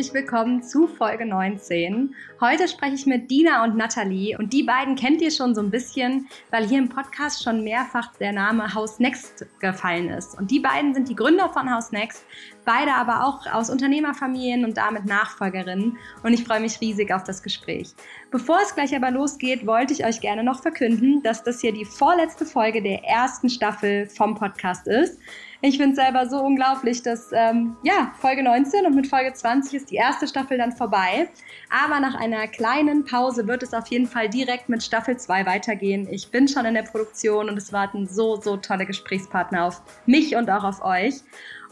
herzlich 0.00 0.14
willkommen 0.14 0.62
zu 0.62 0.86
Folge 0.86 1.26
19. 1.26 2.14
Heute 2.40 2.68
spreche 2.68 2.94
ich 2.94 3.04
mit 3.04 3.30
Dina 3.30 3.62
und 3.64 3.76
Nathalie 3.76 4.38
und 4.38 4.54
die 4.54 4.62
beiden 4.62 4.96
kennt 4.96 5.20
ihr 5.20 5.30
schon 5.30 5.54
so 5.54 5.60
ein 5.60 5.70
bisschen, 5.70 6.26
weil 6.50 6.66
hier 6.66 6.78
im 6.78 6.88
Podcast 6.88 7.42
schon 7.42 7.62
mehrfach 7.64 8.16
der 8.16 8.32
Name 8.32 8.72
House 8.72 8.98
Next 8.98 9.44
gefallen 9.58 10.08
ist. 10.08 10.38
Und 10.38 10.50
die 10.50 10.60
beiden 10.60 10.94
sind 10.94 11.10
die 11.10 11.14
Gründer 11.14 11.50
von 11.50 11.70
House 11.70 11.92
Next, 11.92 12.24
beide 12.64 12.94
aber 12.94 13.24
auch 13.24 13.46
aus 13.52 13.70
Unternehmerfamilien 13.70 14.64
und 14.64 14.76
damit 14.76 15.06
Nachfolgerinnen 15.06 15.96
und 16.22 16.32
ich 16.32 16.44
freue 16.44 16.60
mich 16.60 16.80
riesig 16.80 17.12
auf 17.12 17.24
das 17.24 17.42
Gespräch. 17.42 17.94
Bevor 18.30 18.58
es 18.62 18.74
gleich 18.74 18.94
aber 18.94 19.10
losgeht, 19.10 19.66
wollte 19.66 19.92
ich 19.92 20.04
euch 20.04 20.20
gerne 20.20 20.44
noch 20.44 20.62
verkünden, 20.62 21.22
dass 21.22 21.42
das 21.42 21.60
hier 21.60 21.72
die 21.72 21.84
vorletzte 21.84 22.46
Folge 22.46 22.82
der 22.82 23.04
ersten 23.04 23.48
Staffel 23.48 24.06
vom 24.06 24.34
Podcast 24.34 24.86
ist. 24.86 25.18
Ich 25.62 25.76
finde 25.76 25.90
es 25.90 25.96
selber 25.96 26.26
so 26.26 26.38
unglaublich, 26.38 27.02
dass 27.02 27.32
ähm, 27.32 27.76
ja, 27.82 28.12
Folge 28.18 28.42
19 28.42 28.86
und 28.86 28.94
mit 28.94 29.06
Folge 29.06 29.34
20 29.34 29.74
ist 29.74 29.90
die 29.90 29.96
erste 29.96 30.26
Staffel 30.26 30.56
dann 30.56 30.72
vorbei. 30.72 31.28
Aber 31.68 32.00
nach 32.00 32.14
einer 32.14 32.48
kleinen 32.48 33.04
Pause 33.04 33.46
wird 33.46 33.62
es 33.62 33.74
auf 33.74 33.86
jeden 33.88 34.06
Fall 34.06 34.30
direkt 34.30 34.70
mit 34.70 34.82
Staffel 34.82 35.18
2 35.18 35.44
weitergehen. 35.44 36.08
Ich 36.10 36.30
bin 36.30 36.48
schon 36.48 36.64
in 36.64 36.72
der 36.72 36.84
Produktion 36.84 37.50
und 37.50 37.58
es 37.58 37.74
warten 37.74 38.06
so, 38.06 38.40
so 38.40 38.56
tolle 38.56 38.86
Gesprächspartner 38.86 39.66
auf 39.66 39.82
mich 40.06 40.34
und 40.34 40.48
auch 40.48 40.64
auf 40.64 40.82
euch. 40.82 41.16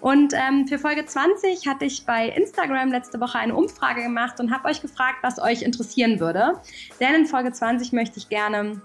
Und 0.01 0.33
ähm, 0.33 0.69
für 0.69 0.79
Folge 0.79 1.05
20 1.05 1.67
hatte 1.67 1.85
ich 1.85 2.07
bei 2.07 2.29
Instagram 2.29 2.91
letzte 2.91 3.21
Woche 3.21 3.39
eine 3.39 3.55
Umfrage 3.55 4.03
gemacht 4.03 4.39
und 4.39 4.53
habe 4.53 4.69
euch 4.69 4.81
gefragt, 4.81 5.19
was 5.23 5.41
euch 5.41 5.63
interessieren 5.63 6.21
würde. 6.21 6.61
Denn 7.01 7.15
in 7.15 7.27
Folge 7.27 7.53
20 7.53 7.93
möchte 7.93 8.19
ich 8.19 8.29
gerne 8.29 8.59
ein 8.59 8.83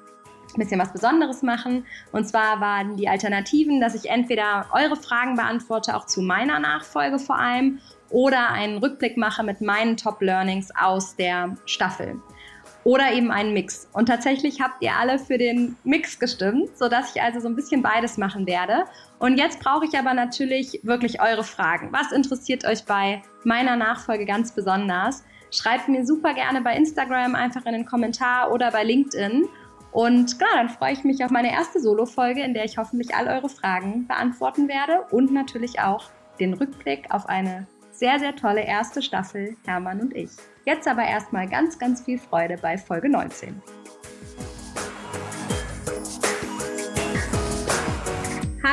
bisschen 0.60 0.80
was 0.80 0.92
Besonderes 0.92 1.42
machen. 1.42 1.86
Und 2.12 2.28
zwar 2.28 2.62
waren 2.62 2.98
die 2.98 3.08
Alternativen, 3.08 3.80
dass 3.80 3.96
ich 3.96 4.10
entweder 4.10 4.68
eure 4.72 4.96
Fragen 4.96 5.36
beantworte, 5.36 5.96
auch 5.96 6.06
zu 6.06 6.22
meiner 6.22 6.60
Nachfolge 6.60 7.20
vor 7.20 7.38
allem, 7.38 7.80
oder 8.10 8.52
einen 8.52 8.78
Rückblick 8.78 9.18
mache 9.18 9.44
mit 9.44 9.60
meinen 9.62 9.98
Top 9.98 10.22
Learnings 10.22 10.70
aus 10.80 11.16
der 11.16 11.56
Staffel. 11.66 12.22
Oder 12.84 13.14
eben 13.14 13.32
einen 13.32 13.54
Mix. 13.54 13.88
Und 13.94 14.08
tatsächlich 14.08 14.62
habt 14.62 14.82
ihr 14.82 14.94
alle 14.94 15.18
für 15.18 15.38
den 15.38 15.78
Mix 15.84 16.20
gestimmt, 16.20 16.78
sodass 16.78 17.16
ich 17.16 17.22
also 17.22 17.40
so 17.40 17.48
ein 17.48 17.56
bisschen 17.56 17.82
beides 17.82 18.18
machen 18.18 18.46
werde. 18.46 18.84
Und 19.20 19.38
jetzt 19.38 19.60
brauche 19.62 19.86
ich 19.86 19.98
aber 19.98 20.14
natürlich 20.14 20.82
wirklich 20.84 21.22
eure 21.22 21.44
Fragen. 21.44 21.94
Was 21.94 22.12
interessiert 22.12 22.66
euch 22.66 22.84
bei 22.84 23.22
meiner 23.44 23.78
Nachfolge 23.78 24.26
ganz 24.26 24.54
besonders? 24.54 25.24
Schreibt 25.52 25.88
mir 25.88 26.06
super 26.06 26.34
gerne 26.34 26.62
bei 26.62 26.76
Instagram 26.76 27.36
einfach 27.36 27.66
in 27.66 27.74
den 27.74 27.86
Kommentar 27.86 28.52
oder 28.52 28.72
bei 28.72 28.84
LinkedIn. 28.84 29.48
Und 29.92 30.40
klar, 30.40 30.50
dann 30.56 30.70
freue 30.70 30.94
ich 30.94 31.04
mich 31.04 31.24
auf 31.24 31.30
meine 31.30 31.54
erste 31.54 31.80
Solo-Folge, 31.80 32.42
in 32.42 32.54
der 32.56 32.66
ich 32.66 32.78
hoffentlich 32.78 33.16
all 33.16 33.28
eure 33.28 33.50
Fragen 33.50 34.08
beantworten 34.08 34.68
werde 34.68 35.06
und 35.12 35.32
natürlich 35.32 35.80
auch 35.80 36.10
den 36.40 36.56
Rückblick 36.56 37.14
auf 37.14 37.30
eine 37.30 37.68
sehr, 37.94 38.20
sehr 38.20 38.36
tolle 38.36 38.66
erste 38.66 39.02
Staffel 39.02 39.56
Hermann 39.66 40.02
und 40.02 40.16
ich. 40.16 40.32
Jetzt 40.66 40.88
aber 40.88 41.04
erstmal 41.04 41.48
ganz, 41.48 41.78
ganz 41.78 42.02
viel 42.02 42.18
Freude 42.18 42.58
bei 42.58 42.78
Folge 42.78 43.10
19. 43.10 43.62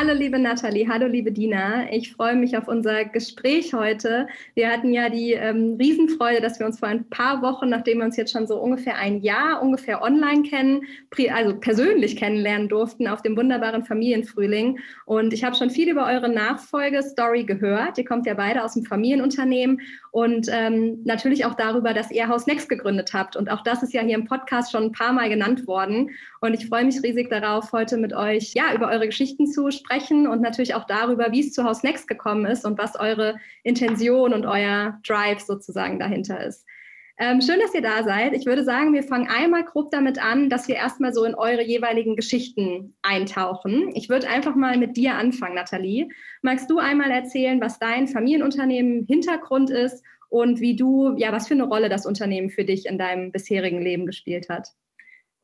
Hallo 0.00 0.14
liebe 0.14 0.38
Nathalie, 0.38 0.88
hallo 0.88 1.06
liebe 1.08 1.30
Dina. 1.30 1.92
Ich 1.92 2.14
freue 2.14 2.34
mich 2.34 2.56
auf 2.56 2.68
unser 2.68 3.04
Gespräch 3.04 3.74
heute. 3.74 4.28
Wir 4.54 4.70
hatten 4.70 4.94
ja 4.94 5.10
die 5.10 5.32
ähm, 5.32 5.76
Riesenfreude, 5.78 6.40
dass 6.40 6.58
wir 6.58 6.64
uns 6.64 6.78
vor 6.78 6.88
ein 6.88 7.04
paar 7.10 7.42
Wochen, 7.42 7.68
nachdem 7.68 7.98
wir 7.98 8.06
uns 8.06 8.16
jetzt 8.16 8.32
schon 8.32 8.46
so 8.46 8.56
ungefähr 8.58 8.96
ein 8.96 9.20
Jahr 9.20 9.60
ungefähr 9.60 10.00
online 10.00 10.44
kennen, 10.44 10.86
also 11.34 11.54
persönlich 11.54 12.16
kennenlernen 12.16 12.70
durften 12.70 13.08
auf 13.08 13.20
dem 13.20 13.36
wunderbaren 13.36 13.84
Familienfrühling. 13.84 14.78
Und 15.04 15.34
ich 15.34 15.44
habe 15.44 15.54
schon 15.54 15.68
viel 15.68 15.90
über 15.90 16.06
eure 16.06 16.30
Nachfolgestory 16.30 17.44
gehört. 17.44 17.98
Ihr 17.98 18.06
kommt 18.06 18.24
ja 18.24 18.32
beide 18.32 18.64
aus 18.64 18.72
dem 18.72 18.86
Familienunternehmen 18.86 19.82
und 20.12 20.48
ähm, 20.50 21.02
natürlich 21.04 21.44
auch 21.44 21.54
darüber, 21.54 21.92
dass 21.92 22.10
ihr 22.10 22.26
Haus 22.26 22.46
Next 22.46 22.70
gegründet 22.70 23.12
habt. 23.12 23.36
Und 23.36 23.50
auch 23.50 23.62
das 23.64 23.82
ist 23.82 23.92
ja 23.92 24.00
hier 24.00 24.14
im 24.14 24.24
Podcast 24.24 24.72
schon 24.72 24.84
ein 24.84 24.92
paar 24.92 25.12
Mal 25.12 25.28
genannt 25.28 25.66
worden. 25.66 26.12
Und 26.40 26.54
ich 26.54 26.68
freue 26.68 26.86
mich 26.86 27.02
riesig 27.02 27.28
darauf, 27.28 27.70
heute 27.72 27.98
mit 27.98 28.14
euch 28.14 28.54
ja 28.54 28.74
über 28.74 28.88
eure 28.88 29.06
Geschichten 29.06 29.46
zu 29.46 29.70
sprechen 29.70 29.89
und 30.26 30.40
natürlich 30.40 30.74
auch 30.74 30.84
darüber, 30.86 31.32
wie 31.32 31.40
es 31.40 31.52
zu 31.52 31.64
Haus 31.64 31.82
Next 31.82 32.08
gekommen 32.08 32.46
ist 32.46 32.64
und 32.64 32.78
was 32.78 32.94
eure 32.98 33.36
Intention 33.64 34.32
und 34.32 34.46
euer 34.46 35.00
Drive 35.06 35.40
sozusagen 35.40 35.98
dahinter 35.98 36.44
ist. 36.44 36.64
Ähm, 37.22 37.42
schön, 37.42 37.60
dass 37.60 37.74
ihr 37.74 37.82
da 37.82 38.02
seid. 38.02 38.32
Ich 38.32 38.46
würde 38.46 38.64
sagen, 38.64 38.94
wir 38.94 39.02
fangen 39.02 39.28
einmal 39.28 39.62
grob 39.64 39.90
damit 39.90 40.18
an, 40.18 40.48
dass 40.48 40.68
wir 40.68 40.76
erstmal 40.76 41.12
so 41.12 41.24
in 41.24 41.34
eure 41.34 41.62
jeweiligen 41.62 42.16
Geschichten 42.16 42.94
eintauchen. 43.02 43.90
Ich 43.94 44.08
würde 44.08 44.26
einfach 44.26 44.54
mal 44.54 44.78
mit 44.78 44.96
dir 44.96 45.16
anfangen, 45.16 45.54
Nathalie. 45.54 46.08
Magst 46.40 46.70
du 46.70 46.78
einmal 46.78 47.10
erzählen, 47.10 47.60
was 47.60 47.78
dein 47.78 48.08
Familienunternehmen 48.08 49.04
Hintergrund 49.06 49.68
ist 49.68 50.02
und 50.30 50.60
wie 50.60 50.76
du, 50.76 51.14
ja, 51.18 51.30
was 51.30 51.46
für 51.46 51.54
eine 51.54 51.64
Rolle 51.64 51.90
das 51.90 52.06
Unternehmen 52.06 52.48
für 52.48 52.64
dich 52.64 52.86
in 52.86 52.96
deinem 52.96 53.32
bisherigen 53.32 53.82
Leben 53.82 54.06
gespielt 54.06 54.48
hat? 54.48 54.68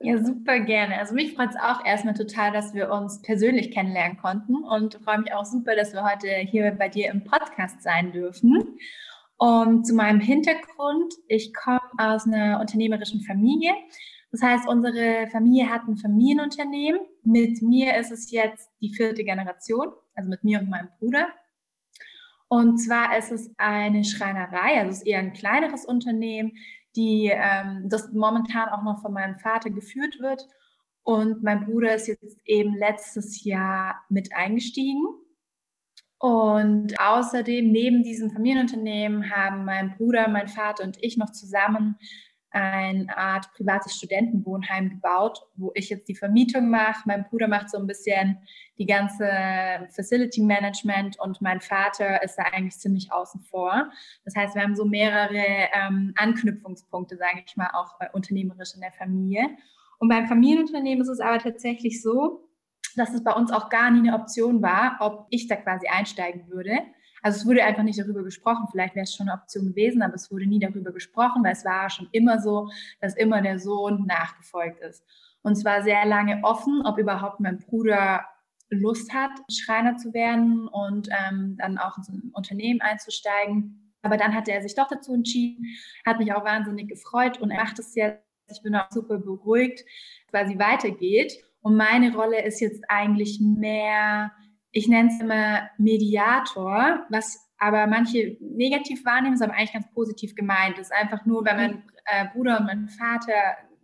Ja, 0.00 0.22
super 0.22 0.60
gerne. 0.60 0.98
Also 0.98 1.14
mich 1.14 1.34
freut 1.34 1.50
es 1.50 1.56
auch 1.56 1.84
erstmal 1.84 2.14
total, 2.14 2.52
dass 2.52 2.74
wir 2.74 2.90
uns 2.90 3.22
persönlich 3.22 3.70
kennenlernen 3.70 4.18
konnten 4.18 4.56
und 4.62 4.94
freue 5.02 5.20
mich 5.20 5.32
auch 5.32 5.46
super, 5.46 5.74
dass 5.74 5.94
wir 5.94 6.04
heute 6.04 6.28
hier 6.28 6.70
bei 6.72 6.88
dir 6.88 7.10
im 7.10 7.24
Podcast 7.24 7.82
sein 7.82 8.12
dürfen. 8.12 8.78
Und 9.38 9.86
zu 9.86 9.94
meinem 9.94 10.20
Hintergrund, 10.20 11.14
ich 11.28 11.52
komme 11.54 11.80
aus 11.98 12.26
einer 12.26 12.60
unternehmerischen 12.60 13.22
Familie. 13.22 13.72
Das 14.32 14.42
heißt, 14.42 14.68
unsere 14.68 15.28
Familie 15.28 15.70
hat 15.70 15.88
ein 15.88 15.96
Familienunternehmen. 15.96 17.00
Mit 17.22 17.62
mir 17.62 17.96
ist 17.96 18.10
es 18.10 18.30
jetzt 18.30 18.70
die 18.82 18.92
vierte 18.94 19.24
Generation, 19.24 19.88
also 20.14 20.28
mit 20.28 20.44
mir 20.44 20.60
und 20.60 20.68
meinem 20.68 20.88
Bruder. 20.98 21.28
Und 22.48 22.78
zwar 22.78 23.16
ist 23.16 23.32
es 23.32 23.50
eine 23.58 24.04
Schreinerei, 24.04 24.78
also 24.78 24.90
es 24.90 24.98
ist 24.98 25.06
eher 25.06 25.18
ein 25.18 25.32
kleineres 25.32 25.84
Unternehmen, 25.84 26.52
die 26.96 27.30
ähm, 27.32 27.88
das 27.88 28.12
momentan 28.12 28.68
auch 28.70 28.82
noch 28.82 29.02
von 29.02 29.12
meinem 29.12 29.38
Vater 29.38 29.70
geführt 29.70 30.18
wird. 30.20 30.46
Und 31.02 31.42
mein 31.42 31.66
Bruder 31.66 31.94
ist 31.94 32.08
jetzt 32.08 32.38
eben 32.44 32.74
letztes 32.74 33.44
Jahr 33.44 34.02
mit 34.08 34.34
eingestiegen. 34.34 35.04
Und 36.18 36.98
außerdem, 36.98 37.70
neben 37.70 38.02
diesem 38.02 38.30
Familienunternehmen, 38.30 39.30
haben 39.30 39.64
mein 39.64 39.96
Bruder, 39.96 40.28
mein 40.28 40.48
Vater 40.48 40.82
und 40.82 40.96
ich 41.02 41.16
noch 41.16 41.30
zusammen 41.30 41.96
eine 42.50 43.16
Art 43.16 43.52
privates 43.54 43.94
Studentenwohnheim 43.96 44.90
gebaut, 44.90 45.40
wo 45.56 45.72
ich 45.74 45.90
jetzt 45.90 46.08
die 46.08 46.14
Vermietung 46.14 46.70
mache. 46.70 47.02
Mein 47.06 47.24
Bruder 47.24 47.48
macht 47.48 47.70
so 47.70 47.78
ein 47.78 47.86
bisschen 47.86 48.38
die 48.78 48.86
ganze 48.86 49.28
Facility 49.90 50.42
Management 50.42 51.18
und 51.20 51.40
mein 51.42 51.60
Vater 51.60 52.22
ist 52.22 52.36
da 52.36 52.44
eigentlich 52.44 52.78
ziemlich 52.78 53.12
außen 53.12 53.40
vor. 53.40 53.90
Das 54.24 54.34
heißt, 54.34 54.54
wir 54.54 54.62
haben 54.62 54.76
so 54.76 54.84
mehrere 54.84 55.68
ähm, 55.74 56.14
Anknüpfungspunkte, 56.16 57.16
sage 57.16 57.42
ich 57.46 57.56
mal, 57.56 57.70
auch 57.72 58.00
äh, 58.00 58.06
unternehmerisch 58.12 58.74
in 58.74 58.80
der 58.80 58.92
Familie. 58.92 59.48
Und 59.98 60.08
beim 60.08 60.26
Familienunternehmen 60.26 61.02
ist 61.02 61.08
es 61.08 61.20
aber 61.20 61.38
tatsächlich 61.38 62.02
so, 62.02 62.48
dass 62.96 63.12
es 63.12 63.22
bei 63.22 63.32
uns 63.32 63.52
auch 63.52 63.68
gar 63.68 63.90
nie 63.90 64.08
eine 64.08 64.14
Option 64.14 64.62
war, 64.62 64.96
ob 65.00 65.26
ich 65.30 65.48
da 65.48 65.56
quasi 65.56 65.86
einsteigen 65.88 66.48
würde. 66.48 66.78
Also 67.22 67.40
es 67.40 67.46
wurde 67.46 67.64
einfach 67.64 67.82
nicht 67.82 67.98
darüber 67.98 68.22
gesprochen. 68.22 68.66
Vielleicht 68.70 68.94
wäre 68.94 69.04
es 69.04 69.14
schon 69.14 69.28
eine 69.28 69.38
Option 69.38 69.66
gewesen, 69.66 70.02
aber 70.02 70.14
es 70.14 70.30
wurde 70.30 70.46
nie 70.46 70.60
darüber 70.60 70.92
gesprochen, 70.92 71.42
weil 71.44 71.52
es 71.52 71.64
war 71.64 71.90
schon 71.90 72.08
immer 72.12 72.40
so, 72.40 72.70
dass 73.00 73.16
immer 73.16 73.42
der 73.42 73.58
Sohn 73.58 74.06
nachgefolgt 74.06 74.80
ist. 74.80 75.04
Und 75.42 75.52
es 75.52 75.64
war 75.64 75.82
sehr 75.82 76.04
lange 76.06 76.42
offen, 76.42 76.82
ob 76.84 76.98
überhaupt 76.98 77.40
mein 77.40 77.58
Bruder 77.58 78.26
Lust 78.70 79.12
hat, 79.14 79.30
Schreiner 79.50 79.96
zu 79.96 80.12
werden 80.12 80.66
und 80.66 81.08
ähm, 81.10 81.56
dann 81.58 81.78
auch 81.78 81.96
in 81.98 82.02
so 82.02 82.12
ein 82.12 82.30
Unternehmen 82.32 82.80
einzusteigen. 82.80 83.92
Aber 84.02 84.16
dann 84.16 84.34
hat 84.34 84.48
er 84.48 84.62
sich 84.62 84.74
doch 84.74 84.88
dazu 84.88 85.14
entschieden, 85.14 85.66
hat 86.04 86.18
mich 86.18 86.32
auch 86.32 86.44
wahnsinnig 86.44 86.88
gefreut 86.88 87.40
und 87.40 87.50
er 87.50 87.62
macht 87.62 87.78
es 87.78 87.94
jetzt. 87.94 88.22
Ich 88.48 88.62
bin 88.62 88.76
auch 88.76 88.90
super 88.90 89.18
beruhigt, 89.18 89.84
quasi 90.30 90.56
weitergeht. 90.56 91.32
Und 91.62 91.76
meine 91.76 92.14
Rolle 92.14 92.44
ist 92.44 92.60
jetzt 92.60 92.84
eigentlich 92.88 93.40
mehr, 93.40 94.30
ich 94.76 94.88
nenne 94.88 95.08
es 95.08 95.18
immer 95.20 95.70
Mediator, 95.78 97.06
was 97.08 97.48
aber 97.56 97.86
manche 97.86 98.36
negativ 98.40 99.06
wahrnehmen, 99.06 99.32
ist 99.32 99.40
aber 99.40 99.54
eigentlich 99.54 99.72
ganz 99.72 99.90
positiv 99.94 100.34
gemeint. 100.34 100.76
Das 100.76 100.88
ist 100.88 100.92
einfach 100.92 101.24
nur, 101.24 101.46
wenn 101.46 101.56
mein 101.56 101.82
äh, 102.04 102.26
Bruder 102.34 102.60
und 102.60 102.66
mein 102.66 102.88
Vater 102.90 103.32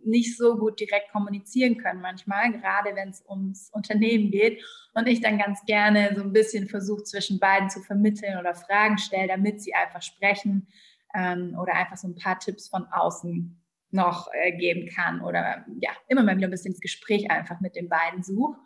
nicht 0.05 0.37
so 0.37 0.55
gut 0.55 0.79
direkt 0.79 1.11
kommunizieren 1.11 1.77
können 1.77 1.99
manchmal, 1.99 2.51
gerade 2.51 2.95
wenn 2.95 3.09
es 3.09 3.25
ums 3.27 3.71
Unternehmen 3.73 4.29
geht. 4.29 4.63
Und 4.93 5.07
ich 5.07 5.19
dann 5.19 5.39
ganz 5.39 5.65
gerne 5.65 6.13
so 6.15 6.21
ein 6.21 6.31
bisschen 6.31 6.67
versuche, 6.67 7.03
zwischen 7.05 7.39
beiden 7.39 7.71
zu 7.71 7.81
vermitteln 7.81 8.37
oder 8.37 8.53
Fragen 8.53 8.99
stelle, 8.99 9.29
damit 9.29 9.63
sie 9.63 9.73
einfach 9.73 10.03
sprechen 10.03 10.67
ähm, 11.15 11.57
oder 11.59 11.73
einfach 11.73 11.97
so 11.97 12.07
ein 12.07 12.15
paar 12.15 12.37
Tipps 12.37 12.69
von 12.69 12.85
außen 12.85 13.59
noch 13.89 14.27
äh, 14.31 14.55
geben 14.55 14.87
kann 14.93 15.21
oder 15.21 15.65
ja, 15.79 15.89
immer 16.07 16.21
mal 16.21 16.37
wieder 16.37 16.47
ein 16.47 16.51
bisschen 16.51 16.73
das 16.73 16.81
Gespräch 16.81 17.31
einfach 17.31 17.61
mit 17.61 17.75
den 17.75 17.89
beiden 17.89 18.21
suche. 18.21 18.59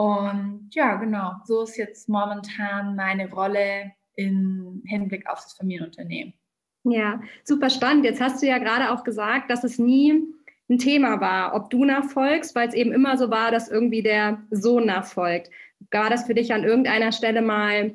Und 0.00 0.70
ja, 0.70 0.94
genau, 0.96 1.32
so 1.44 1.64
ist 1.64 1.76
jetzt 1.76 2.08
momentan 2.08 2.96
meine 2.96 3.30
Rolle 3.30 3.92
im 4.14 4.82
Hinblick 4.86 5.28
auf 5.28 5.40
das 5.42 5.52
Familienunternehmen. 5.52 6.32
Ja, 6.84 7.20
super 7.44 7.68
spannend. 7.68 8.06
Jetzt 8.06 8.22
hast 8.22 8.40
du 8.40 8.46
ja 8.46 8.56
gerade 8.56 8.92
auch 8.92 9.04
gesagt, 9.04 9.50
dass 9.50 9.62
es 9.62 9.78
nie 9.78 10.24
ein 10.70 10.78
Thema 10.78 11.20
war, 11.20 11.54
ob 11.54 11.68
du 11.68 11.84
nachfolgst, 11.84 12.54
weil 12.54 12.68
es 12.68 12.74
eben 12.74 12.92
immer 12.92 13.18
so 13.18 13.30
war, 13.30 13.50
dass 13.50 13.68
irgendwie 13.68 14.02
der 14.02 14.42
Sohn 14.50 14.86
nachfolgt. 14.86 15.50
War 15.90 16.08
das 16.08 16.24
für 16.24 16.34
dich 16.34 16.54
an 16.54 16.64
irgendeiner 16.64 17.12
Stelle 17.12 17.42
mal 17.42 17.92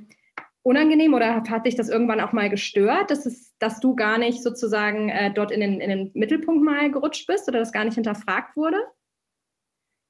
unangenehm 0.61 1.15
oder 1.15 1.43
hat 1.49 1.65
dich 1.65 1.75
das 1.75 1.89
irgendwann 1.89 2.21
auch 2.21 2.33
mal 2.33 2.51
gestört, 2.51 3.09
dass, 3.09 3.25
es, 3.25 3.57
dass 3.57 3.79
du 3.79 3.95
gar 3.95 4.19
nicht 4.19 4.43
sozusagen 4.43 5.09
äh, 5.09 5.33
dort 5.33 5.49
in 5.49 5.59
den, 5.59 5.81
in 5.81 5.89
den 5.89 6.11
Mittelpunkt 6.13 6.63
mal 6.63 6.91
gerutscht 6.91 7.25
bist 7.25 7.47
oder 7.47 7.57
das 7.57 7.71
gar 7.71 7.83
nicht 7.83 7.95
hinterfragt 7.95 8.55
wurde? 8.55 8.77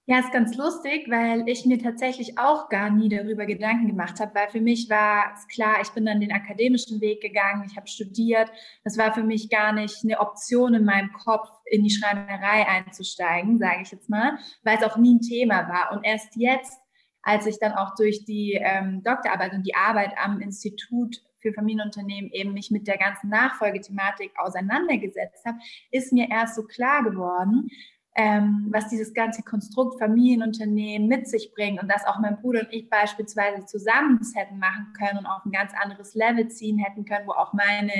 Ja, 0.07 0.19
ist 0.19 0.31
ganz 0.31 0.56
lustig, 0.56 1.10
weil 1.10 1.50
ich 1.50 1.66
mir 1.66 1.80
tatsächlich 1.80 2.38
auch 2.38 2.69
gar 2.69 2.92
nie 2.92 3.10
darüber 3.10 3.48
Gedanken 3.48 3.88
gemacht 3.88 4.19
habe, 4.19 4.36
weil 4.36 4.50
für 4.50 4.62
mich 4.62 4.88
war 4.88 5.34
es 5.34 5.48
klar, 5.48 5.78
ich 5.81 5.90
bin 5.90 6.06
dann 6.06 6.19
den 6.19 6.31
akademischen 6.31 7.02
Weg 7.02 7.22
gegangen, 7.22 7.66
ich 7.68 7.75
habe 7.75 7.88
studiert. 7.88 8.48
Das 8.84 9.00
war 9.00 9.16
für 9.16 9.24
mich 9.24 9.50
gar 9.50 9.74
nicht 9.74 10.04
eine 10.04 10.19
Option 10.19 10.75
in 10.75 10.86
meinem 10.86 11.12
Kopf, 11.12 11.50
in 11.66 11.84
die 11.84 11.90
Schreinerei 11.90 12.68
einzusteigen, 12.68 13.57
sage 13.57 13.81
ich 13.81 13.92
jetzt 13.92 14.07
mal, 14.07 14.38
weil 14.63 14.78
es 14.78 14.84
auch 14.84 14.96
nie 14.98 15.16
ein 15.16 15.22
Thema 15.22 15.68
war. 15.68 15.92
Und 15.92 16.04
erst 16.04 16.36
jetzt, 16.36 16.80
als 17.24 17.48
ich 17.48 17.57
dann 17.60 17.74
auch 17.74 17.96
durch 17.96 18.25
die 18.25 18.60
ähm, 18.62 19.02
Doktorarbeit 19.02 19.54
und 19.54 19.63
die 19.66 19.74
Arbeit 19.74 20.13
am 20.24 20.40
Institut 20.40 21.24
für 21.40 21.52
Familienunternehmen 21.52 22.30
eben 22.31 22.54
mich 22.54 22.69
mit 22.69 22.88
der 22.88 23.00
ganzen 23.00 23.30
Nachfolgethematik 23.30 24.34
auseinandergesetzt 24.38 25.46
habe, 25.46 25.57
ist 25.90 26.13
mir 26.13 26.30
erst 26.30 26.56
so 26.56 26.63
klar 26.63 27.04
geworden, 27.04 27.69
ähm, 28.16 28.68
was 28.70 28.88
dieses 28.88 29.14
ganze 29.14 29.44
Konstrukt 29.44 30.00
Familienunternehmen 30.00 31.08
mit 31.08 31.28
sich 31.28 31.52
bringt 31.54 31.82
und 31.82 31.92
dass 31.92 32.06
auch 32.06 32.20
mein 32.20 32.38
Bruder 32.38 32.62
und 32.62 32.72
ich 32.72 32.90
beispielsweise 32.90 33.66
zusammen 33.66 34.18
das 34.20 34.34
hätten 34.34 34.58
machen 34.58 34.94
können 34.98 35.20
und 35.20 35.26
auf 35.26 35.44
ein 35.46 35.52
ganz 35.52 35.74
anderes 35.82 36.16
Level 36.16 36.48
ziehen 36.48 36.80
hätten 36.80 37.04
können, 37.04 37.28
wo 37.28 37.34
auch 37.34 37.52
meine 37.54 37.94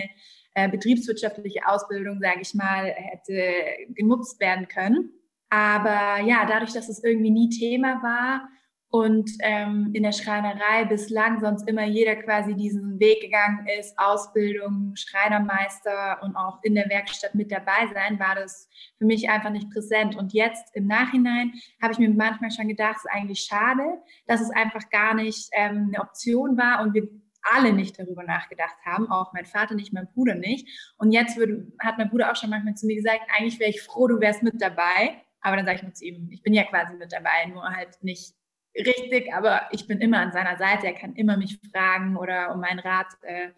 äh, 0.54 0.70
betriebswirtschaftliche 0.70 1.68
Ausbildung, 1.68 2.20
sage 2.22 2.40
ich 2.42 2.54
mal, 2.54 2.86
hätte 2.86 3.54
genutzt 3.90 4.40
werden 4.40 4.70
können. 4.70 5.12
Aber 5.50 6.22
ja, 6.26 6.46
dadurch, 6.48 6.72
dass 6.72 6.88
es 6.88 7.04
irgendwie 7.04 7.32
nie 7.32 7.50
Thema 7.50 8.02
war, 8.02 8.48
und 8.96 9.30
ähm, 9.42 9.90
in 9.92 10.04
der 10.04 10.14
Schreinerei 10.14 10.86
bislang 10.86 11.42
sonst 11.42 11.68
immer 11.68 11.84
jeder 11.84 12.16
quasi 12.16 12.56
diesen 12.56 12.98
Weg 12.98 13.20
gegangen 13.20 13.68
ist, 13.78 14.00
Ausbildung, 14.00 14.94
Schreinermeister 14.96 16.20
und 16.24 16.38
auch 16.38 16.60
in 16.64 16.76
der 16.76 16.88
Werkstatt 16.88 17.36
mit 17.36 17.52
dabei 17.52 17.92
sein, 17.94 18.18
war 18.22 18.36
das 18.36 18.70
für 18.98 19.04
mich 19.04 19.30
einfach 19.30 19.50
nicht 19.50 19.70
präsent. 19.70 20.16
Und 20.16 20.32
jetzt 20.32 20.74
im 20.78 20.88
Nachhinein 20.88 21.52
habe 21.82 21.92
ich 21.92 22.00
mir 22.00 22.10
manchmal 22.10 22.52
schon 22.52 22.70
gedacht, 22.70 22.96
es 22.96 23.04
ist 23.04 23.12
eigentlich 23.12 23.42
schade, 23.42 23.84
dass 24.28 24.40
es 24.40 24.50
einfach 24.52 24.90
gar 24.90 25.14
nicht 25.14 25.50
ähm, 25.52 25.92
eine 25.94 26.02
Option 26.02 26.56
war 26.58 26.82
und 26.82 26.94
wir 26.94 27.10
alle 27.54 27.74
nicht 27.74 28.00
darüber 28.00 28.24
nachgedacht 28.24 28.78
haben, 28.86 29.12
auch 29.12 29.34
mein 29.34 29.46
Vater 29.46 29.76
nicht, 29.76 29.92
mein 29.92 30.08
Bruder 30.14 30.36
nicht. 30.36 30.96
Und 30.98 31.12
jetzt 31.12 31.36
würde, 31.36 31.68
hat 31.80 31.98
mein 31.98 32.10
Bruder 32.10 32.32
auch 32.32 32.38
schon 32.38 32.50
manchmal 32.50 32.76
zu 32.76 32.86
mir 32.86 32.96
gesagt, 32.96 33.24
eigentlich 33.38 33.60
wäre 33.60 33.72
ich 33.72 33.82
froh, 33.82 34.08
du 34.08 34.22
wärst 34.22 34.42
mit 34.42 34.62
dabei. 34.62 35.22
Aber 35.42 35.58
dann 35.58 35.66
sage 35.66 35.80
ich 35.80 35.84
mir 35.84 35.94
zu 35.94 36.06
ihm, 36.06 36.30
ich 36.32 36.42
bin 36.42 36.54
ja 36.54 36.64
quasi 36.64 36.94
mit 36.96 37.12
dabei, 37.12 37.46
nur 37.48 37.62
halt 37.62 38.02
nicht 38.02 38.34
richtig, 38.76 39.34
aber 39.34 39.64
ich 39.72 39.88
bin 39.88 40.00
immer 40.00 40.20
an 40.20 40.32
seiner 40.32 40.58
Seite. 40.58 40.88
Er 40.88 40.94
kann 40.94 41.16
immer 41.16 41.38
mich 41.38 41.60
fragen 41.72 42.18
oder 42.18 42.54
um 42.54 42.62
meinen 42.62 42.80
Rat 42.80 43.08
äh, 43.22 43.50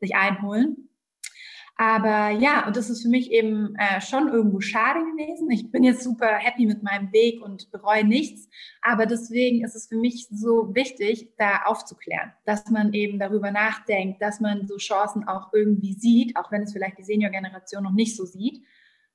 sich 0.00 0.14
einholen. 0.14 0.88
Aber 1.76 2.30
ja, 2.30 2.66
und 2.66 2.76
das 2.76 2.90
ist 2.90 3.02
für 3.02 3.08
mich 3.08 3.32
eben 3.32 3.74
äh, 3.76 4.00
schon 4.00 4.28
irgendwo 4.28 4.60
schade 4.60 5.00
gewesen. 5.00 5.50
Ich 5.50 5.70
bin 5.70 5.82
jetzt 5.82 6.04
super 6.04 6.26
happy 6.26 6.66
mit 6.66 6.82
meinem 6.82 7.10
Weg 7.12 7.42
und 7.42 7.70
bereue 7.72 8.04
nichts. 8.04 8.48
Aber 8.82 9.06
deswegen 9.06 9.64
ist 9.64 9.74
es 9.74 9.88
für 9.88 9.96
mich 9.96 10.28
so 10.30 10.74
wichtig, 10.74 11.32
da 11.38 11.62
aufzuklären, 11.64 12.32
dass 12.44 12.68
man 12.68 12.92
eben 12.92 13.18
darüber 13.18 13.50
nachdenkt, 13.50 14.20
dass 14.20 14.38
man 14.38 14.66
so 14.68 14.76
Chancen 14.76 15.26
auch 15.26 15.52
irgendwie 15.52 15.94
sieht, 15.94 16.36
auch 16.36 16.52
wenn 16.52 16.62
es 16.62 16.72
vielleicht 16.72 16.98
die 16.98 17.04
Senior-Generation 17.04 17.82
noch 17.82 17.92
nicht 17.92 18.16
so 18.16 18.26
sieht, 18.26 18.62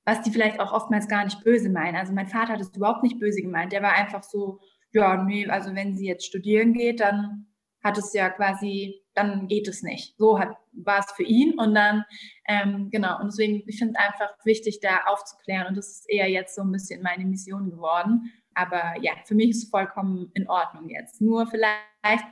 was 0.03 0.21
die 0.24 0.31
vielleicht 0.31 0.60
auch 0.60 0.74
oftmals 0.74 1.07
gar 1.07 1.24
nicht 1.25 1.44
böse 1.44 1.69
meinen. 1.69 1.95
Also 1.95 2.12
mein 2.12 2.27
Vater 2.27 2.53
hat 2.53 2.62
es 2.62 2.75
überhaupt 2.75 3.03
nicht 3.03 3.19
böse 3.19 3.42
gemeint. 3.42 3.71
Der 3.71 3.83
war 3.83 3.94
einfach 3.94 4.24
so, 4.24 4.60
ja, 4.98 5.24
nee, 5.24 5.48
also 5.48 5.76
wenn 5.76 5.96
sie 5.96 6.08
jetzt 6.08 6.26
studieren 6.26 6.74
geht, 6.74 7.00
dann 7.00 7.46
hat 7.84 7.98
es 7.98 8.14
ja 8.14 8.30
quasi, 8.30 9.04
dann 9.14 9.48
geht 9.48 9.68
es 9.68 9.84
nicht. 9.84 10.18
So 10.18 10.40
hat, 10.40 10.58
war 10.74 11.00
es 11.00 11.12
für 11.12 11.24
ihn 11.24 11.58
und 11.60 11.76
dann, 11.76 12.04
ähm, 12.48 12.90
genau, 12.90 13.20
und 13.20 13.28
deswegen, 13.28 13.64
ich 13.68 13.78
finde 13.78 13.94
es 13.96 14.06
einfach 14.06 14.34
wichtig, 14.44 14.80
da 14.82 15.04
aufzuklären 15.06 15.68
und 15.68 15.78
das 15.78 15.88
ist 15.90 16.10
eher 16.10 16.30
jetzt 16.30 16.56
so 16.56 16.64
ein 16.64 16.72
bisschen 16.72 17.04
meine 17.04 17.26
Mission 17.26 17.70
geworden. 17.70 18.32
Aber 18.56 18.96
ja, 19.02 19.12
für 19.26 19.36
mich 19.36 19.52
ist 19.52 19.64
es 19.66 19.70
vollkommen 19.70 20.32
in 20.34 20.50
Ordnung 20.50 20.90
jetzt. 20.90 21.22
Nur 21.22 21.46
vielleicht, 21.46 22.26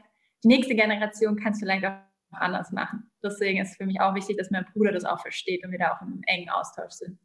die 0.44 0.48
nächste 0.48 0.76
Generation 0.76 1.36
kann 1.36 1.54
es 1.54 1.60
vielleicht 1.60 1.86
auch 1.86 2.00
anders 2.32 2.72
machen. 2.72 3.12
Deswegen 3.24 3.62
ist 3.62 3.72
es 3.72 3.78
für 3.78 3.86
mich 3.86 4.02
auch 4.02 4.16
wichtig, 4.16 4.38
dass 4.38 4.50
mein 4.50 4.66
Bruder 4.74 4.92
das 4.92 5.06
auch 5.06 5.22
versteht 5.22 5.64
und 5.64 5.72
wir 5.72 5.80
da 5.80 5.94
auch 5.94 6.02
im 6.02 6.22
engen 6.26 6.50
Austausch 6.50 6.94
sind. 6.94 7.20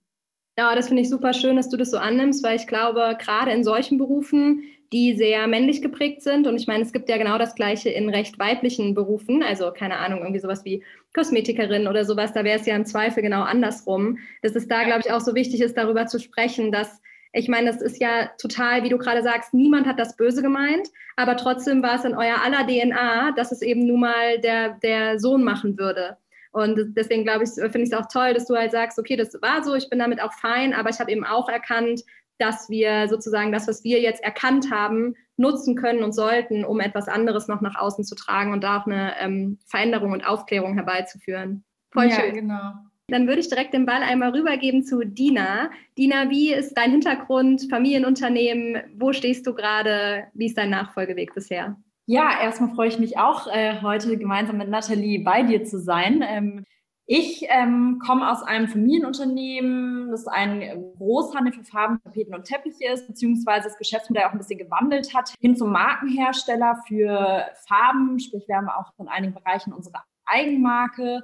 Ja, 0.58 0.74
das 0.74 0.88
finde 0.88 1.02
ich 1.02 1.08
super 1.08 1.32
schön, 1.32 1.56
dass 1.56 1.70
du 1.70 1.78
das 1.78 1.90
so 1.90 1.96
annimmst, 1.96 2.44
weil 2.44 2.56
ich 2.56 2.66
glaube, 2.66 3.16
gerade 3.18 3.50
in 3.52 3.64
solchen 3.64 3.96
Berufen, 3.96 4.62
die 4.92 5.14
sehr 5.14 5.46
männlich 5.46 5.82
geprägt 5.82 6.22
sind, 6.22 6.46
und 6.46 6.56
ich 6.56 6.66
meine, 6.66 6.82
es 6.82 6.92
gibt 6.92 7.08
ja 7.08 7.16
genau 7.16 7.38
das 7.38 7.54
Gleiche 7.54 7.90
in 7.90 8.08
recht 8.08 8.38
weiblichen 8.38 8.94
Berufen, 8.94 9.42
also 9.42 9.70
keine 9.70 9.98
Ahnung, 9.98 10.20
irgendwie 10.20 10.40
sowas 10.40 10.64
wie 10.64 10.82
Kosmetikerin 11.14 11.86
oder 11.86 12.04
sowas, 12.04 12.32
da 12.32 12.44
wäre 12.44 12.58
es 12.58 12.66
ja 12.66 12.74
im 12.74 12.86
Zweifel 12.86 13.22
genau 13.22 13.42
andersrum, 13.42 14.18
dass 14.42 14.56
es 14.56 14.66
da, 14.66 14.84
glaube 14.84 15.02
ich, 15.04 15.12
auch 15.12 15.20
so 15.20 15.34
wichtig 15.34 15.60
ist, 15.60 15.76
darüber 15.76 16.06
zu 16.06 16.18
sprechen, 16.18 16.72
dass 16.72 17.00
ich 17.32 17.48
meine, 17.48 17.70
das 17.70 17.80
ist 17.80 18.00
ja 18.00 18.28
total, 18.38 18.82
wie 18.82 18.88
du 18.88 18.98
gerade 18.98 19.22
sagst, 19.22 19.54
niemand 19.54 19.86
hat 19.86 20.00
das 20.00 20.16
böse 20.16 20.42
gemeint, 20.42 20.88
aber 21.16 21.36
trotzdem 21.36 21.82
war 21.82 21.94
es 21.94 22.04
in 22.04 22.16
euer 22.16 22.42
aller 22.42 22.66
DNA, 22.66 23.32
dass 23.36 23.52
es 23.52 23.62
eben 23.62 23.86
nun 23.86 24.00
mal 24.00 24.40
der, 24.40 24.70
der 24.82 25.20
Sohn 25.20 25.44
machen 25.44 25.78
würde. 25.78 26.16
Und 26.52 26.96
deswegen 26.96 27.22
glaube 27.22 27.44
ich, 27.44 27.50
finde 27.50 27.82
ich 27.82 27.92
es 27.92 27.92
auch 27.92 28.08
toll, 28.12 28.34
dass 28.34 28.46
du 28.46 28.56
halt 28.56 28.72
sagst, 28.72 28.98
okay, 28.98 29.14
das 29.14 29.40
war 29.40 29.62
so, 29.62 29.76
ich 29.76 29.88
bin 29.88 30.00
damit 30.00 30.20
auch 30.20 30.32
fein, 30.32 30.74
aber 30.74 30.90
ich 30.90 30.98
habe 30.98 31.12
eben 31.12 31.24
auch 31.24 31.48
erkannt, 31.48 32.02
dass 32.40 32.70
wir 32.70 33.08
sozusagen 33.08 33.52
das, 33.52 33.68
was 33.68 33.84
wir 33.84 34.00
jetzt 34.00 34.22
erkannt 34.22 34.70
haben, 34.70 35.14
nutzen 35.36 35.74
können 35.74 36.02
und 36.02 36.12
sollten, 36.12 36.64
um 36.64 36.80
etwas 36.80 37.08
anderes 37.08 37.48
noch 37.48 37.60
nach 37.60 37.76
außen 37.76 38.04
zu 38.04 38.14
tragen 38.14 38.52
und 38.52 38.62
da 38.62 38.80
auch 38.80 38.86
eine 38.86 39.14
ähm, 39.20 39.58
Veränderung 39.66 40.12
und 40.12 40.26
Aufklärung 40.26 40.74
herbeizuführen. 40.74 41.64
Voll 41.92 42.06
ja, 42.06 42.20
schön. 42.20 42.34
genau. 42.34 42.72
Dann 43.08 43.26
würde 43.26 43.40
ich 43.40 43.48
direkt 43.48 43.74
den 43.74 43.86
Ball 43.86 44.02
einmal 44.02 44.30
rübergeben 44.30 44.84
zu 44.84 45.04
Dina. 45.04 45.70
Dina, 45.98 46.30
wie 46.30 46.52
ist 46.52 46.74
dein 46.74 46.92
Hintergrund, 46.92 47.66
Familienunternehmen? 47.68 48.82
Wo 48.96 49.12
stehst 49.12 49.46
du 49.46 49.54
gerade? 49.54 50.28
Wie 50.32 50.46
ist 50.46 50.56
dein 50.56 50.70
Nachfolgeweg 50.70 51.34
bisher? 51.34 51.76
Ja, 52.06 52.40
erstmal 52.40 52.74
freue 52.74 52.88
ich 52.88 52.98
mich 52.98 53.18
auch, 53.18 53.46
äh, 53.48 53.82
heute 53.82 54.16
gemeinsam 54.16 54.58
mit 54.58 54.68
Nathalie 54.68 55.22
bei 55.22 55.42
dir 55.42 55.64
zu 55.64 55.78
sein. 55.78 56.24
Ähm, 56.26 56.64
ich 57.12 57.44
ähm, 57.48 57.98
komme 57.98 58.30
aus 58.30 58.44
einem 58.44 58.68
Familienunternehmen, 58.68 60.12
das 60.12 60.28
ein 60.28 60.92
Großhandel 60.96 61.52
für 61.52 61.64
Farben, 61.64 62.00
Tapeten 62.04 62.32
und 62.32 62.44
Teppiche 62.44 62.86
ist, 62.92 63.08
beziehungsweise 63.08 63.64
das 63.64 63.78
Geschäftsmodell 63.78 64.26
auch 64.26 64.32
ein 64.32 64.38
bisschen 64.38 64.60
gewandelt 64.60 65.12
hat, 65.12 65.34
hin 65.40 65.56
zum 65.56 65.72
Markenhersteller 65.72 66.80
für 66.86 67.46
Farben. 67.66 68.20
Sprich, 68.20 68.44
wir 68.46 68.54
haben 68.54 68.68
auch 68.68 68.92
in 68.98 69.08
einigen 69.08 69.34
Bereichen 69.34 69.72
unsere 69.72 70.04
Eigenmarke. 70.24 71.22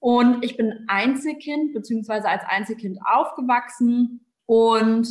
Und 0.00 0.44
ich 0.44 0.56
bin 0.56 0.84
Einzelkind, 0.88 1.74
beziehungsweise 1.74 2.28
als 2.28 2.42
Einzelkind 2.48 2.98
aufgewachsen. 3.04 4.26
Und 4.46 5.06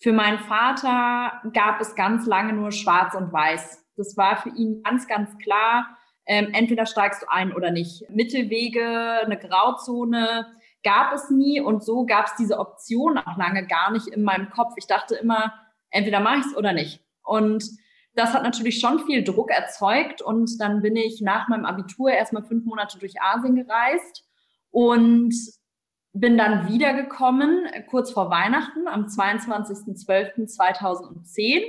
für 0.00 0.14
meinen 0.14 0.38
Vater 0.38 1.42
gab 1.52 1.82
es 1.82 1.94
ganz 1.94 2.24
lange 2.24 2.54
nur 2.54 2.72
Schwarz 2.72 3.14
und 3.14 3.30
Weiß. 3.30 3.84
Das 3.98 4.16
war 4.16 4.38
für 4.38 4.48
ihn 4.56 4.82
ganz, 4.82 5.06
ganz 5.06 5.36
klar. 5.36 5.98
Ähm, 6.26 6.50
entweder 6.52 6.86
steigst 6.86 7.22
du 7.22 7.30
ein 7.30 7.52
oder 7.52 7.70
nicht. 7.70 8.08
Mittelwege, 8.10 9.20
eine 9.22 9.38
Grauzone 9.38 10.46
gab 10.82 11.12
es 11.12 11.30
nie 11.30 11.60
und 11.60 11.84
so 11.84 12.06
gab 12.06 12.26
es 12.26 12.34
diese 12.36 12.58
Option 12.58 13.18
auch 13.18 13.36
lange 13.36 13.66
gar 13.66 13.90
nicht 13.90 14.08
in 14.08 14.22
meinem 14.22 14.50
Kopf. 14.50 14.74
Ich 14.76 14.86
dachte 14.86 15.14
immer, 15.14 15.52
entweder 15.90 16.20
mache 16.20 16.40
ich 16.40 16.46
es 16.46 16.56
oder 16.56 16.72
nicht. 16.72 17.00
Und 17.22 17.64
das 18.14 18.32
hat 18.32 18.44
natürlich 18.44 18.78
schon 18.78 19.00
viel 19.00 19.24
Druck 19.24 19.50
erzeugt 19.50 20.22
und 20.22 20.60
dann 20.60 20.82
bin 20.82 20.94
ich 20.96 21.20
nach 21.20 21.48
meinem 21.48 21.64
Abitur 21.64 22.10
erstmal 22.10 22.44
fünf 22.44 22.64
Monate 22.64 22.96
durch 22.98 23.20
Asien 23.20 23.56
gereist 23.56 24.24
und 24.70 25.34
bin 26.12 26.38
dann 26.38 26.68
wiedergekommen 26.68 27.66
kurz 27.90 28.12
vor 28.12 28.30
Weihnachten 28.30 28.86
am 28.86 29.06
22.12.2010 29.06 31.64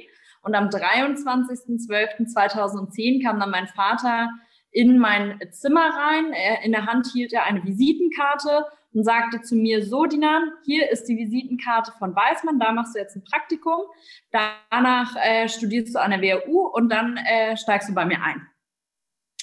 und 0.46 0.56
am 0.56 0.70
23.12.2010 0.70 3.22
kam 3.24 3.40
dann 3.40 3.50
mein 3.50 3.68
Vater 3.68 4.30
in 4.72 5.00
mein 5.00 5.40
Zimmer 5.52 5.90
rein. 5.90 6.32
In 6.64 6.72
der 6.72 6.86
Hand 6.86 7.08
hielt 7.12 7.34
er 7.34 7.46
eine 7.46 7.64
Visitenkarte 7.64 8.68
und 8.94 9.04
sagte 9.04 9.42
zu 9.42 9.56
mir, 9.56 9.84
so 9.84 10.06
Dina, 10.06 10.44
hier 10.64 10.92
ist 10.92 11.06
die 11.06 11.18
Visitenkarte 11.18 11.94
von 11.98 12.16
Weißmann, 12.16 12.60
da 12.60 12.74
machst 12.74 12.94
du 12.94 13.00
jetzt 13.00 13.16
ein 13.16 13.24
Praktikum, 13.24 13.88
danach 14.32 15.16
äh, 15.16 15.50
studierst 15.50 15.96
du 15.96 16.00
an 16.00 16.12
der 16.12 16.22
WHU 16.22 16.68
und 16.68 16.90
dann 16.90 17.18
äh, 17.18 17.58
steigst 17.58 17.90
du 17.90 17.96
bei 17.96 18.06
mir 18.06 18.22
ein. 18.22 18.48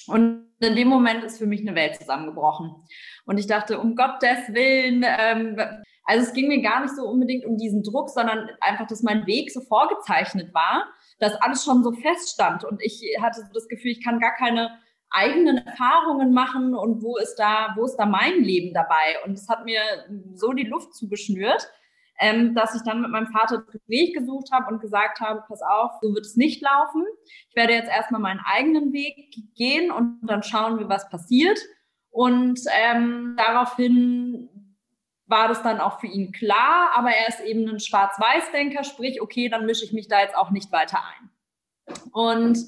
Und 0.07 0.47
in 0.59 0.75
dem 0.75 0.87
Moment 0.87 1.25
ist 1.25 1.37
für 1.37 1.47
mich 1.47 1.59
eine 1.61 1.75
Welt 1.75 1.97
zusammengebrochen. 1.97 2.73
Und 3.25 3.37
ich 3.37 3.47
dachte, 3.47 3.79
um 3.79 3.97
Gottes 3.97 4.53
Willen, 4.53 5.03
ähm, 5.05 5.59
also 6.05 6.25
es 6.25 6.33
ging 6.33 6.47
mir 6.47 6.61
gar 6.61 6.81
nicht 6.81 6.95
so 6.95 7.03
unbedingt 7.03 7.45
um 7.45 7.57
diesen 7.57 7.83
Druck, 7.83 8.09
sondern 8.09 8.49
einfach, 8.59 8.87
dass 8.87 9.03
mein 9.03 9.25
Weg 9.25 9.51
so 9.51 9.61
vorgezeichnet 9.61 10.53
war, 10.53 10.87
dass 11.19 11.35
alles 11.35 11.63
schon 11.63 11.83
so 11.83 11.91
feststand 11.91 12.65
und 12.65 12.81
ich 12.81 13.01
hatte 13.21 13.41
so 13.41 13.53
das 13.53 13.67
Gefühl, 13.67 13.91
ich 13.91 14.03
kann 14.03 14.19
gar 14.19 14.35
keine 14.35 14.77
eigenen 15.13 15.57
Erfahrungen 15.57 16.33
machen 16.33 16.75
und 16.75 17.01
wo 17.03 17.17
ist 17.17 17.35
da, 17.35 17.73
wo 17.77 17.85
ist 17.85 17.95
da 17.97 18.05
mein 18.05 18.43
Leben 18.43 18.73
dabei? 18.73 19.23
Und 19.25 19.33
es 19.33 19.47
hat 19.47 19.63
mir 19.63 19.79
so 20.33 20.53
die 20.53 20.63
Luft 20.63 20.95
zugeschnürt, 20.95 21.69
ähm, 22.19 22.55
dass 22.55 22.75
ich 22.75 22.81
dann 22.81 23.01
mit 23.01 23.11
meinem 23.11 23.27
Vater 23.27 23.59
das 23.59 23.67
Gespräch 23.67 24.13
gesucht 24.13 24.51
habe 24.51 24.73
und 24.73 24.81
gesagt 24.81 25.19
habe, 25.19 25.43
pass 25.47 25.61
auf, 25.61 25.91
so 26.01 26.13
wird 26.13 26.25
es 26.25 26.35
nicht 26.35 26.61
laufen. 26.61 27.03
Ich 27.49 27.55
werde 27.55 27.73
jetzt 27.73 27.89
erstmal 27.89 28.21
meinen 28.21 28.41
eigenen 28.43 28.91
Weg 28.91 29.35
gehen 29.55 29.91
und 29.91 30.19
dann 30.23 30.43
schauen 30.43 30.79
wir, 30.79 30.89
was 30.89 31.09
passiert. 31.09 31.59
Und 32.09 32.59
ähm, 32.71 33.35
daraufhin 33.37 34.49
war 35.33 35.47
das 35.47 35.63
dann 35.63 35.79
auch 35.79 35.99
für 35.99 36.05
ihn 36.05 36.31
klar, 36.31 36.91
aber 36.93 37.09
er 37.09 37.27
ist 37.27 37.39
eben 37.39 37.67
ein 37.67 37.79
Schwarz-Weiß-Denker, 37.79 38.83
sprich, 38.83 39.19
okay, 39.19 39.49
dann 39.49 39.65
mische 39.65 39.83
ich 39.83 39.91
mich 39.91 40.07
da 40.07 40.21
jetzt 40.21 40.37
auch 40.37 40.51
nicht 40.51 40.71
weiter 40.71 40.99
ein. 40.99 41.97
Und 42.11 42.59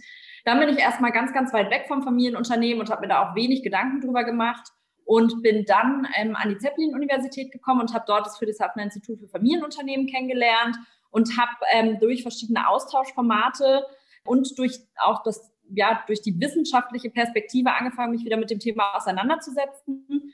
dann 0.46 0.60
bin 0.60 0.70
ich 0.70 0.80
erstmal 0.80 1.12
ganz, 1.12 1.32
ganz 1.32 1.54
weit 1.54 1.70
weg 1.70 1.86
vom 1.88 2.02
Familienunternehmen 2.02 2.80
und 2.80 2.90
habe 2.90 3.02
mir 3.02 3.10
da 3.10 3.22
auch 3.22 3.36
wenig 3.36 3.62
Gedanken 3.62 4.02
drüber 4.02 4.24
gemacht 4.24 4.68
und 5.04 5.44
bin 5.44 5.66
dann 5.66 6.08
ähm, 6.18 6.36
an 6.36 6.50
die 6.50 6.58
Zeppelin-Universität 6.58 7.52
gekommen 7.52 7.82
und 7.82 7.94
habe 7.94 8.06
dort 8.08 8.26
das 8.26 8.40
Friedrichshafener 8.40 8.86
Institut 8.86 9.20
für 9.20 9.28
Familienunternehmen 9.28 10.08
kennengelernt 10.08 10.76
und 11.12 11.38
habe 11.38 11.52
ähm, 11.72 12.00
durch 12.00 12.24
verschiedene 12.24 12.68
Austauschformate 12.68 13.86
und 14.26 14.58
durch 14.58 14.80
auch 15.04 15.22
das 15.22 15.52
ja 15.72 16.04
durch 16.08 16.24
die 16.24 16.40
wissenschaftliche 16.40 17.12
Perspektive 17.12 17.72
angefangen, 17.74 18.12
mich 18.12 18.26
wieder 18.26 18.38
mit 18.38 18.50
dem 18.50 18.60
Thema 18.60 18.96
auseinanderzusetzen. 18.96 20.25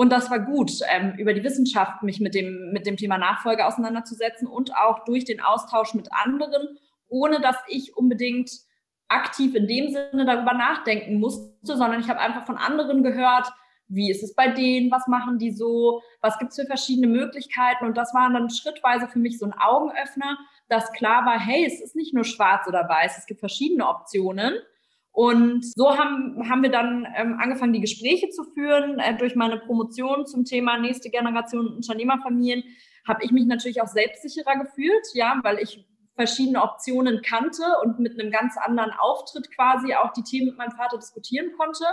Und 0.00 0.10
das 0.10 0.30
war 0.30 0.38
gut, 0.38 0.72
ähm, 0.88 1.12
über 1.18 1.34
die 1.34 1.44
Wissenschaft 1.44 2.02
mich 2.02 2.20
mit 2.20 2.34
dem, 2.34 2.72
mit 2.72 2.86
dem 2.86 2.96
Thema 2.96 3.18
Nachfolge 3.18 3.66
auseinanderzusetzen 3.66 4.48
und 4.48 4.74
auch 4.74 5.04
durch 5.04 5.26
den 5.26 5.42
Austausch 5.42 5.92
mit 5.92 6.08
anderen, 6.10 6.78
ohne 7.08 7.38
dass 7.42 7.56
ich 7.68 7.98
unbedingt 7.98 8.50
aktiv 9.08 9.54
in 9.54 9.66
dem 9.66 9.90
Sinne 9.90 10.24
darüber 10.24 10.54
nachdenken 10.54 11.20
musste, 11.20 11.52
sondern 11.64 12.00
ich 12.00 12.08
habe 12.08 12.18
einfach 12.18 12.46
von 12.46 12.56
anderen 12.56 13.02
gehört, 13.02 13.52
wie 13.88 14.10
ist 14.10 14.22
es 14.22 14.34
bei 14.34 14.48
denen, 14.48 14.90
was 14.90 15.06
machen 15.06 15.36
die 15.36 15.50
so, 15.50 16.00
was 16.22 16.38
gibt 16.38 16.52
es 16.52 16.56
für 16.56 16.64
verschiedene 16.64 17.06
Möglichkeiten. 17.06 17.84
Und 17.84 17.98
das 17.98 18.14
war 18.14 18.32
dann 18.32 18.48
schrittweise 18.48 19.06
für 19.06 19.18
mich 19.18 19.38
so 19.38 19.44
ein 19.44 19.52
Augenöffner, 19.52 20.38
dass 20.70 20.92
klar 20.92 21.26
war, 21.26 21.38
hey, 21.38 21.66
es 21.66 21.78
ist 21.78 21.94
nicht 21.94 22.14
nur 22.14 22.24
schwarz 22.24 22.66
oder 22.66 22.88
weiß, 22.88 23.18
es 23.18 23.26
gibt 23.26 23.40
verschiedene 23.40 23.86
Optionen. 23.86 24.54
Und 25.12 25.64
so 25.64 25.98
haben, 25.98 26.48
haben 26.48 26.62
wir 26.62 26.70
dann 26.70 27.06
ähm, 27.16 27.38
angefangen, 27.40 27.72
die 27.72 27.80
Gespräche 27.80 28.28
zu 28.30 28.44
führen. 28.44 28.98
Äh, 28.98 29.16
durch 29.16 29.34
meine 29.34 29.58
Promotion 29.58 30.26
zum 30.26 30.44
Thema 30.44 30.78
nächste 30.78 31.10
Generation 31.10 31.74
Unternehmerfamilien 31.74 32.62
habe 33.06 33.24
ich 33.24 33.32
mich 33.32 33.46
natürlich 33.46 33.82
auch 33.82 33.88
selbstsicherer 33.88 34.56
gefühlt, 34.62 35.06
ja, 35.14 35.40
weil 35.42 35.58
ich 35.58 35.84
verschiedene 36.14 36.62
Optionen 36.62 37.22
kannte 37.22 37.62
und 37.82 37.98
mit 37.98 38.20
einem 38.20 38.30
ganz 38.30 38.56
anderen 38.56 38.92
Auftritt 38.92 39.50
quasi 39.54 39.94
auch 39.94 40.12
die 40.12 40.22
Themen 40.22 40.48
mit 40.48 40.58
meinem 40.58 40.72
Vater 40.72 40.98
diskutieren 40.98 41.52
konnte. 41.56 41.84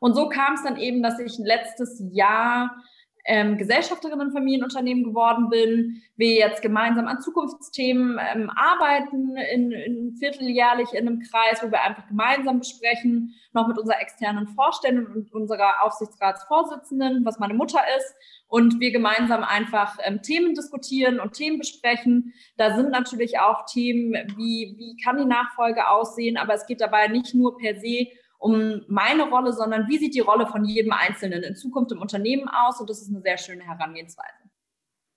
Und 0.00 0.14
so 0.14 0.28
kam 0.28 0.54
es 0.54 0.62
dann 0.62 0.76
eben, 0.76 1.02
dass 1.02 1.18
ich 1.18 1.36
letztes 1.38 2.02
Jahr 2.12 2.82
ähm, 3.30 3.58
Gesellschafterin 3.58 4.20
in 4.20 4.32
Familienunternehmen 4.32 5.04
geworden 5.04 5.50
bin, 5.50 6.02
wir 6.16 6.34
jetzt 6.34 6.62
gemeinsam 6.62 7.06
an 7.06 7.20
Zukunftsthemen 7.20 8.18
ähm, 8.18 8.50
arbeiten, 8.50 9.36
in, 9.54 9.70
in 9.70 10.16
vierteljährlich 10.16 10.92
in 10.94 11.06
einem 11.06 11.20
Kreis, 11.20 11.62
wo 11.62 11.70
wir 11.70 11.80
einfach 11.80 12.08
gemeinsam 12.08 12.58
besprechen, 12.58 13.32
noch 13.52 13.68
mit 13.68 13.78
unserer 13.78 14.00
externen 14.00 14.48
Vorständin 14.48 15.06
und 15.06 15.32
unserer 15.32 15.82
Aufsichtsratsvorsitzenden, 15.82 17.24
was 17.24 17.38
meine 17.38 17.54
Mutter 17.54 17.78
ist, 17.98 18.14
und 18.48 18.80
wir 18.80 18.90
gemeinsam 18.90 19.44
einfach 19.44 19.96
ähm, 20.02 20.22
Themen 20.22 20.54
diskutieren 20.54 21.20
und 21.20 21.34
Themen 21.34 21.60
besprechen. 21.60 22.34
Da 22.56 22.74
sind 22.74 22.90
natürlich 22.90 23.38
auch 23.38 23.64
Themen, 23.66 24.14
wie, 24.36 24.74
wie 24.76 24.96
kann 25.04 25.18
die 25.18 25.24
Nachfolge 25.24 25.88
aussehen, 25.88 26.36
aber 26.36 26.54
es 26.54 26.66
geht 26.66 26.80
dabei 26.80 27.06
nicht 27.06 27.32
nur 27.32 27.56
per 27.56 27.76
se 27.76 28.08
um 28.40 28.82
meine 28.88 29.28
Rolle, 29.28 29.52
sondern 29.52 29.86
wie 29.88 29.98
sieht 29.98 30.14
die 30.14 30.20
Rolle 30.20 30.46
von 30.46 30.64
jedem 30.64 30.92
Einzelnen 30.92 31.42
in 31.42 31.54
Zukunft 31.54 31.92
im 31.92 32.00
Unternehmen 32.00 32.48
aus? 32.48 32.80
Und 32.80 32.90
das 32.90 33.02
ist 33.02 33.10
eine 33.10 33.20
sehr 33.20 33.38
schöne 33.38 33.62
Herangehensweise. 33.64 34.50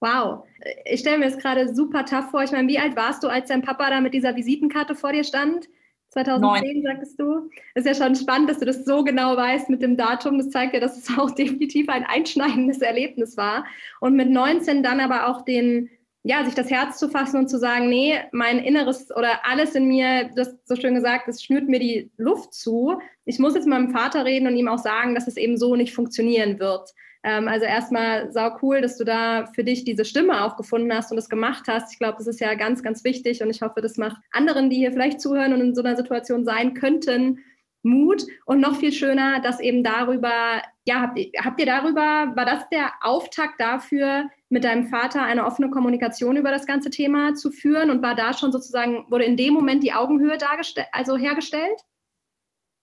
Wow, 0.01 0.46
ich 0.84 1.00
stelle 1.00 1.18
mir 1.18 1.30
das 1.30 1.38
gerade 1.38 1.74
super 1.74 2.06
tough 2.06 2.30
vor. 2.30 2.44
Ich 2.44 2.51
meine, 2.51 2.68
wie 2.68 2.77
alt 2.77 2.98
warst 2.98 3.24
du, 3.24 3.30
als 3.30 3.48
dein 3.48 3.62
Papa 3.62 3.89
da 3.89 4.01
mit 4.01 4.13
dieser 4.13 4.36
Visitenkarte 4.36 4.94
vor 4.94 5.13
dir 5.13 5.24
stand? 5.24 5.70
2010, 6.10 6.74
Neun. 6.74 6.84
sagtest 6.84 7.20
du. 7.20 7.50
ist 7.74 7.88
ja 7.88 7.96
schon 7.96 8.15
spannend, 8.15 8.50
dass 8.50 8.60
du 8.60 8.65
das 8.65 8.84
so 8.84 9.03
genau 9.03 9.38
weißt 9.38 9.70
mit 9.70 9.82
dem 9.82 9.96
Datum. 9.96 10.38
Das 10.38 10.50
zeigt 10.50 10.74
ja, 10.74 10.82
dass 10.82 10.98
es 10.98 11.18
auch 11.18 11.32
definitiv 11.36 11.88
ein 11.88 12.03
einschneidendes 12.03 12.82
Erlebnis 12.82 13.38
war. 13.38 13.65
Und 14.01 14.15
mit 14.15 14.30
19 14.30 14.84
dann 14.84 15.00
aber 15.00 15.27
auch 15.27 15.44
den 15.44 15.89
ja, 16.24 16.46
sich 16.46 16.56
das 16.56 16.72
Herz 16.72 16.98
zu 16.98 17.10
fassen 17.10 17.38
und 17.38 17.50
zu 17.50 17.60
sagen, 17.60 17.89
nee, 17.89 18.18
mein 18.32 18.60
Inneres 18.60 19.12
oder 19.15 19.46
alles 19.46 19.75
in 19.75 19.88
mir, 19.88 20.30
das 20.36 20.56
so 20.63 20.75
schön 20.77 20.96
gesagt, 20.96 21.27
das 21.27 21.44
schnürt 21.44 21.68
mir 21.68 21.80
die 21.80 22.12
Luft 22.18 22.53
zu. 22.53 22.98
Ich 23.25 23.39
muss 23.39 23.56
jetzt 23.56 23.65
mit 23.65 23.77
meinem 23.77 23.92
Vater 23.92 24.24
reden 24.24 24.48
und 24.48 24.56
ihm 24.56 24.70
auch 24.70 24.77
sagen, 24.77 25.15
dass 25.15 25.27
es 25.27 25.36
eben 25.36 25.58
so 25.58 25.75
nicht 25.75 25.94
funktionieren 25.94 26.60
wird. 26.60 26.92
Ähm, 27.24 27.50
also 27.50 27.65
erstmal 27.65 28.32
sau 28.32 28.58
cool, 28.62 28.80
dass 28.80 28.98
du 28.98 29.03
da 29.03 29.48
für 29.48 29.65
dich 29.65 29.84
diese 29.84 30.06
Stimme 30.06 30.46
auch 30.46 30.56
gefunden 30.56 30.94
hast 30.94 31.12
und 31.12 31.18
das 31.18 31.30
gemacht 31.30 31.65
hast. 31.68 31.92
Ich 31.92 32.00
glaube, 32.00 32.18
das 32.18 32.27
ist 32.27 32.39
ja 32.39 32.53
ganz, 32.53 32.84
ganz 32.84 33.03
wichtig 33.03 33.44
und 33.44 33.50
ich 33.50 33.62
hoffe, 33.62 33.82
das 33.82 33.98
macht 33.98 34.18
anderen, 34.32 34.70
die 34.70 34.77
hier 34.77 34.94
vielleicht 34.94 35.20
zuhören 35.20 35.53
und 35.53 35.60
in 35.60 35.75
so 35.75 35.84
einer 35.84 35.98
Situation 35.98 36.46
sein 36.46 36.74
könnten, 36.74 37.39
Mut 37.84 38.25
und 38.46 38.62
noch 38.62 38.77
viel 38.77 38.94
schöner, 38.94 39.42
dass 39.42 39.60
eben 39.60 39.84
darüber, 39.84 40.62
ja, 40.86 41.01
habt 41.01 41.20
ihr, 41.20 41.32
habt 41.44 41.60
ihr 41.60 41.65
darüber, 41.65 42.32
war 42.34 42.46
das 42.46 42.68
der 42.70 42.92
Auftakt 43.01 43.60
dafür, 43.60 44.30
mit 44.53 44.65
deinem 44.65 44.86
Vater 44.86 45.24
eine 45.24 45.45
offene 45.45 45.72
Kommunikation 45.72 46.38
über 46.38 46.51
das 46.51 46.67
ganze 46.67 46.91
Thema 46.91 47.33
zu 47.33 47.50
führen 47.50 47.89
und 47.89 48.03
war 48.03 48.13
da 48.13 48.33
schon 48.33 48.51
sozusagen, 48.51 49.03
wurde 49.10 49.24
in 49.24 49.36
dem 49.36 49.51
Moment 49.51 49.81
die 49.81 49.93
Augenhöhe 49.93 50.38
dargestellt, 50.38 50.88
also 50.91 51.17
hergestellt? 51.17 51.81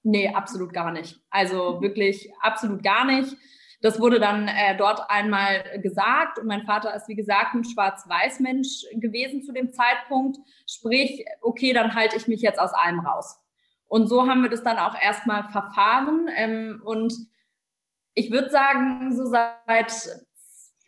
Nee, 0.03 0.35
absolut 0.35 0.73
gar 0.73 0.91
nicht. 0.91 1.21
Also 1.31 1.81
wirklich 1.81 2.29
absolut 2.41 2.83
gar 2.83 3.05
nicht. 3.05 3.37
Das 3.83 4.01
wurde 4.01 4.19
dann 4.19 4.49
äh, 4.49 4.77
dort 4.77 5.09
einmal 5.09 5.63
gesagt 5.81 6.41
und 6.41 6.49
mein 6.49 6.65
Vater 6.65 6.93
ist, 6.93 7.07
wie 7.07 7.15
gesagt, 7.15 7.55
ein 7.55 7.63
Schwarz-Weiß-Mensch 7.63 8.87
gewesen 8.95 9.45
zu 9.45 9.53
dem 9.53 9.73
Zeitpunkt. 9.73 10.39
Sprich, 10.69 11.25
okay, 11.41 11.73
dann 11.73 11.95
halte 11.95 12.17
ich 12.17 12.27
mich 12.27 12.41
jetzt 12.41 12.59
aus 12.59 12.75
allem 12.75 12.99
raus. 12.99 13.39
Und 13.87 14.09
so 14.09 14.27
haben 14.27 14.43
wir 14.43 14.51
das 14.51 14.65
dann 14.65 14.79
auch 14.79 15.01
erstmal 15.01 15.45
verfahren. 15.45 16.29
Ähm, 16.35 16.83
und 16.85 17.15
ich 18.15 18.33
würde 18.33 18.51
sagen, 18.51 19.15
so 19.15 19.25
seit 19.27 19.93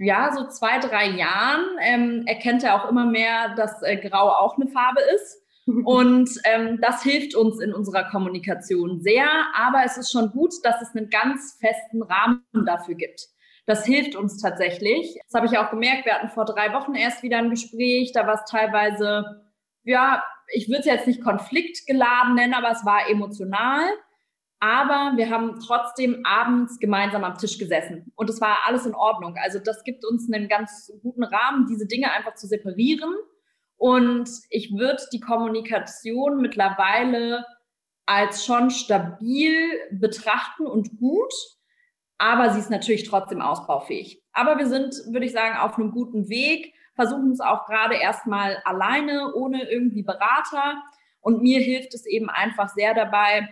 ja, 0.02 0.32
so 0.34 0.48
zwei, 0.48 0.78
drei 0.78 1.10
Jahren 1.10 1.64
ähm, 1.80 2.24
erkennt 2.26 2.64
er 2.64 2.74
auch 2.74 2.88
immer 2.88 3.06
mehr, 3.06 3.54
dass 3.54 3.82
äh, 3.82 3.96
Grau 3.96 4.28
auch 4.28 4.56
eine 4.56 4.68
Farbe 4.68 5.00
ist. 5.14 5.38
Und 5.84 6.28
ähm, 6.44 6.80
das 6.80 7.02
hilft 7.02 7.36
uns 7.36 7.60
in 7.60 7.72
unserer 7.72 8.10
Kommunikation 8.10 9.00
sehr. 9.00 9.28
Aber 9.54 9.84
es 9.84 9.96
ist 9.96 10.10
schon 10.10 10.30
gut, 10.30 10.52
dass 10.64 10.82
es 10.82 10.94
einen 10.94 11.08
ganz 11.08 11.58
festen 11.60 12.02
Rahmen 12.02 12.42
dafür 12.66 12.96
gibt. 12.96 13.28
Das 13.66 13.86
hilft 13.86 14.16
uns 14.16 14.42
tatsächlich. 14.42 15.16
Das 15.26 15.34
habe 15.34 15.46
ich 15.46 15.56
auch 15.56 15.70
gemerkt. 15.70 16.04
Wir 16.04 16.14
hatten 16.14 16.30
vor 16.30 16.44
drei 16.44 16.72
Wochen 16.72 16.94
erst 16.94 17.22
wieder 17.22 17.38
ein 17.38 17.50
Gespräch. 17.50 18.10
Da 18.12 18.26
war 18.26 18.34
es 18.34 18.50
teilweise, 18.50 19.44
ja, 19.84 20.22
ich 20.52 20.68
würde 20.68 20.80
es 20.80 20.86
jetzt 20.86 21.06
nicht 21.06 21.22
konfliktgeladen 21.22 22.34
nennen, 22.34 22.54
aber 22.54 22.70
es 22.72 22.84
war 22.84 23.08
emotional. 23.08 23.84
Aber 24.62 25.14
wir 25.16 25.28
haben 25.28 25.58
trotzdem 25.58 26.24
abends 26.24 26.78
gemeinsam 26.78 27.24
am 27.24 27.36
Tisch 27.36 27.58
gesessen 27.58 28.12
und 28.14 28.30
es 28.30 28.40
war 28.40 28.58
alles 28.64 28.86
in 28.86 28.94
Ordnung. 28.94 29.34
Also 29.42 29.58
das 29.58 29.82
gibt 29.82 30.04
uns 30.04 30.32
einen 30.32 30.48
ganz 30.48 30.92
guten 31.02 31.24
Rahmen, 31.24 31.66
diese 31.66 31.88
Dinge 31.88 32.12
einfach 32.12 32.36
zu 32.36 32.46
separieren. 32.46 33.12
Und 33.76 34.30
ich 34.50 34.72
würde 34.72 35.02
die 35.12 35.18
Kommunikation 35.18 36.40
mittlerweile 36.40 37.44
als 38.06 38.44
schon 38.44 38.70
stabil 38.70 39.56
betrachten 39.90 40.64
und 40.64 40.96
gut, 40.96 41.34
aber 42.18 42.50
sie 42.50 42.60
ist 42.60 42.70
natürlich 42.70 43.02
trotzdem 43.02 43.42
ausbaufähig. 43.42 44.22
Aber 44.32 44.58
wir 44.58 44.68
sind, 44.68 44.94
würde 45.10 45.26
ich 45.26 45.32
sagen, 45.32 45.58
auf 45.58 45.76
einem 45.76 45.90
guten 45.90 46.28
Weg, 46.28 46.72
versuchen 46.94 47.32
es 47.32 47.40
auch 47.40 47.66
gerade 47.66 47.96
erstmal 47.96 48.62
alleine, 48.64 49.34
ohne 49.34 49.68
irgendwie 49.68 50.04
Berater. 50.04 50.80
Und 51.20 51.42
mir 51.42 51.58
hilft 51.58 51.94
es 51.94 52.06
eben 52.06 52.30
einfach 52.30 52.68
sehr 52.68 52.94
dabei, 52.94 53.48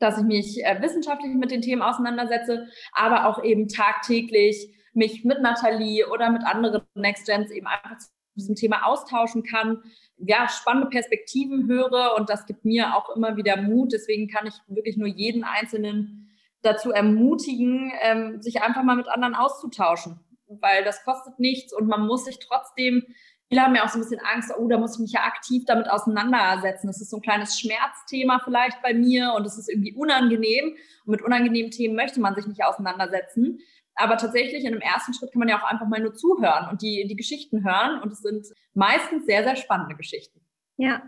dass 0.00 0.18
ich 0.18 0.24
mich 0.24 0.64
äh, 0.64 0.80
wissenschaftlich 0.80 1.34
mit 1.34 1.50
den 1.50 1.62
Themen 1.62 1.82
auseinandersetze, 1.82 2.66
aber 2.92 3.26
auch 3.28 3.42
eben 3.44 3.68
tagtäglich 3.68 4.74
mich 4.92 5.24
mit 5.24 5.40
Nathalie 5.42 6.08
oder 6.08 6.30
mit 6.30 6.44
anderen 6.44 6.82
Next 6.94 7.26
Gens 7.26 7.50
eben 7.50 7.66
einfach 7.66 7.98
zu 7.98 8.08
diesem 8.36 8.54
Thema 8.54 8.84
austauschen 8.86 9.42
kann, 9.42 9.82
ja, 10.16 10.48
spannende 10.48 10.88
Perspektiven 10.88 11.66
höre 11.66 12.14
und 12.16 12.30
das 12.30 12.46
gibt 12.46 12.64
mir 12.64 12.96
auch 12.96 13.14
immer 13.14 13.36
wieder 13.36 13.60
Mut. 13.60 13.92
Deswegen 13.92 14.28
kann 14.28 14.46
ich 14.46 14.54
wirklich 14.68 14.96
nur 14.96 15.08
jeden 15.08 15.44
Einzelnen 15.44 16.30
dazu 16.62 16.90
ermutigen, 16.90 17.92
ähm, 18.02 18.40
sich 18.40 18.62
einfach 18.62 18.82
mal 18.82 18.96
mit 18.96 19.08
anderen 19.08 19.34
auszutauschen, 19.34 20.20
weil 20.48 20.84
das 20.84 21.04
kostet 21.04 21.38
nichts 21.38 21.72
und 21.72 21.86
man 21.86 22.06
muss 22.06 22.24
sich 22.24 22.38
trotzdem 22.38 23.04
Viele 23.48 23.62
haben 23.62 23.74
ja 23.74 23.84
auch 23.84 23.88
so 23.88 23.98
ein 23.98 24.02
bisschen 24.02 24.20
Angst, 24.32 24.52
oh, 24.56 24.68
da 24.68 24.78
muss 24.78 24.94
ich 24.94 25.00
mich 25.00 25.12
ja 25.12 25.24
aktiv 25.24 25.64
damit 25.66 25.88
auseinandersetzen. 25.88 26.86
Das 26.86 27.00
ist 27.00 27.10
so 27.10 27.18
ein 27.18 27.22
kleines 27.22 27.58
Schmerzthema 27.60 28.40
vielleicht 28.42 28.80
bei 28.82 28.94
mir 28.94 29.34
und 29.36 29.46
es 29.46 29.58
ist 29.58 29.68
irgendwie 29.68 29.94
unangenehm. 29.94 30.76
Und 31.04 31.10
mit 31.10 31.22
unangenehmen 31.22 31.70
Themen 31.70 31.94
möchte 31.94 32.20
man 32.20 32.34
sich 32.34 32.46
nicht 32.46 32.64
auseinandersetzen. 32.64 33.60
Aber 33.96 34.16
tatsächlich 34.16 34.64
in 34.64 34.72
einem 34.72 34.80
ersten 34.80 35.14
Schritt 35.14 35.32
kann 35.32 35.38
man 35.38 35.48
ja 35.48 35.58
auch 35.58 35.70
einfach 35.70 35.86
mal 35.86 36.00
nur 36.00 36.14
zuhören 36.14 36.68
und 36.70 36.82
die, 36.82 37.06
die 37.06 37.16
Geschichten 37.16 37.64
hören. 37.64 38.00
Und 38.00 38.12
es 38.12 38.20
sind 38.20 38.46
meistens 38.72 39.26
sehr, 39.26 39.44
sehr 39.44 39.56
spannende 39.56 39.94
Geschichten. 39.94 40.40
Ja, 40.76 41.02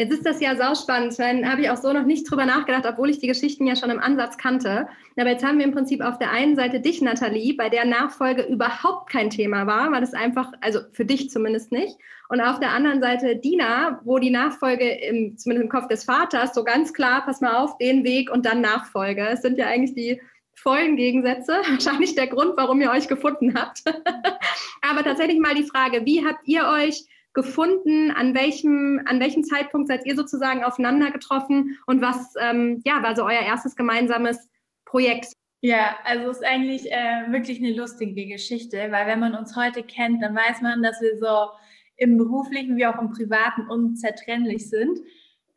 Jetzt 0.00 0.14
ist 0.14 0.24
das 0.24 0.40
ja 0.40 0.56
sauspannend. 0.56 1.18
Dann 1.18 1.46
habe 1.46 1.60
ich 1.60 1.68
auch 1.68 1.76
so 1.76 1.92
noch 1.92 2.06
nicht 2.06 2.24
drüber 2.30 2.46
nachgedacht, 2.46 2.86
obwohl 2.88 3.10
ich 3.10 3.18
die 3.18 3.26
Geschichten 3.26 3.66
ja 3.66 3.76
schon 3.76 3.90
im 3.90 4.00
Ansatz 4.00 4.38
kannte. 4.38 4.88
Aber 5.18 5.28
jetzt 5.28 5.44
haben 5.44 5.58
wir 5.58 5.66
im 5.66 5.72
Prinzip 5.72 6.00
auf 6.00 6.16
der 6.16 6.30
einen 6.30 6.56
Seite 6.56 6.80
dich, 6.80 7.02
Nathalie, 7.02 7.52
bei 7.52 7.68
der 7.68 7.84
Nachfolge 7.84 8.44
überhaupt 8.44 9.10
kein 9.10 9.28
Thema 9.28 9.66
war, 9.66 9.92
weil 9.92 10.02
es 10.02 10.14
einfach, 10.14 10.54
also 10.62 10.80
für 10.92 11.04
dich 11.04 11.28
zumindest 11.28 11.70
nicht. 11.70 11.98
Und 12.30 12.40
auf 12.40 12.58
der 12.60 12.70
anderen 12.70 13.02
Seite 13.02 13.36
Dina, 13.36 14.00
wo 14.02 14.18
die 14.18 14.30
Nachfolge 14.30 14.88
im, 14.88 15.36
zumindest 15.36 15.64
im 15.64 15.68
Kopf 15.68 15.88
des 15.88 16.04
Vaters 16.04 16.54
so 16.54 16.64
ganz 16.64 16.94
klar, 16.94 17.22
pass 17.26 17.42
mal 17.42 17.56
auf, 17.56 17.76
den 17.76 18.02
Weg 18.02 18.30
und 18.30 18.46
dann 18.46 18.62
Nachfolge. 18.62 19.28
Es 19.28 19.42
sind 19.42 19.58
ja 19.58 19.66
eigentlich 19.66 19.92
die 19.92 20.18
vollen 20.54 20.96
Gegensätze. 20.96 21.52
Wahrscheinlich 21.68 22.14
der 22.14 22.28
Grund, 22.28 22.54
warum 22.56 22.80
ihr 22.80 22.90
euch 22.90 23.06
gefunden 23.06 23.54
habt. 23.54 23.82
Aber 24.80 25.04
tatsächlich 25.04 25.40
mal 25.40 25.54
die 25.54 25.64
Frage, 25.64 26.06
wie 26.06 26.24
habt 26.24 26.48
ihr 26.48 26.66
euch 26.66 27.04
gefunden? 27.32 28.10
An 28.10 28.34
welchem, 28.34 29.00
an 29.04 29.20
welchem 29.20 29.44
Zeitpunkt 29.44 29.88
seid 29.88 30.06
ihr 30.06 30.16
sozusagen 30.16 30.64
aufeinander 30.64 31.10
getroffen? 31.10 31.78
Und 31.86 32.00
was 32.00 32.34
ähm, 32.40 32.80
ja, 32.84 33.02
war 33.02 33.14
so 33.16 33.24
euer 33.24 33.42
erstes 33.42 33.76
gemeinsames 33.76 34.48
Projekt? 34.84 35.32
Ja, 35.62 35.96
also 36.04 36.30
es 36.30 36.38
ist 36.38 36.46
eigentlich 36.46 36.90
äh, 36.90 37.30
wirklich 37.30 37.58
eine 37.58 37.74
lustige 37.74 38.26
Geschichte, 38.26 38.78
weil 38.90 39.06
wenn 39.06 39.20
man 39.20 39.34
uns 39.34 39.56
heute 39.56 39.82
kennt, 39.82 40.22
dann 40.22 40.34
weiß 40.34 40.62
man, 40.62 40.82
dass 40.82 41.00
wir 41.02 41.18
so 41.18 41.50
im 41.96 42.16
beruflichen 42.16 42.78
wie 42.78 42.86
auch 42.86 42.98
im 42.98 43.10
privaten 43.10 43.68
unzertrennlich 43.68 44.70
sind. 44.70 44.98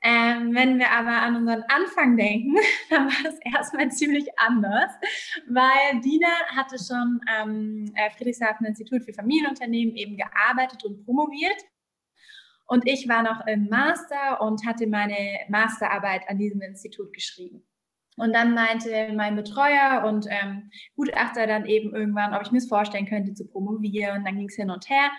Ähm, 0.05 0.53
wenn 0.53 0.79
wir 0.79 0.91
aber 0.91 1.22
an 1.22 1.38
unseren 1.38 1.63
Anfang 1.69 2.17
denken, 2.17 2.55
dann 2.89 3.05
war 3.05 3.24
das 3.24 3.39
erstmal 3.39 3.89
ziemlich 3.89 4.27
anders, 4.38 4.91
weil 5.48 6.01
Dina 6.01 6.27
hatte 6.53 6.75
schon 6.77 7.22
am 7.25 7.86
äh, 7.95 8.10
Friedrichshafen 8.12 8.65
Institut 8.65 9.03
für 9.05 9.13
Familienunternehmen 9.13 9.95
eben 9.95 10.17
gearbeitet 10.17 10.83
und 10.83 11.05
promoviert. 11.05 11.55
Und 12.65 12.86
ich 12.86 13.07
war 13.07 13.24
noch 13.24 13.48
im 13.48 13.69
Master 13.69 14.41
und 14.41 14.65
hatte 14.65 14.88
meine 14.88 15.39
Masterarbeit 15.48 16.27
an 16.27 16.38
diesem 16.38 16.62
Institut 16.62 17.13
geschrieben. 17.13 17.63
Und 18.17 18.33
dann 18.33 18.53
meinte 18.53 19.12
mein 19.15 19.36
Betreuer 19.36 20.03
und 20.05 20.27
ähm, 20.29 20.69
Gutachter 20.95 21.48
dann 21.48 21.65
eben 21.65 21.95
irgendwann, 21.95 22.33
ob 22.33 22.41
ich 22.43 22.51
mir 22.51 22.60
es 22.60 22.67
vorstellen 22.67 23.07
könnte 23.07 23.33
zu 23.33 23.48
promovieren. 23.48 24.24
Dann 24.24 24.36
ging 24.36 24.50
es 24.50 24.55
hin 24.55 24.69
und 24.69 24.89
her 24.89 25.12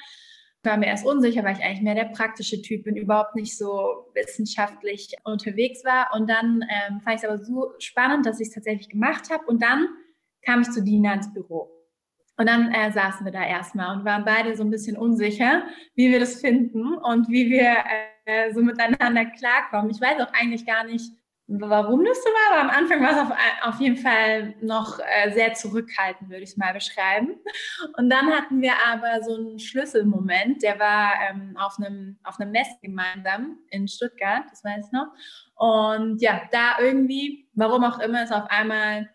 war 0.65 0.77
mir 0.77 0.87
erst 0.87 1.07
unsicher, 1.07 1.45
weil 1.45 1.57
ich 1.57 1.65
eigentlich 1.65 1.83
mehr 1.83 1.95
der 1.95 2.07
praktische 2.07 2.63
Typ 2.63 2.85
bin, 2.85 2.97
überhaupt 2.97 3.35
nicht 3.35 3.57
so 3.57 4.11
wissenschaftlich 4.15 5.15
unterwegs 5.25 5.85
war. 5.85 6.11
Und 6.15 6.29
dann 6.29 6.63
ähm, 6.63 7.01
fand 7.01 7.17
ich 7.17 7.23
es 7.23 7.29
aber 7.29 7.39
so 7.39 7.73
spannend, 7.79 8.27
dass 8.27 8.41
ich 8.41 8.49
es 8.49 8.55
tatsächlich 8.55 8.89
gemacht 8.89 9.31
habe. 9.31 9.45
Und 9.47 9.63
dann 9.63 9.89
kam 10.43 10.63
ich 10.63 10.71
zu 10.71 10.83
Dina 10.83 11.15
ins 11.15 11.33
Büro. 11.33 11.71
Und 12.37 12.49
dann 12.49 12.73
äh, 12.73 12.91
saßen 12.91 13.25
wir 13.25 13.33
da 13.33 13.47
erstmal 13.47 13.97
und 13.97 14.05
waren 14.05 14.25
beide 14.25 14.57
so 14.57 14.65
ein 14.65 14.71
bisschen 14.71 14.97
unsicher, 14.97 15.63
wie 15.95 16.11
wir 16.11 16.19
das 16.19 16.41
finden 16.41 16.95
und 16.95 17.29
wie 17.29 17.49
wir 17.49 17.77
äh, 18.25 18.53
so 18.53 18.61
miteinander 18.61 19.25
klarkommen. 19.27 19.91
Ich 19.91 20.01
weiß 20.01 20.21
auch 20.21 20.33
eigentlich 20.33 20.67
gar 20.67 20.85
nicht, 20.85 21.13
Warum 21.47 22.03
das 22.07 22.23
so 22.23 22.31
war, 22.31 22.59
aber 22.59 22.71
am 22.71 22.77
Anfang 22.79 23.03
war 23.03 23.11
es 23.11 23.19
auf, 23.19 23.75
auf 23.75 23.81
jeden 23.81 23.99
Fall 23.99 24.55
noch 24.63 24.99
äh, 24.99 25.31
sehr 25.33 25.53
zurückhaltend, 25.53 26.31
würde 26.31 26.43
ich 26.43 26.51
es 26.51 26.57
mal 26.57 26.73
beschreiben. 26.73 27.37
Und 27.99 28.09
dann 28.09 28.31
hatten 28.31 28.63
wir 28.63 28.73
aber 28.87 29.23
so 29.23 29.35
einen 29.35 29.59
Schlüsselmoment, 29.59 30.63
der 30.63 30.79
war 30.79 31.13
ähm, 31.29 31.55
auf 31.59 31.79
einem 31.79 32.19
auf 32.25 32.41
einem 32.41 32.51
Mess 32.51 32.69
gemeinsam 32.81 33.59
in 33.69 33.87
Stuttgart, 33.89 34.45
das 34.49 34.65
weiß 34.65 34.87
ich 34.87 34.93
noch. 34.93 35.09
Und 35.57 36.23
ja, 36.23 36.41
da 36.51 36.77
irgendwie, 36.81 37.47
warum 37.53 37.85
auch 37.85 37.99
immer, 37.99 38.25
ist 38.25 38.33
auf 38.33 38.51
einmal 38.51 39.11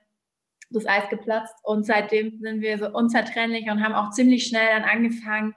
das 0.69 0.86
Eis 0.86 1.09
geplatzt 1.09 1.55
und 1.63 1.83
seitdem 1.83 2.39
sind 2.41 2.62
wir 2.62 2.77
so 2.77 2.89
unzertrennlich 2.91 3.71
und 3.71 3.83
haben 3.83 3.95
auch 3.95 4.12
ziemlich 4.12 4.45
schnell 4.45 4.67
dann 4.67 4.83
angefangen, 4.83 5.55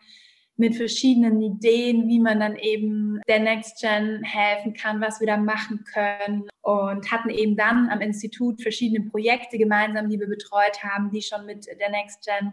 mit 0.63 0.77
verschiedenen 0.77 1.41
Ideen, 1.41 2.07
wie 2.07 2.21
man 2.21 2.39
dann 2.39 2.55
eben 2.55 3.21
der 3.27 3.41
Next 3.41 3.81
Gen 3.81 4.23
helfen 4.23 4.75
kann, 4.75 5.01
was 5.01 5.19
wir 5.19 5.27
da 5.27 5.37
machen 5.37 5.83
können 5.93 6.49
und 6.61 7.11
hatten 7.11 7.31
eben 7.31 7.57
dann 7.57 7.91
am 7.91 8.01
Institut 8.01 8.63
verschiedene 8.63 9.11
Projekte 9.11 9.59
gemeinsam, 9.59 10.09
die 10.09 10.21
wir 10.21 10.29
betreut 10.29 10.85
haben, 10.85 11.11
die 11.11 11.21
schon 11.21 11.47
mit 11.47 11.67
der 11.67 11.91
Next 11.91 12.25
Gen 12.25 12.53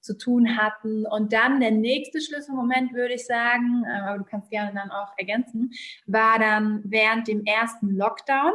zu 0.00 0.16
tun 0.16 0.56
hatten. 0.56 1.04
Und 1.04 1.34
dann 1.34 1.60
der 1.60 1.72
nächste 1.72 2.22
Schlüsselmoment, 2.22 2.94
würde 2.94 3.12
ich 3.12 3.26
sagen, 3.26 3.84
äh, 3.86 4.08
aber 4.08 4.16
du 4.16 4.24
kannst 4.24 4.48
gerne 4.48 4.72
dann 4.72 4.90
auch 4.90 5.12
ergänzen, 5.18 5.70
war 6.06 6.38
dann 6.38 6.80
während 6.86 7.28
dem 7.28 7.44
ersten 7.44 7.90
Lockdown. 7.90 8.52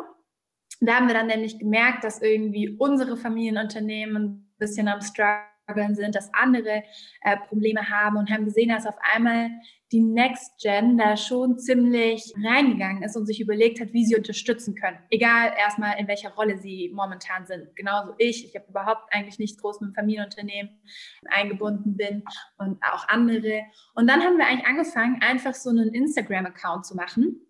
Da 0.81 0.95
haben 0.95 1.07
wir 1.07 1.13
dann 1.13 1.27
nämlich 1.27 1.59
gemerkt, 1.59 2.03
dass 2.03 2.23
irgendwie 2.23 2.75
unsere 2.79 3.17
Familienunternehmen 3.17 4.23
ein 4.23 4.53
bisschen 4.57 4.87
am 4.87 5.01
Struggle 5.01 5.54
sind, 5.93 6.15
dass 6.15 6.33
andere 6.33 6.83
äh, 7.21 7.37
Probleme 7.47 7.89
haben 7.89 8.17
und 8.17 8.29
haben 8.29 8.45
gesehen, 8.45 8.69
dass 8.69 8.85
auf 8.85 8.97
einmal 9.13 9.49
die 9.91 10.01
Next 10.01 10.61
Gen 10.61 10.97
da 10.97 11.15
schon 11.15 11.57
ziemlich 11.57 12.33
reingegangen 12.43 13.03
ist 13.03 13.15
und 13.15 13.25
sich 13.25 13.39
überlegt 13.39 13.79
hat, 13.79 13.93
wie 13.93 14.05
sie 14.05 14.15
unterstützen 14.15 14.75
können. 14.75 14.97
Egal 15.09 15.53
erstmal, 15.57 15.99
in 15.99 16.07
welcher 16.07 16.31
Rolle 16.31 16.57
sie 16.57 16.91
momentan 16.93 17.45
sind. 17.45 17.75
Genauso 17.75 18.13
ich. 18.17 18.45
Ich 18.45 18.55
habe 18.55 18.65
überhaupt 18.69 19.13
eigentlich 19.13 19.39
nicht 19.39 19.59
groß 19.59 19.81
mit 19.81 19.91
dem 19.91 19.95
Familienunternehmen 19.95 20.81
eingebunden 21.29 21.97
bin 21.97 22.23
und 22.57 22.81
auch 22.83 23.07
andere. 23.07 23.61
Und 23.95 24.07
dann 24.07 24.21
haben 24.21 24.37
wir 24.37 24.47
eigentlich 24.47 24.67
angefangen, 24.67 25.21
einfach 25.21 25.53
so 25.53 25.69
einen 25.69 25.93
Instagram-Account 25.93 26.85
zu 26.85 26.95
machen, 26.95 27.41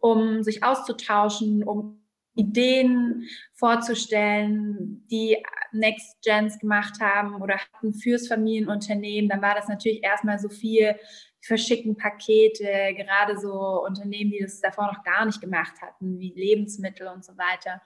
um 0.00 0.42
sich 0.42 0.64
auszutauschen, 0.64 1.62
um 1.62 2.01
Ideen 2.34 3.28
vorzustellen, 3.54 5.06
die 5.10 5.36
Next 5.72 6.22
Gens 6.22 6.58
gemacht 6.58 7.00
haben 7.00 7.40
oder 7.40 7.56
hatten 7.56 7.94
fürs 7.94 8.28
Familienunternehmen, 8.28 9.28
dann 9.28 9.42
war 9.42 9.54
das 9.54 9.68
natürlich 9.68 10.02
erstmal 10.02 10.38
so 10.38 10.48
viel 10.48 10.96
verschicken 11.40 11.96
Pakete, 11.96 12.94
gerade 12.96 13.38
so 13.38 13.84
Unternehmen, 13.84 14.30
die 14.30 14.40
das 14.40 14.60
davor 14.60 14.86
noch 14.86 15.02
gar 15.02 15.24
nicht 15.26 15.40
gemacht 15.40 15.74
hatten, 15.82 16.18
wie 16.18 16.32
Lebensmittel 16.34 17.08
und 17.08 17.24
so 17.24 17.36
weiter. 17.36 17.82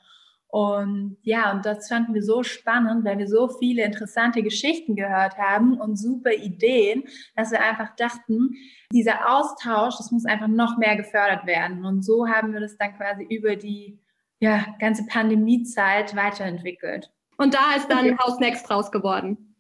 Und 0.49 1.19
ja, 1.23 1.53
und 1.53 1.67
das 1.67 1.89
fanden 1.89 2.15
wir 2.15 2.23
so 2.23 2.43
spannend, 2.43 3.05
weil 3.05 3.19
wir 3.19 3.27
so 3.27 3.49
viele 3.49 3.85
interessante 3.85 4.43
Geschichten 4.43 4.95
gehört 4.95 5.37
haben 5.39 5.79
und 5.79 5.97
super 5.97 6.33
Ideen, 6.33 7.05
dass 7.35 7.51
wir 7.51 7.61
einfach 7.61 7.97
dachten, 7.97 8.55
dieser 8.93 9.29
Austausch, 9.35 9.97
das 9.97 10.13
muss 10.13 10.25
einfach 10.25 10.47
noch 10.49 10.79
mehr 10.79 10.97
gefördert 10.97 11.47
werden. 11.47 11.85
Und 11.85 12.05
so 12.05 12.29
haben 12.29 12.53
wir 12.53 12.61
das 12.61 12.77
dann 12.77 12.97
quasi 12.97 13.25
über 13.25 13.57
die 13.57 13.99
ja, 14.41 14.67
ganze 14.79 15.07
Pandemiezeit 15.07 16.15
weiterentwickelt. 16.15 17.11
Und 17.39 17.55
da 17.55 17.75
ist 17.77 17.89
dann 17.91 18.07
okay. 18.07 18.17
House 18.19 18.39
Next 18.39 18.71
raus 18.71 18.91
geworden. 18.91 19.55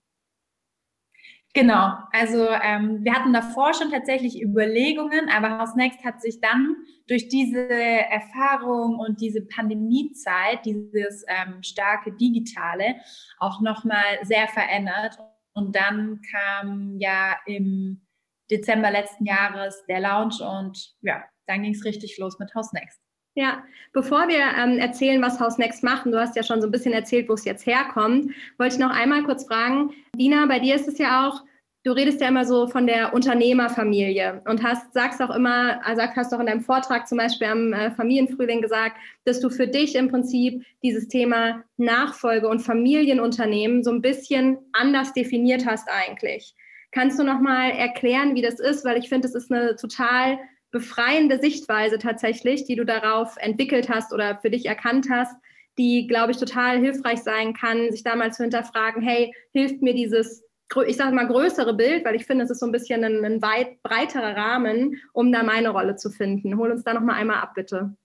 Genau, 1.57 1.95
also 2.13 2.51
ähm, 2.51 3.03
wir 3.03 3.15
hatten 3.15 3.33
davor 3.33 3.73
schon 3.73 3.91
tatsächlich 3.91 4.43
Überlegungen, 4.43 5.31
aber 5.31 5.59
House 5.59 5.75
Next 5.75 6.05
hat 6.05 6.21
sich 6.21 6.39
dann 6.43 6.77
durch 7.09 7.29
diese 7.29 7.71
Erfahrung 7.71 8.99
und 8.99 9.23
diese 9.23 9.41
Pandemiezeit, 9.41 10.67
dieses 10.67 11.25
ähm, 11.29 11.63
starke 11.63 12.13
Digitale, 12.13 12.97
auch 13.39 13.63
nochmal 13.63 14.19
sehr 14.23 14.49
verändert. 14.49 15.17
Und 15.55 15.75
dann 15.75 16.21
kam 16.31 16.99
ja 16.99 17.37
im 17.47 18.07
Dezember 18.51 18.91
letzten 18.91 19.25
Jahres 19.25 19.83
der 19.89 20.01
Launch 20.01 20.43
und 20.43 20.95
ja, 21.01 21.25
dann 21.47 21.63
ging 21.63 21.73
es 21.73 21.87
richtig 21.87 22.19
los 22.19 22.39
mit 22.39 22.55
House 22.55 22.75
Next. 22.75 23.06
Ja, 23.39 23.63
bevor 23.93 24.29
wir 24.29 24.39
ähm, 24.39 24.79
erzählen, 24.79 25.21
was 25.21 25.39
House 25.39 25.59
Next 25.59 25.85
macht, 25.85 26.07
und 26.07 26.13
du 26.13 26.19
hast 26.19 26.37
ja 26.37 26.43
schon 26.43 26.63
so 26.63 26.69
ein 26.69 26.71
bisschen 26.71 26.95
erzählt, 26.95 27.29
wo 27.29 27.35
es 27.35 27.45
jetzt 27.45 27.67
herkommt, 27.67 28.33
wollte 28.57 28.77
ich 28.77 28.81
noch 28.81 28.91
einmal 28.91 29.25
kurz 29.25 29.45
fragen, 29.45 29.91
Dina, 30.15 30.47
bei 30.47 30.59
dir 30.59 30.75
ist 30.75 30.89
es 30.89 30.97
ja 30.97 31.29
auch, 31.29 31.43
du 31.85 31.93
redest 31.93 32.23
ja 32.23 32.29
immer 32.29 32.47
so 32.47 32.67
von 32.67 32.87
der 32.87 33.13
Unternehmerfamilie 33.13 34.41
und 34.47 34.63
hast, 34.63 34.91
sagst 34.95 35.21
auch 35.21 35.29
immer, 35.37 35.87
also 35.87 36.01
hast 36.01 36.33
auch 36.33 36.41
in 36.41 36.47
deinem 36.47 36.63
Vortrag 36.63 37.07
zum 37.07 37.19
Beispiel 37.19 37.47
am 37.47 37.75
äh, 37.75 37.91
Familienfrühling 37.91 38.63
gesagt, 38.63 38.97
dass 39.27 39.41
du 39.41 39.51
für 39.51 39.69
dich 39.69 39.97
im 39.97 40.09
Prinzip 40.09 40.65
dieses 40.83 41.07
Thema 41.07 41.63
Nachfolge 41.77 42.49
und 42.49 42.61
Familienunternehmen 42.61 43.85
so 43.85 43.91
ein 43.91 44.01
bisschen 44.01 44.57
anders 44.73 45.13
definiert 45.13 45.67
hast 45.67 45.89
eigentlich. 45.91 46.55
Kannst 46.91 47.19
du 47.19 47.23
noch 47.23 47.41
mal 47.41 47.69
erklären, 47.69 48.35
wie 48.35 48.43
das 48.43 48.61
ist? 48.61 48.87
Weil 48.87 48.97
ich 48.97 49.11
finde, 49.11 49.29
es 49.29 49.35
ist 49.35 49.53
eine 49.53 49.77
total 49.77 50.39
befreiende 50.77 51.39
Sichtweise 51.39 51.99
tatsächlich, 51.99 52.65
die 52.65 52.77
du 52.77 52.85
darauf 52.85 53.39
entwickelt 53.39 53.89
hast 53.89 54.13
oder 54.13 54.37
für 54.37 54.51
dich 54.51 54.67
erkannt 54.67 55.09
hast, 55.11 55.35
die, 55.79 56.07
glaube 56.07 56.33
ich, 56.33 56.39
total 56.39 56.79
hilfreich 56.79 57.23
sein 57.23 57.55
kann, 57.55 57.91
sich 57.91 58.03
da 58.03 58.15
mal 58.15 58.33
zu 58.33 58.43
hinterfragen, 58.43 59.03
hey, 59.03 59.35
hilft 59.53 59.81
mir 59.81 59.95
dieses, 59.95 60.45
ich 60.87 60.97
sage 60.97 61.15
mal, 61.15 61.27
größere 61.27 61.75
Bild, 61.75 62.05
weil 62.05 62.15
ich 62.15 62.27
finde, 62.27 62.45
es 62.45 62.51
ist 62.51 62.61
so 62.61 62.67
ein 62.67 62.73
bisschen 62.73 63.05
ein, 63.05 63.25
ein 63.25 63.41
weit 63.41 63.83
breiterer 63.83 64.37
Rahmen, 64.37 65.01
um 65.15 65.33
da 65.33 65.43
meine 65.43 65.71
Rolle 65.71 65.97
zu 65.97 66.11
finden. 66.11 66.59
Hol 66.59 66.71
uns 66.71 66.85
da 66.85 66.93
nochmal 66.93 67.17
einmal 67.17 67.39
ab, 67.39 67.55
bitte. 67.55 67.97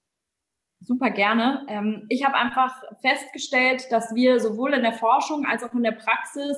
Super 0.79 1.09
gerne. 1.11 1.65
Ähm, 1.67 2.05
ich 2.07 2.25
habe 2.25 2.35
einfach 2.35 2.73
festgestellt, 3.01 3.85
dass 3.91 4.15
wir 4.15 4.39
sowohl 4.39 4.73
in 4.73 4.81
der 4.81 4.93
Forschung 4.93 5.45
als 5.45 5.63
auch 5.63 5.73
in 5.73 5.83
der 5.83 5.91
Praxis 5.91 6.57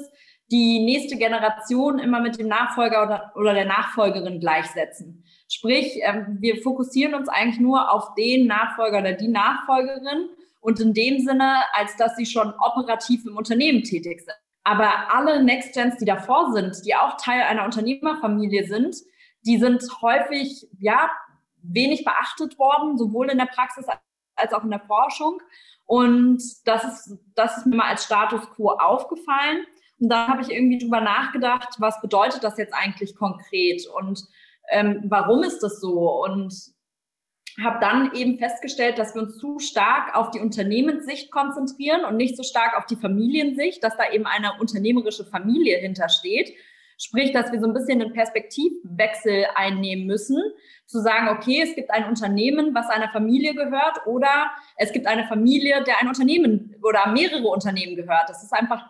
die 0.52 0.86
nächste 0.86 1.18
Generation 1.18 1.98
immer 1.98 2.22
mit 2.22 2.38
dem 2.38 2.48
Nachfolger 2.48 3.32
oder 3.36 3.54
der 3.54 3.66
Nachfolgerin 3.66 4.40
gleichsetzen. 4.40 5.23
Sprich, 5.54 6.00
ähm, 6.02 6.38
wir 6.40 6.62
fokussieren 6.62 7.14
uns 7.14 7.30
eigentlich 7.30 7.60
nur 7.60 7.92
auf 7.92 8.16
den 8.16 8.48
Nachfolger 8.48 9.00
oder 9.00 9.14
die 9.14 9.28
Nachfolgerin 9.28 10.30
und 10.62 10.80
in 10.80 10.94
dem 10.94 11.20
Sinne, 11.20 11.58
als 11.74 11.96
dass 11.98 12.16
sie 12.16 12.26
schon 12.26 12.54
operativ 12.60 13.26
im 13.26 13.38
Unternehmen 13.38 13.84
tätig 13.84 14.22
sind. 14.22 14.36
Aber 14.64 15.14
alle 15.14 15.44
Next 15.44 15.76
Gens, 15.76 15.98
die 15.98 16.06
davor 16.06 16.54
sind, 16.54 16.86
die 16.86 16.96
auch 16.96 17.18
Teil 17.18 17.42
einer 17.42 17.66
Unternehmerfamilie 17.66 18.66
sind, 18.66 18.96
die 19.46 19.58
sind 19.58 19.84
häufig, 20.02 20.68
ja, 20.80 21.12
wenig 21.62 22.04
beachtet 22.04 22.58
worden, 22.58 22.98
sowohl 22.98 23.30
in 23.30 23.38
der 23.38 23.46
Praxis 23.46 23.86
als 24.36 24.54
auch 24.54 24.64
in 24.64 24.72
der 24.72 24.80
Forschung. 24.80 25.42
Und 25.86 26.42
das 26.66 26.84
ist, 26.84 27.20
das 27.36 27.58
ist 27.58 27.66
mir 27.68 27.76
mal 27.76 27.90
als 27.90 28.06
Status 28.06 28.50
quo 28.56 28.70
aufgefallen. 28.72 29.66
Und 30.00 30.10
da 30.10 30.28
habe 30.28 30.42
ich 30.42 30.50
irgendwie 30.50 30.80
drüber 30.80 31.02
nachgedacht, 31.02 31.76
was 31.80 32.02
bedeutet 32.02 32.44
das 32.44 32.58
jetzt 32.58 32.74
eigentlich 32.74 33.16
konkret 33.16 33.86
und 33.88 34.26
ähm, 34.70 35.04
warum 35.08 35.44
ist 35.44 35.60
das 35.60 35.80
so? 35.80 36.24
Und 36.24 36.54
habe 37.62 37.80
dann 37.80 38.14
eben 38.16 38.40
festgestellt, 38.40 38.98
dass 38.98 39.14
wir 39.14 39.22
uns 39.22 39.38
zu 39.38 39.60
stark 39.60 40.16
auf 40.16 40.32
die 40.32 40.40
Unternehmenssicht 40.40 41.32
konzentrieren 41.32 42.04
und 42.06 42.18
nicht 42.18 42.36
so 42.36 42.44
stark 42.44 42.76
auf 42.78 42.86
die 42.88 42.96
Familiensicht, 42.96 43.84
dass 43.84 43.96
da 43.96 44.12
eben 44.12 44.26
eine 44.26 44.54
unternehmerische 44.60 45.26
Familie 45.26 45.78
hintersteht. 45.78 46.54
Sprich, 46.98 47.32
dass 47.32 47.52
wir 47.52 47.60
so 47.60 47.68
ein 47.68 47.74
bisschen 47.74 48.00
den 48.00 48.14
Perspektivwechsel 48.14 49.46
einnehmen 49.56 50.08
müssen, 50.08 50.42
zu 50.86 51.00
sagen, 51.00 51.30
okay, 51.30 51.62
es 51.62 51.76
gibt 51.76 51.92
ein 51.92 52.06
Unternehmen, 52.06 52.74
was 52.74 52.90
einer 52.90 53.10
Familie 53.10 53.54
gehört, 53.54 54.06
oder 54.06 54.52
es 54.78 54.92
gibt 54.92 55.08
eine 55.08 55.26
Familie, 55.28 55.84
der 55.84 56.00
ein 56.02 56.08
Unternehmen 56.08 56.76
oder 56.82 57.08
mehrere 57.12 57.48
Unternehmen 57.48 57.96
gehört. 57.96 58.30
Das 58.30 58.44
ist 58.44 58.54
einfach 58.54 58.90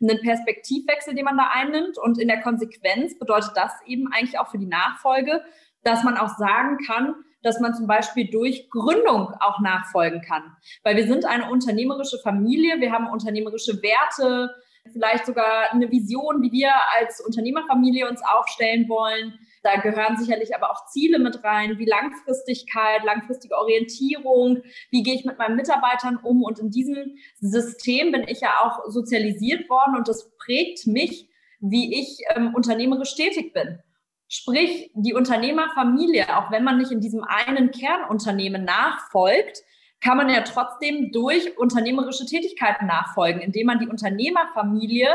ein 0.00 0.20
Perspektivwechsel, 0.22 1.14
den 1.14 1.24
man 1.24 1.36
da 1.36 1.50
einnimmt. 1.52 1.98
Und 1.98 2.18
in 2.18 2.28
der 2.28 2.40
Konsequenz 2.40 3.18
bedeutet 3.18 3.52
das 3.54 3.72
eben 3.86 4.12
eigentlich 4.12 4.38
auch 4.38 4.48
für 4.48 4.58
die 4.58 4.66
Nachfolge, 4.66 5.42
dass 5.82 6.02
man 6.02 6.16
auch 6.16 6.36
sagen 6.36 6.78
kann, 6.86 7.14
dass 7.42 7.60
man 7.60 7.74
zum 7.74 7.86
Beispiel 7.86 8.30
durch 8.30 8.70
Gründung 8.70 9.34
auch 9.40 9.60
nachfolgen 9.60 10.22
kann. 10.22 10.56
Weil 10.82 10.96
wir 10.96 11.06
sind 11.06 11.26
eine 11.26 11.50
unternehmerische 11.50 12.18
Familie, 12.18 12.80
wir 12.80 12.90
haben 12.90 13.08
unternehmerische 13.08 13.82
Werte, 13.82 14.50
vielleicht 14.92 15.26
sogar 15.26 15.70
eine 15.70 15.90
Vision, 15.90 16.42
wie 16.42 16.52
wir 16.52 16.72
als 16.98 17.20
Unternehmerfamilie 17.20 18.08
uns 18.08 18.22
aufstellen 18.22 18.88
wollen. 18.88 19.38
Da 19.64 19.76
gehören 19.76 20.18
sicherlich 20.18 20.54
aber 20.54 20.70
auch 20.70 20.84
Ziele 20.86 21.18
mit 21.18 21.42
rein, 21.42 21.78
wie 21.78 21.86
Langfristigkeit, 21.86 23.02
langfristige 23.02 23.56
Orientierung, 23.56 24.62
wie 24.90 25.02
gehe 25.02 25.14
ich 25.14 25.24
mit 25.24 25.38
meinen 25.38 25.56
Mitarbeitern 25.56 26.18
um. 26.22 26.42
Und 26.42 26.58
in 26.58 26.70
diesem 26.70 27.16
System 27.40 28.12
bin 28.12 28.28
ich 28.28 28.42
ja 28.42 28.60
auch 28.60 28.90
sozialisiert 28.90 29.70
worden 29.70 29.96
und 29.96 30.06
das 30.06 30.36
prägt 30.36 30.86
mich, 30.86 31.30
wie 31.60 31.98
ich 31.98 32.18
ähm, 32.36 32.54
unternehmerisch 32.54 33.14
tätig 33.14 33.54
bin. 33.54 33.78
Sprich, 34.28 34.90
die 34.94 35.14
Unternehmerfamilie, 35.14 36.36
auch 36.36 36.50
wenn 36.50 36.64
man 36.64 36.76
nicht 36.76 36.90
in 36.90 37.00
diesem 37.00 37.24
einen 37.24 37.70
Kernunternehmen 37.70 38.64
nachfolgt, 38.64 39.62
kann 40.02 40.18
man 40.18 40.28
ja 40.28 40.42
trotzdem 40.42 41.10
durch 41.10 41.56
unternehmerische 41.56 42.26
Tätigkeiten 42.26 42.86
nachfolgen, 42.86 43.40
indem 43.40 43.68
man 43.68 43.78
die 43.78 43.88
Unternehmerfamilie, 43.88 45.08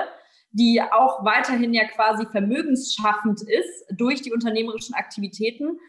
die 0.52 0.82
auch 0.82 1.24
weiterhin 1.24 1.74
ja 1.74 1.86
quasi 1.88 2.26
vermögensschaffend 2.26 3.42
ist 3.42 3.86
durch 3.92 4.22
die 4.22 4.32
unternehmerischen 4.32 4.96
Aktivitäten, 4.96 5.80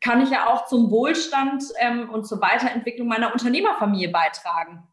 kann 0.00 0.22
ich 0.22 0.30
ja 0.30 0.48
auch 0.48 0.66
zum 0.66 0.90
Wohlstand 0.90 1.64
ähm, 1.78 2.10
und 2.10 2.26
zur 2.26 2.40
Weiterentwicklung 2.40 3.08
meiner 3.08 3.32
Unternehmerfamilie 3.32 4.10
beitragen. 4.10 4.86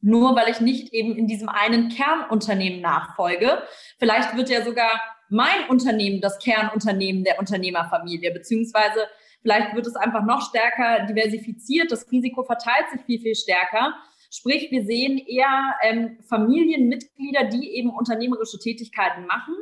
Nur 0.00 0.34
weil 0.36 0.50
ich 0.50 0.60
nicht 0.60 0.92
eben 0.92 1.16
in 1.16 1.26
diesem 1.26 1.48
einen 1.48 1.88
Kernunternehmen 1.88 2.80
nachfolge. 2.80 3.62
Vielleicht 3.98 4.36
wird 4.36 4.50
ja 4.50 4.64
sogar 4.64 5.00
mein 5.28 5.68
Unternehmen 5.68 6.20
das 6.20 6.38
Kernunternehmen 6.38 7.24
der 7.24 7.38
Unternehmerfamilie, 7.38 8.32
beziehungsweise 8.32 9.06
vielleicht 9.42 9.74
wird 9.74 9.86
es 9.86 9.96
einfach 9.96 10.24
noch 10.24 10.42
stärker 10.42 11.06
diversifiziert, 11.06 11.90
das 11.90 12.10
Risiko 12.10 12.42
verteilt 12.42 12.86
sich 12.92 13.00
viel, 13.02 13.20
viel 13.20 13.34
stärker. 13.34 13.94
Sprich, 14.34 14.70
wir 14.70 14.86
sehen 14.86 15.18
eher 15.18 15.74
ähm, 15.82 16.16
Familienmitglieder, 16.26 17.44
die 17.50 17.76
eben 17.76 17.90
unternehmerische 17.90 18.58
Tätigkeiten 18.58 19.26
machen. 19.26 19.54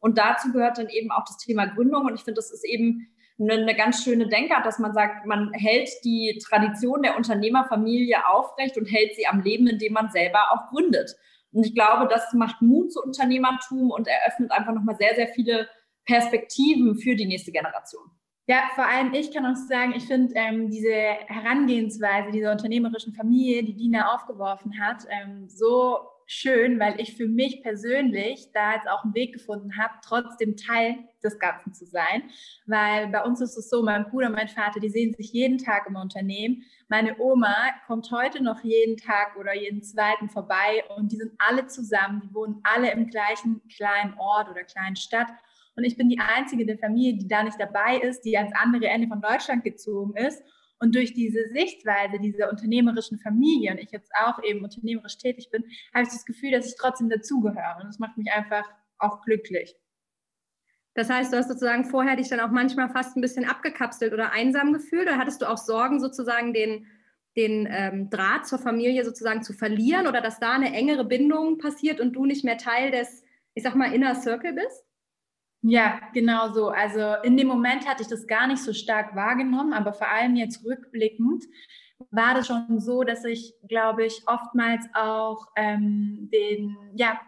Und 0.00 0.18
dazu 0.18 0.52
gehört 0.52 0.76
dann 0.76 0.90
eben 0.90 1.10
auch 1.10 1.24
das 1.24 1.38
Thema 1.38 1.64
Gründung. 1.64 2.04
Und 2.04 2.14
ich 2.14 2.20
finde, 2.20 2.34
das 2.34 2.52
ist 2.52 2.62
eben 2.66 3.08
eine, 3.40 3.54
eine 3.54 3.74
ganz 3.74 4.04
schöne 4.04 4.28
Denkart, 4.28 4.66
dass 4.66 4.78
man 4.78 4.92
sagt, 4.92 5.24
man 5.24 5.50
hält 5.54 5.88
die 6.04 6.38
Tradition 6.46 7.02
der 7.02 7.16
Unternehmerfamilie 7.16 8.26
aufrecht 8.28 8.76
und 8.76 8.84
hält 8.84 9.16
sie 9.16 9.26
am 9.26 9.40
Leben, 9.40 9.66
indem 9.66 9.94
man 9.94 10.10
selber 10.10 10.52
auch 10.52 10.68
gründet. 10.68 11.16
Und 11.52 11.64
ich 11.64 11.74
glaube, 11.74 12.06
das 12.06 12.30
macht 12.34 12.60
Mut 12.60 12.92
zu 12.92 13.02
Unternehmertum 13.02 13.90
und 13.90 14.08
eröffnet 14.08 14.52
einfach 14.52 14.74
nochmal 14.74 14.96
sehr, 14.96 15.14
sehr 15.14 15.28
viele 15.28 15.70
Perspektiven 16.04 16.96
für 16.96 17.16
die 17.16 17.24
nächste 17.24 17.50
Generation. 17.50 18.10
Ja, 18.50 18.62
vor 18.74 18.86
allem 18.86 19.12
ich 19.12 19.30
kann 19.30 19.44
auch 19.44 19.56
sagen, 19.56 19.92
ich 19.94 20.06
finde 20.06 20.32
ähm, 20.34 20.70
diese 20.70 20.90
Herangehensweise 20.90 22.30
dieser 22.30 22.50
unternehmerischen 22.52 23.12
Familie, 23.12 23.62
die 23.62 23.76
Dina 23.76 24.14
aufgeworfen 24.14 24.80
hat, 24.80 25.04
ähm, 25.10 25.50
so 25.50 25.98
schön, 26.24 26.80
weil 26.80 26.98
ich 26.98 27.14
für 27.14 27.28
mich 27.28 27.62
persönlich 27.62 28.50
da 28.54 28.72
jetzt 28.72 28.88
auch 28.88 29.04
einen 29.04 29.12
Weg 29.12 29.34
gefunden 29.34 29.76
habe, 29.76 29.92
trotzdem 30.02 30.56
Teil 30.56 30.96
des 31.22 31.38
Ganzen 31.38 31.74
zu 31.74 31.84
sein. 31.84 32.22
Weil 32.64 33.08
bei 33.08 33.22
uns 33.22 33.42
ist 33.42 33.58
es 33.58 33.68
so, 33.68 33.82
mein 33.82 34.08
Bruder 34.08 34.30
mein 34.30 34.48
Vater, 34.48 34.80
die 34.80 34.88
sehen 34.88 35.12
sich 35.12 35.30
jeden 35.34 35.58
Tag 35.58 35.86
im 35.86 35.96
Unternehmen. 35.96 36.62
Meine 36.88 37.18
Oma 37.18 37.54
kommt 37.86 38.10
heute 38.12 38.42
noch 38.42 38.64
jeden 38.64 38.96
Tag 38.96 39.36
oder 39.38 39.54
jeden 39.54 39.82
zweiten 39.82 40.30
vorbei 40.30 40.84
und 40.96 41.12
die 41.12 41.16
sind 41.16 41.32
alle 41.38 41.66
zusammen, 41.66 42.22
die 42.24 42.34
wohnen 42.34 42.60
alle 42.62 42.92
im 42.92 43.08
gleichen 43.08 43.60
kleinen 43.68 44.14
Ort 44.18 44.48
oder 44.50 44.64
kleinen 44.64 44.96
Stadt. 44.96 45.28
Und 45.78 45.84
ich 45.84 45.96
bin 45.96 46.08
die 46.08 46.18
einzige 46.18 46.66
der 46.66 46.76
Familie, 46.76 47.16
die 47.16 47.28
da 47.28 47.44
nicht 47.44 47.60
dabei 47.60 47.98
ist, 47.98 48.22
die 48.24 48.36
ans 48.36 48.50
andere 48.52 48.88
Ende 48.88 49.06
von 49.06 49.20
Deutschland 49.20 49.62
gezogen 49.62 50.16
ist. 50.16 50.42
Und 50.80 50.96
durch 50.96 51.14
diese 51.14 51.48
Sichtweise 51.52 52.18
dieser 52.18 52.50
unternehmerischen 52.50 53.20
Familie 53.20 53.70
und 53.70 53.78
ich 53.78 53.92
jetzt 53.92 54.10
auch 54.20 54.42
eben 54.42 54.64
unternehmerisch 54.64 55.18
tätig 55.18 55.50
bin, 55.52 55.62
habe 55.94 56.02
ich 56.02 56.08
das 56.08 56.24
Gefühl, 56.24 56.50
dass 56.50 56.66
ich 56.66 56.74
trotzdem 56.76 57.08
dazugehöre. 57.08 57.76
Und 57.80 57.86
das 57.86 58.00
macht 58.00 58.18
mich 58.18 58.26
einfach 58.32 58.68
auch 58.98 59.22
glücklich. 59.22 59.76
Das 60.94 61.10
heißt, 61.10 61.32
du 61.32 61.36
hast 61.36 61.48
sozusagen 61.48 61.84
vorher 61.84 62.16
dich 62.16 62.28
dann 62.28 62.40
auch 62.40 62.50
manchmal 62.50 62.88
fast 62.88 63.16
ein 63.16 63.20
bisschen 63.20 63.44
abgekapselt 63.44 64.12
oder 64.12 64.32
einsam 64.32 64.72
gefühlt 64.72 65.02
oder 65.02 65.16
hattest 65.16 65.42
du 65.42 65.46
auch 65.46 65.58
Sorgen, 65.58 66.00
sozusagen 66.00 66.52
den, 66.52 66.88
den 67.36 67.68
ähm, 67.70 68.10
Draht 68.10 68.48
zur 68.48 68.58
Familie 68.58 69.04
sozusagen 69.04 69.44
zu 69.44 69.52
verlieren 69.52 70.08
oder 70.08 70.22
dass 70.22 70.40
da 70.40 70.54
eine 70.54 70.74
engere 70.74 71.04
Bindung 71.04 71.58
passiert 71.58 72.00
und 72.00 72.14
du 72.14 72.26
nicht 72.26 72.44
mehr 72.44 72.58
Teil 72.58 72.90
des, 72.90 73.22
ich 73.54 73.62
sag 73.62 73.76
mal, 73.76 73.94
Inner 73.94 74.16
Circle 74.16 74.54
bist? 74.54 74.87
Ja, 75.62 76.00
genau 76.14 76.52
so. 76.52 76.68
Also 76.68 77.14
in 77.24 77.36
dem 77.36 77.48
Moment 77.48 77.86
hatte 77.88 78.02
ich 78.02 78.08
das 78.08 78.26
gar 78.26 78.46
nicht 78.46 78.62
so 78.62 78.72
stark 78.72 79.14
wahrgenommen, 79.16 79.72
aber 79.72 79.92
vor 79.92 80.08
allem 80.08 80.36
jetzt 80.36 80.64
rückblickend 80.64 81.44
war 82.10 82.34
das 82.34 82.46
schon 82.46 82.78
so, 82.78 83.02
dass 83.02 83.24
ich, 83.24 83.54
glaube 83.68 84.06
ich, 84.06 84.22
oftmals 84.26 84.86
auch 84.94 85.48
ähm, 85.56 86.28
den, 86.32 86.76
ja, 86.94 87.20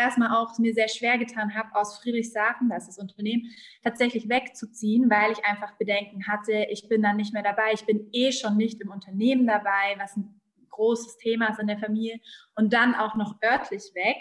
erstmal 0.00 0.36
auch 0.36 0.58
mir 0.58 0.74
sehr 0.74 0.88
schwer 0.88 1.16
getan 1.16 1.54
habe, 1.54 1.68
aus 1.76 1.98
Friedrichshafen, 1.98 2.68
das 2.68 2.88
ist 2.88 2.96
das 2.96 2.98
Unternehmen, 2.98 3.44
tatsächlich 3.84 4.28
wegzuziehen, 4.28 5.08
weil 5.08 5.30
ich 5.30 5.44
einfach 5.44 5.76
Bedenken 5.78 6.26
hatte, 6.26 6.66
ich 6.70 6.88
bin 6.88 7.02
dann 7.02 7.16
nicht 7.16 7.32
mehr 7.34 7.44
dabei, 7.44 7.72
ich 7.72 7.86
bin 7.86 8.08
eh 8.12 8.32
schon 8.32 8.56
nicht 8.56 8.80
im 8.80 8.90
Unternehmen 8.90 9.46
dabei, 9.46 9.94
was 9.98 10.16
ein 10.16 10.40
großes 10.70 11.18
Thema 11.18 11.50
ist 11.50 11.60
in 11.60 11.68
der 11.68 11.78
Familie 11.78 12.18
und 12.56 12.72
dann 12.72 12.96
auch 12.96 13.14
noch 13.14 13.36
örtlich 13.44 13.92
weg. 13.94 14.16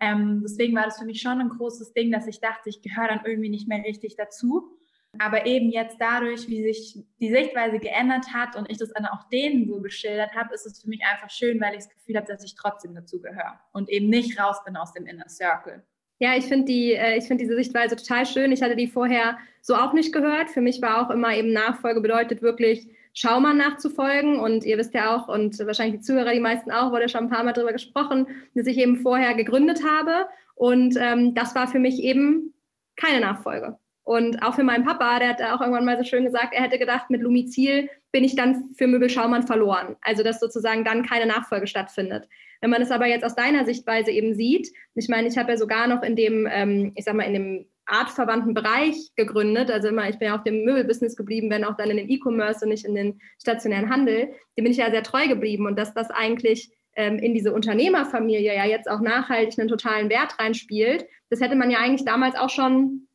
Ähm, 0.00 0.40
deswegen 0.42 0.76
war 0.76 0.84
das 0.84 0.98
für 0.98 1.04
mich 1.04 1.20
schon 1.20 1.40
ein 1.40 1.48
großes 1.48 1.92
Ding, 1.92 2.12
dass 2.12 2.26
ich 2.26 2.40
dachte, 2.40 2.68
ich 2.68 2.82
gehöre 2.82 3.08
dann 3.08 3.20
irgendwie 3.24 3.48
nicht 3.48 3.68
mehr 3.68 3.84
richtig 3.84 4.16
dazu. 4.16 4.70
Aber 5.18 5.46
eben 5.46 5.70
jetzt 5.70 5.96
dadurch, 5.98 6.48
wie 6.48 6.62
sich 6.62 7.02
die 7.18 7.30
Sichtweise 7.30 7.78
geändert 7.78 8.26
hat 8.34 8.56
und 8.56 8.70
ich 8.70 8.76
das 8.76 8.92
dann 8.92 9.06
auch 9.06 9.24
denen 9.30 9.66
so 9.66 9.80
geschildert 9.80 10.34
habe, 10.34 10.54
ist 10.54 10.66
es 10.66 10.80
für 10.80 10.88
mich 10.88 11.00
einfach 11.10 11.30
schön, 11.30 11.60
weil 11.60 11.72
ich 11.72 11.78
das 11.78 11.88
Gefühl 11.88 12.16
habe, 12.16 12.26
dass 12.26 12.44
ich 12.44 12.54
trotzdem 12.54 12.94
dazugehöre 12.94 13.58
und 13.72 13.88
eben 13.88 14.08
nicht 14.08 14.38
raus 14.38 14.62
bin 14.64 14.76
aus 14.76 14.92
dem 14.92 15.06
Inner 15.06 15.28
Circle. 15.28 15.82
Ja, 16.20 16.36
ich 16.36 16.46
finde 16.46 16.66
die, 16.66 16.92
äh, 16.92 17.16
ich 17.16 17.24
finde 17.24 17.44
diese 17.44 17.56
Sichtweise 17.56 17.96
total 17.96 18.26
schön. 18.26 18.52
Ich 18.52 18.60
hatte 18.60 18.76
die 18.76 18.88
vorher 18.88 19.38
so 19.62 19.74
auch 19.76 19.92
nicht 19.92 20.12
gehört. 20.12 20.50
Für 20.50 20.60
mich 20.60 20.82
war 20.82 21.06
auch 21.06 21.10
immer 21.10 21.34
eben 21.34 21.52
Nachfolge 21.52 22.00
bedeutet 22.00 22.42
wirklich 22.42 22.88
Schaumann 23.18 23.56
nachzufolgen. 23.56 24.38
Und 24.38 24.64
ihr 24.64 24.78
wisst 24.78 24.94
ja 24.94 25.16
auch, 25.16 25.28
und 25.28 25.58
wahrscheinlich 25.58 26.00
die 26.00 26.06
Zuhörer, 26.06 26.32
die 26.32 26.40
meisten 26.40 26.70
auch, 26.70 26.92
wurde 26.92 27.08
schon 27.08 27.24
ein 27.24 27.30
paar 27.30 27.42
Mal 27.42 27.52
darüber 27.52 27.72
gesprochen, 27.72 28.28
dass 28.54 28.66
ich 28.66 28.78
eben 28.78 28.98
vorher 28.98 29.34
gegründet 29.34 29.82
habe. 29.84 30.28
Und 30.54 30.96
ähm, 31.00 31.34
das 31.34 31.54
war 31.54 31.66
für 31.66 31.80
mich 31.80 32.00
eben 32.02 32.54
keine 32.96 33.20
Nachfolge. 33.20 33.76
Und 34.04 34.42
auch 34.42 34.54
für 34.54 34.62
meinen 34.62 34.84
Papa, 34.84 35.18
der 35.18 35.30
hat 35.30 35.42
auch 35.42 35.60
irgendwann 35.60 35.84
mal 35.84 35.98
so 35.98 36.04
schön 36.04 36.24
gesagt, 36.24 36.54
er 36.54 36.62
hätte 36.62 36.78
gedacht, 36.78 37.10
mit 37.10 37.20
Lumizil 37.20 37.90
bin 38.12 38.24
ich 38.24 38.36
dann 38.36 38.70
für 38.74 38.86
Möbel 38.86 39.10
Schaumann 39.10 39.46
verloren. 39.46 39.96
Also 40.00 40.22
dass 40.22 40.40
sozusagen 40.40 40.84
dann 40.84 41.04
keine 41.04 41.26
Nachfolge 41.26 41.66
stattfindet. 41.66 42.28
Wenn 42.60 42.70
man 42.70 42.82
es 42.82 42.90
aber 42.90 43.06
jetzt 43.06 43.24
aus 43.24 43.34
deiner 43.34 43.64
Sichtweise 43.64 44.10
eben 44.10 44.34
sieht, 44.34 44.72
ich 44.94 45.08
meine, 45.08 45.28
ich 45.28 45.36
habe 45.36 45.50
ja 45.50 45.58
sogar 45.58 45.88
noch 45.88 46.02
in 46.02 46.16
dem, 46.16 46.48
ähm, 46.50 46.92
ich 46.94 47.04
sag 47.04 47.14
mal, 47.14 47.24
in 47.24 47.34
dem 47.34 47.66
artverwandten 47.88 48.54
Bereich 48.54 49.10
gegründet. 49.16 49.70
Also 49.70 49.88
immer, 49.88 50.08
ich 50.08 50.18
bin 50.18 50.28
ja 50.28 50.36
auf 50.36 50.44
dem 50.44 50.64
Möbelbusiness 50.64 51.16
geblieben, 51.16 51.50
wenn 51.50 51.64
auch 51.64 51.76
dann 51.76 51.90
in 51.90 51.96
den 51.96 52.08
E-Commerce 52.08 52.64
und 52.64 52.70
nicht 52.70 52.84
in 52.84 52.94
den 52.94 53.20
stationären 53.40 53.90
Handel. 53.90 54.28
Dem 54.56 54.64
bin 54.64 54.72
ich 54.72 54.78
ja 54.78 54.90
sehr 54.90 55.02
treu 55.02 55.26
geblieben 55.26 55.66
und 55.66 55.78
dass 55.78 55.94
das 55.94 56.10
eigentlich 56.10 56.70
ähm, 56.98 57.18
in 57.18 57.32
diese 57.32 57.52
Unternehmerfamilie 57.52 58.54
ja 58.54 58.66
jetzt 58.66 58.90
auch 58.90 59.00
nachhaltig 59.00 59.58
einen 59.58 59.68
totalen 59.68 60.10
Wert 60.10 60.38
reinspielt, 60.38 61.06
das 61.30 61.40
hätte 61.40 61.54
man 61.54 61.70
ja 61.70 61.78
eigentlich 61.78 62.04
damals 62.04 62.34
auch 62.34 62.50
schon 62.50 63.06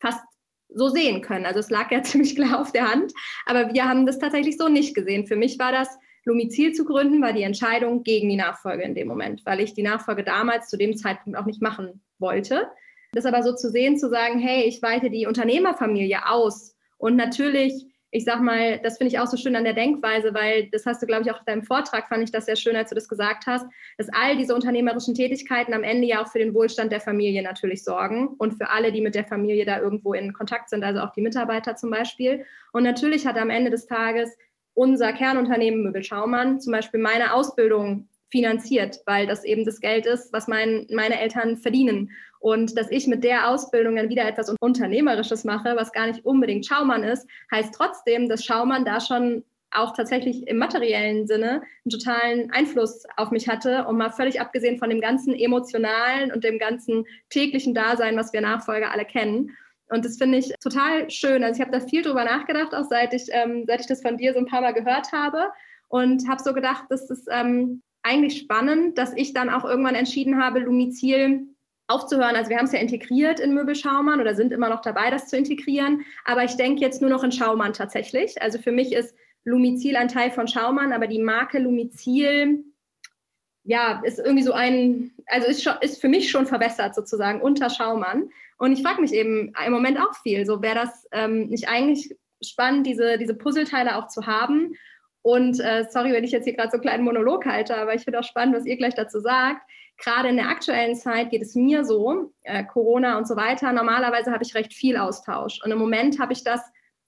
fast 0.00 0.24
so 0.68 0.88
sehen 0.88 1.22
können. 1.22 1.46
Also 1.46 1.60
es 1.60 1.70
lag 1.70 1.90
ja 1.90 2.02
ziemlich 2.02 2.34
klar 2.34 2.60
auf 2.60 2.72
der 2.72 2.90
Hand, 2.90 3.12
aber 3.46 3.72
wir 3.72 3.88
haben 3.88 4.04
das 4.04 4.18
tatsächlich 4.18 4.56
so 4.56 4.68
nicht 4.68 4.94
gesehen. 4.94 5.26
Für 5.26 5.36
mich 5.36 5.58
war 5.58 5.72
das 5.72 5.88
Lumizil 6.24 6.72
zu 6.72 6.84
gründen, 6.84 7.22
war 7.22 7.32
die 7.32 7.44
Entscheidung 7.44 8.02
gegen 8.02 8.28
die 8.28 8.36
Nachfolge 8.36 8.82
in 8.82 8.94
dem 8.94 9.08
Moment, 9.08 9.42
weil 9.46 9.60
ich 9.60 9.74
die 9.74 9.82
Nachfolge 9.82 10.24
damals 10.24 10.68
zu 10.68 10.76
dem 10.76 10.96
Zeitpunkt 10.96 11.38
auch 11.38 11.46
nicht 11.46 11.62
machen 11.62 12.02
wollte. 12.18 12.68
Das 13.12 13.26
aber 13.26 13.42
so 13.42 13.54
zu 13.54 13.70
sehen, 13.70 13.98
zu 13.98 14.08
sagen, 14.08 14.38
hey, 14.38 14.64
ich 14.64 14.82
weite 14.82 15.10
die 15.10 15.26
Unternehmerfamilie 15.26 16.28
aus 16.28 16.76
und 16.98 17.16
natürlich 17.16 17.86
ich 18.12 18.24
sag 18.24 18.40
mal, 18.40 18.80
das 18.82 18.98
finde 18.98 19.12
ich 19.12 19.20
auch 19.20 19.26
so 19.26 19.36
schön 19.36 19.54
an 19.54 19.64
der 19.64 19.72
Denkweise, 19.72 20.34
weil 20.34 20.68
das 20.72 20.84
hast 20.84 21.00
du, 21.00 21.06
glaube 21.06 21.22
ich, 21.22 21.30
auch 21.30 21.38
auf 21.38 21.44
deinem 21.44 21.62
Vortrag, 21.62 22.08
fand 22.08 22.24
ich 22.24 22.32
das 22.32 22.46
sehr 22.46 22.56
schön, 22.56 22.74
als 22.74 22.88
du 22.88 22.96
das 22.96 23.08
gesagt 23.08 23.46
hast, 23.46 23.66
dass 23.98 24.08
all 24.12 24.36
diese 24.36 24.54
unternehmerischen 24.54 25.14
Tätigkeiten 25.14 25.72
am 25.74 25.84
Ende 25.84 26.08
ja 26.08 26.22
auch 26.22 26.28
für 26.28 26.40
den 26.40 26.52
Wohlstand 26.52 26.90
der 26.90 27.00
Familie 27.00 27.42
natürlich 27.42 27.84
sorgen 27.84 28.28
und 28.38 28.54
für 28.54 28.70
alle, 28.70 28.90
die 28.90 29.00
mit 29.00 29.14
der 29.14 29.24
Familie 29.24 29.64
da 29.64 29.80
irgendwo 29.80 30.12
in 30.12 30.32
Kontakt 30.32 30.70
sind, 30.70 30.82
also 30.82 31.00
auch 31.00 31.12
die 31.12 31.22
Mitarbeiter 31.22 31.76
zum 31.76 31.90
Beispiel. 31.90 32.44
Und 32.72 32.82
natürlich 32.82 33.26
hat 33.26 33.38
am 33.38 33.50
Ende 33.50 33.70
des 33.70 33.86
Tages 33.86 34.36
unser 34.74 35.12
Kernunternehmen 35.12 35.84
Möbel 35.84 36.02
Schaumann 36.02 36.60
zum 36.60 36.72
Beispiel 36.72 37.00
meine 37.00 37.32
Ausbildung 37.32 38.08
finanziert, 38.30 39.00
weil 39.06 39.26
das 39.26 39.44
eben 39.44 39.64
das 39.64 39.80
Geld 39.80 40.06
ist, 40.06 40.32
was 40.32 40.48
mein, 40.48 40.86
meine 40.90 41.20
Eltern 41.20 41.56
verdienen. 41.56 42.10
Und 42.40 42.76
dass 42.76 42.90
ich 42.90 43.06
mit 43.06 43.22
der 43.22 43.48
Ausbildung 43.50 43.96
dann 43.96 44.08
wieder 44.08 44.26
etwas 44.26 44.52
Unternehmerisches 44.60 45.44
mache, 45.44 45.76
was 45.76 45.92
gar 45.92 46.06
nicht 46.06 46.24
unbedingt 46.24 46.66
Schaumann 46.66 47.04
ist, 47.04 47.28
heißt 47.52 47.74
trotzdem, 47.74 48.28
dass 48.28 48.44
Schaumann 48.44 48.84
da 48.84 49.00
schon 49.00 49.44
auch 49.72 49.94
tatsächlich 49.94 50.48
im 50.48 50.56
materiellen 50.56 51.26
Sinne 51.26 51.62
einen 51.84 51.90
totalen 51.90 52.50
Einfluss 52.50 53.04
auf 53.16 53.30
mich 53.30 53.48
hatte 53.48 53.86
und 53.86 53.98
mal 53.98 54.10
völlig 54.10 54.40
abgesehen 54.40 54.78
von 54.78 54.90
dem 54.90 55.00
ganzen 55.00 55.34
emotionalen 55.34 56.32
und 56.32 56.42
dem 56.42 56.58
ganzen 56.58 57.04
täglichen 57.28 57.74
Dasein, 57.74 58.16
was 58.16 58.32
wir 58.32 58.40
Nachfolger 58.40 58.90
alle 58.90 59.04
kennen. 59.04 59.56
Und 59.90 60.04
das 60.04 60.16
finde 60.18 60.38
ich 60.38 60.52
total 60.62 61.10
schön. 61.10 61.44
Also 61.44 61.60
ich 61.60 61.66
habe 61.66 61.78
da 61.78 61.86
viel 61.86 62.02
drüber 62.02 62.24
nachgedacht, 62.24 62.74
auch 62.74 62.84
seit 62.88 63.12
ich, 63.12 63.26
ähm, 63.30 63.64
seit 63.66 63.80
ich 63.80 63.86
das 63.86 64.02
von 64.02 64.16
dir 64.16 64.32
so 64.32 64.38
ein 64.38 64.46
paar 64.46 64.60
Mal 64.60 64.72
gehört 64.72 65.12
habe 65.12 65.50
und 65.88 66.28
habe 66.28 66.42
so 66.42 66.52
gedacht, 66.52 66.84
das 66.88 67.10
ist 67.10 67.28
ähm, 67.30 67.82
eigentlich 68.02 68.38
spannend, 68.38 68.98
dass 68.98 69.12
ich 69.14 69.34
dann 69.34 69.50
auch 69.50 69.64
irgendwann 69.64 69.94
entschieden 69.94 70.42
habe, 70.42 70.60
Lumizil 70.60 71.46
aufzuhören. 71.90 72.36
Also 72.36 72.50
wir 72.50 72.56
haben 72.56 72.66
es 72.66 72.72
ja 72.72 72.78
integriert 72.78 73.40
in 73.40 73.54
Möbelschaumann 73.54 74.20
oder 74.20 74.34
sind 74.34 74.52
immer 74.52 74.68
noch 74.68 74.80
dabei, 74.80 75.10
das 75.10 75.28
zu 75.28 75.36
integrieren. 75.36 76.04
Aber 76.24 76.44
ich 76.44 76.56
denke 76.56 76.80
jetzt 76.80 77.00
nur 77.00 77.10
noch 77.10 77.24
in 77.24 77.32
Schaumann 77.32 77.72
tatsächlich. 77.72 78.40
Also 78.40 78.58
für 78.58 78.72
mich 78.72 78.92
ist 78.92 79.14
Lumizil 79.44 79.96
ein 79.96 80.08
Teil 80.08 80.30
von 80.30 80.48
Schaumann, 80.48 80.92
aber 80.92 81.06
die 81.06 81.18
Marke 81.18 81.58
Lumizil, 81.58 82.64
ja, 83.64 84.00
ist 84.04 84.18
irgendwie 84.18 84.42
so 84.42 84.52
ein, 84.52 85.12
also 85.26 85.48
ist, 85.48 85.62
schon, 85.62 85.74
ist 85.80 86.00
für 86.00 86.08
mich 86.08 86.30
schon 86.30 86.46
verbessert 86.46 86.94
sozusagen 86.94 87.40
unter 87.40 87.70
Schaumann. 87.70 88.30
Und 88.58 88.72
ich 88.72 88.82
frage 88.82 89.00
mich 89.00 89.12
eben 89.12 89.52
im 89.66 89.72
Moment 89.72 89.98
auch 89.98 90.14
viel, 90.22 90.44
so 90.46 90.62
wäre 90.62 90.74
das 90.74 91.06
ähm, 91.12 91.48
nicht 91.48 91.68
eigentlich 91.68 92.16
spannend, 92.42 92.86
diese, 92.86 93.18
diese 93.18 93.34
Puzzleteile 93.34 93.96
auch 93.96 94.08
zu 94.08 94.26
haben. 94.26 94.74
Und 95.22 95.60
äh, 95.60 95.84
sorry, 95.90 96.12
wenn 96.12 96.24
ich 96.24 96.32
jetzt 96.32 96.44
hier 96.44 96.54
gerade 96.54 96.70
so 96.70 96.76
einen 96.76 96.82
kleinen 96.82 97.04
Monolog 97.04 97.44
halte, 97.44 97.76
aber 97.76 97.94
ich 97.94 98.02
finde 98.02 98.20
auch 98.20 98.24
spannend, 98.24 98.56
was 98.56 98.66
ihr 98.66 98.76
gleich 98.76 98.94
dazu 98.94 99.20
sagt 99.20 99.62
gerade 100.00 100.30
in 100.30 100.36
der 100.36 100.48
aktuellen 100.48 100.96
Zeit 100.96 101.30
geht 101.30 101.42
es 101.42 101.54
mir 101.54 101.84
so, 101.84 102.32
äh, 102.42 102.64
Corona 102.64 103.18
und 103.18 103.28
so 103.28 103.36
weiter, 103.36 103.72
normalerweise 103.72 104.32
habe 104.32 104.42
ich 104.42 104.54
recht 104.54 104.74
viel 104.74 104.96
Austausch. 104.96 105.60
Und 105.62 105.70
im 105.70 105.78
Moment 105.78 106.18
habe 106.18 106.32
ich 106.32 106.42
das 106.42 106.60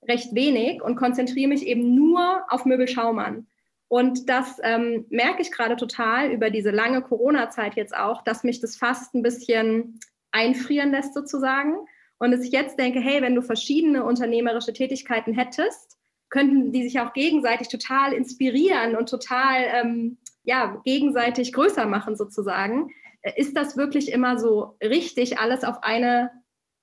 recht 0.08 0.34
wenig 0.34 0.82
und 0.82 0.96
konzentriere 0.96 1.48
mich 1.48 1.66
eben 1.66 1.94
nur 1.94 2.44
auf 2.48 2.64
Möbelschaumann. 2.64 3.46
Und 3.88 4.28
das 4.28 4.58
ähm, 4.62 5.06
merke 5.10 5.42
ich 5.42 5.52
gerade 5.52 5.76
total 5.76 6.30
über 6.30 6.50
diese 6.50 6.70
lange 6.70 7.02
Corona-Zeit 7.02 7.74
jetzt 7.74 7.96
auch, 7.96 8.22
dass 8.22 8.44
mich 8.44 8.60
das 8.60 8.76
fast 8.76 9.14
ein 9.14 9.22
bisschen 9.22 10.00
einfrieren 10.30 10.92
lässt 10.92 11.14
sozusagen. 11.14 11.74
Und 12.18 12.30
dass 12.30 12.42
ich 12.42 12.52
jetzt 12.52 12.78
denke, 12.78 13.00
hey, 13.00 13.20
wenn 13.20 13.34
du 13.34 13.42
verschiedene 13.42 14.04
unternehmerische 14.04 14.72
Tätigkeiten 14.72 15.34
hättest, 15.34 15.98
könnten 16.32 16.72
die 16.72 16.82
sich 16.82 16.98
auch 16.98 17.12
gegenseitig 17.12 17.68
total 17.68 18.14
inspirieren 18.14 18.96
und 18.96 19.08
total 19.08 19.64
ähm, 19.74 20.16
ja, 20.44 20.80
gegenseitig 20.84 21.52
größer 21.52 21.86
machen 21.86 22.16
sozusagen. 22.16 22.90
Äh, 23.20 23.32
ist 23.36 23.54
das 23.56 23.76
wirklich 23.76 24.10
immer 24.10 24.38
so 24.38 24.76
richtig, 24.82 25.38
alles 25.38 25.62
auf 25.62 25.82
eine 25.82 26.30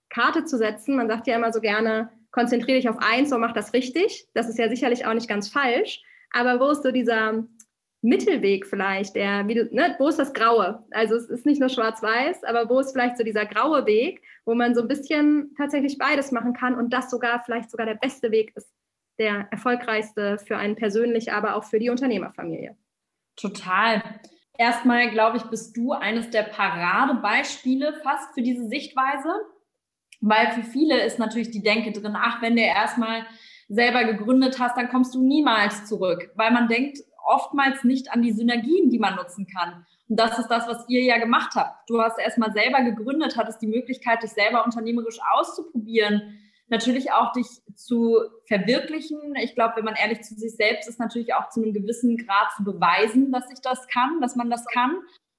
Karte 0.09 0.45
zu 0.45 0.57
setzen? 0.57 0.95
Man 0.95 1.09
sagt 1.09 1.25
ja 1.27 1.35
immer 1.35 1.51
so 1.51 1.61
gerne, 1.61 2.11
konzentriere 2.31 2.77
dich 2.77 2.89
auf 2.89 2.99
eins 2.99 3.33
und 3.33 3.41
mach 3.41 3.53
das 3.53 3.73
richtig. 3.73 4.27
Das 4.35 4.47
ist 4.47 4.59
ja 4.59 4.69
sicherlich 4.69 5.07
auch 5.07 5.15
nicht 5.15 5.27
ganz 5.27 5.49
falsch. 5.49 6.01
Aber 6.31 6.59
wo 6.59 6.69
ist 6.69 6.83
so 6.83 6.91
dieser 6.91 7.43
Mittelweg 8.01 8.67
vielleicht, 8.67 9.15
der, 9.15 9.47
wie 9.47 9.55
du, 9.55 9.67
ne, 9.73 9.95
wo 9.97 10.09
ist 10.09 10.19
das 10.19 10.33
Graue? 10.33 10.85
Also 10.91 11.15
es 11.15 11.27
ist 11.27 11.47
nicht 11.47 11.59
nur 11.59 11.69
schwarz-weiß, 11.69 12.43
aber 12.43 12.69
wo 12.69 12.79
ist 12.79 12.91
vielleicht 12.91 13.17
so 13.17 13.23
dieser 13.23 13.47
graue 13.47 13.87
Weg, 13.87 14.21
wo 14.45 14.53
man 14.53 14.75
so 14.75 14.81
ein 14.81 14.87
bisschen 14.87 15.55
tatsächlich 15.57 15.97
beides 15.97 16.31
machen 16.31 16.53
kann 16.53 16.75
und 16.75 16.93
das 16.93 17.09
sogar 17.09 17.41
vielleicht 17.43 17.71
sogar 17.71 17.87
der 17.87 17.95
beste 17.95 18.29
Weg 18.29 18.55
ist, 18.55 18.69
der 19.19 19.47
erfolgreichste 19.51 20.37
für 20.39 20.57
einen 20.57 20.75
persönlich, 20.75 21.31
aber 21.31 21.55
auch 21.55 21.65
für 21.65 21.79
die 21.79 21.89
Unternehmerfamilie. 21.89 22.75
Total. 23.35 24.01
Erstmal, 24.57 25.11
glaube 25.11 25.37
ich, 25.37 25.43
bist 25.43 25.77
du 25.77 25.91
eines 25.91 26.29
der 26.29 26.43
Paradebeispiele 26.43 27.93
fast 28.03 28.33
für 28.33 28.41
diese 28.41 28.67
Sichtweise, 28.67 29.33
weil 30.21 30.51
für 30.51 30.63
viele 30.63 31.01
ist 31.03 31.19
natürlich 31.19 31.51
die 31.51 31.63
Denke 31.63 31.91
drin, 31.91 32.17
ach, 32.17 32.41
wenn 32.41 32.55
du 32.55 32.61
erstmal 32.61 33.25
selber 33.69 34.03
gegründet 34.03 34.59
hast, 34.59 34.75
dann 34.75 34.89
kommst 34.89 35.15
du 35.15 35.21
niemals 35.23 35.85
zurück, 35.85 36.31
weil 36.35 36.51
man 36.51 36.67
denkt 36.67 36.99
oftmals 37.25 37.83
nicht 37.83 38.11
an 38.11 38.21
die 38.21 38.33
Synergien, 38.33 38.89
die 38.89 38.99
man 38.99 39.15
nutzen 39.15 39.47
kann. 39.47 39.85
Und 40.09 40.19
das 40.19 40.39
ist 40.39 40.47
das, 40.47 40.67
was 40.67 40.89
ihr 40.89 41.03
ja 41.03 41.19
gemacht 41.19 41.51
habt. 41.55 41.87
Du 41.87 42.01
hast 42.01 42.17
erstmal 42.17 42.51
selber 42.51 42.81
gegründet, 42.81 43.37
hattest 43.37 43.61
die 43.61 43.67
Möglichkeit, 43.67 44.23
dich 44.23 44.31
selber 44.31 44.65
unternehmerisch 44.65 45.19
auszuprobieren, 45.31 46.39
natürlich 46.69 47.11
auch 47.11 47.31
dich 47.33 47.47
zu 47.75 48.17
verwirklichen. 48.47 49.35
Ich 49.41 49.55
glaube, 49.55 49.77
wenn 49.77 49.85
man 49.85 49.95
ehrlich 49.95 50.21
zu 50.21 50.35
sich 50.35 50.55
selbst 50.55 50.87
ist, 50.87 50.99
natürlich 50.99 51.33
auch 51.33 51.49
zu 51.49 51.61
einem 51.61 51.73
gewissen 51.73 52.17
Grad 52.17 52.51
zu 52.55 52.63
beweisen, 52.63 53.31
dass 53.31 53.51
ich 53.51 53.59
das 53.61 53.87
kann, 53.87 54.21
dass 54.21 54.35
man 54.35 54.49
das 54.49 54.65
kann. 54.65 54.97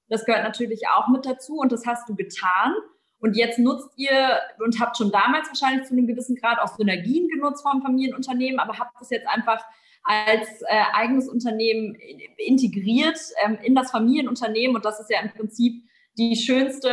Das 0.09 0.25
gehört 0.25 0.43
natürlich 0.43 0.87
auch 0.89 1.07
mit 1.07 1.25
dazu 1.25 1.57
und 1.57 1.71
das 1.71 1.85
hast 1.85 2.09
du 2.09 2.15
getan. 2.15 2.73
Und 3.19 3.37
jetzt 3.37 3.59
nutzt 3.59 3.89
ihr 3.97 4.39
und 4.59 4.79
habt 4.79 4.97
schon 4.97 5.11
damals 5.11 5.47
wahrscheinlich 5.47 5.87
zu 5.87 5.93
einem 5.93 6.07
gewissen 6.07 6.35
Grad 6.35 6.59
auch 6.59 6.75
Synergien 6.75 7.27
genutzt 7.29 7.61
vom 7.61 7.81
Familienunternehmen, 7.81 8.59
aber 8.59 8.79
habt 8.79 8.99
es 8.99 9.11
jetzt 9.11 9.27
einfach 9.27 9.63
als 10.03 10.61
äh, 10.63 10.83
eigenes 10.93 11.29
Unternehmen 11.29 11.95
integriert 12.37 13.19
ähm, 13.45 13.59
in 13.61 13.75
das 13.75 13.91
Familienunternehmen. 13.91 14.75
Und 14.75 14.85
das 14.85 14.99
ist 14.99 15.11
ja 15.11 15.21
im 15.21 15.29
Prinzip 15.29 15.83
die 16.17 16.35
schönste, 16.35 16.89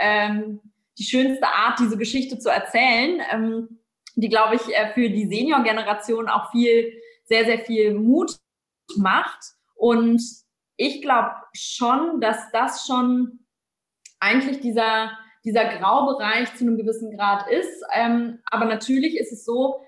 ähm, 0.00 0.60
die 0.98 1.04
schönste 1.04 1.46
Art, 1.46 1.78
diese 1.78 1.96
Geschichte 1.96 2.38
zu 2.38 2.50
erzählen. 2.50 3.22
Ähm, 3.30 3.77
die, 4.20 4.28
glaube 4.28 4.56
ich, 4.56 4.74
äh, 4.74 4.92
für 4.94 5.08
die 5.08 5.26
Senior-Generation 5.26 6.28
auch 6.28 6.50
viel, 6.50 6.92
sehr, 7.24 7.44
sehr 7.44 7.60
viel 7.60 7.94
Mut 7.94 8.36
macht. 8.96 9.38
Und 9.74 10.20
ich 10.76 11.02
glaube 11.02 11.32
schon, 11.52 12.20
dass 12.20 12.50
das 12.52 12.86
schon 12.86 13.40
eigentlich 14.18 14.60
dieser, 14.60 15.12
dieser 15.44 15.66
Graubereich 15.66 16.54
zu 16.56 16.64
einem 16.64 16.76
gewissen 16.76 17.16
Grad 17.16 17.48
ist. 17.48 17.84
Ähm, 17.94 18.40
aber 18.46 18.64
natürlich 18.64 19.16
ist 19.16 19.32
es 19.32 19.44
so, 19.44 19.84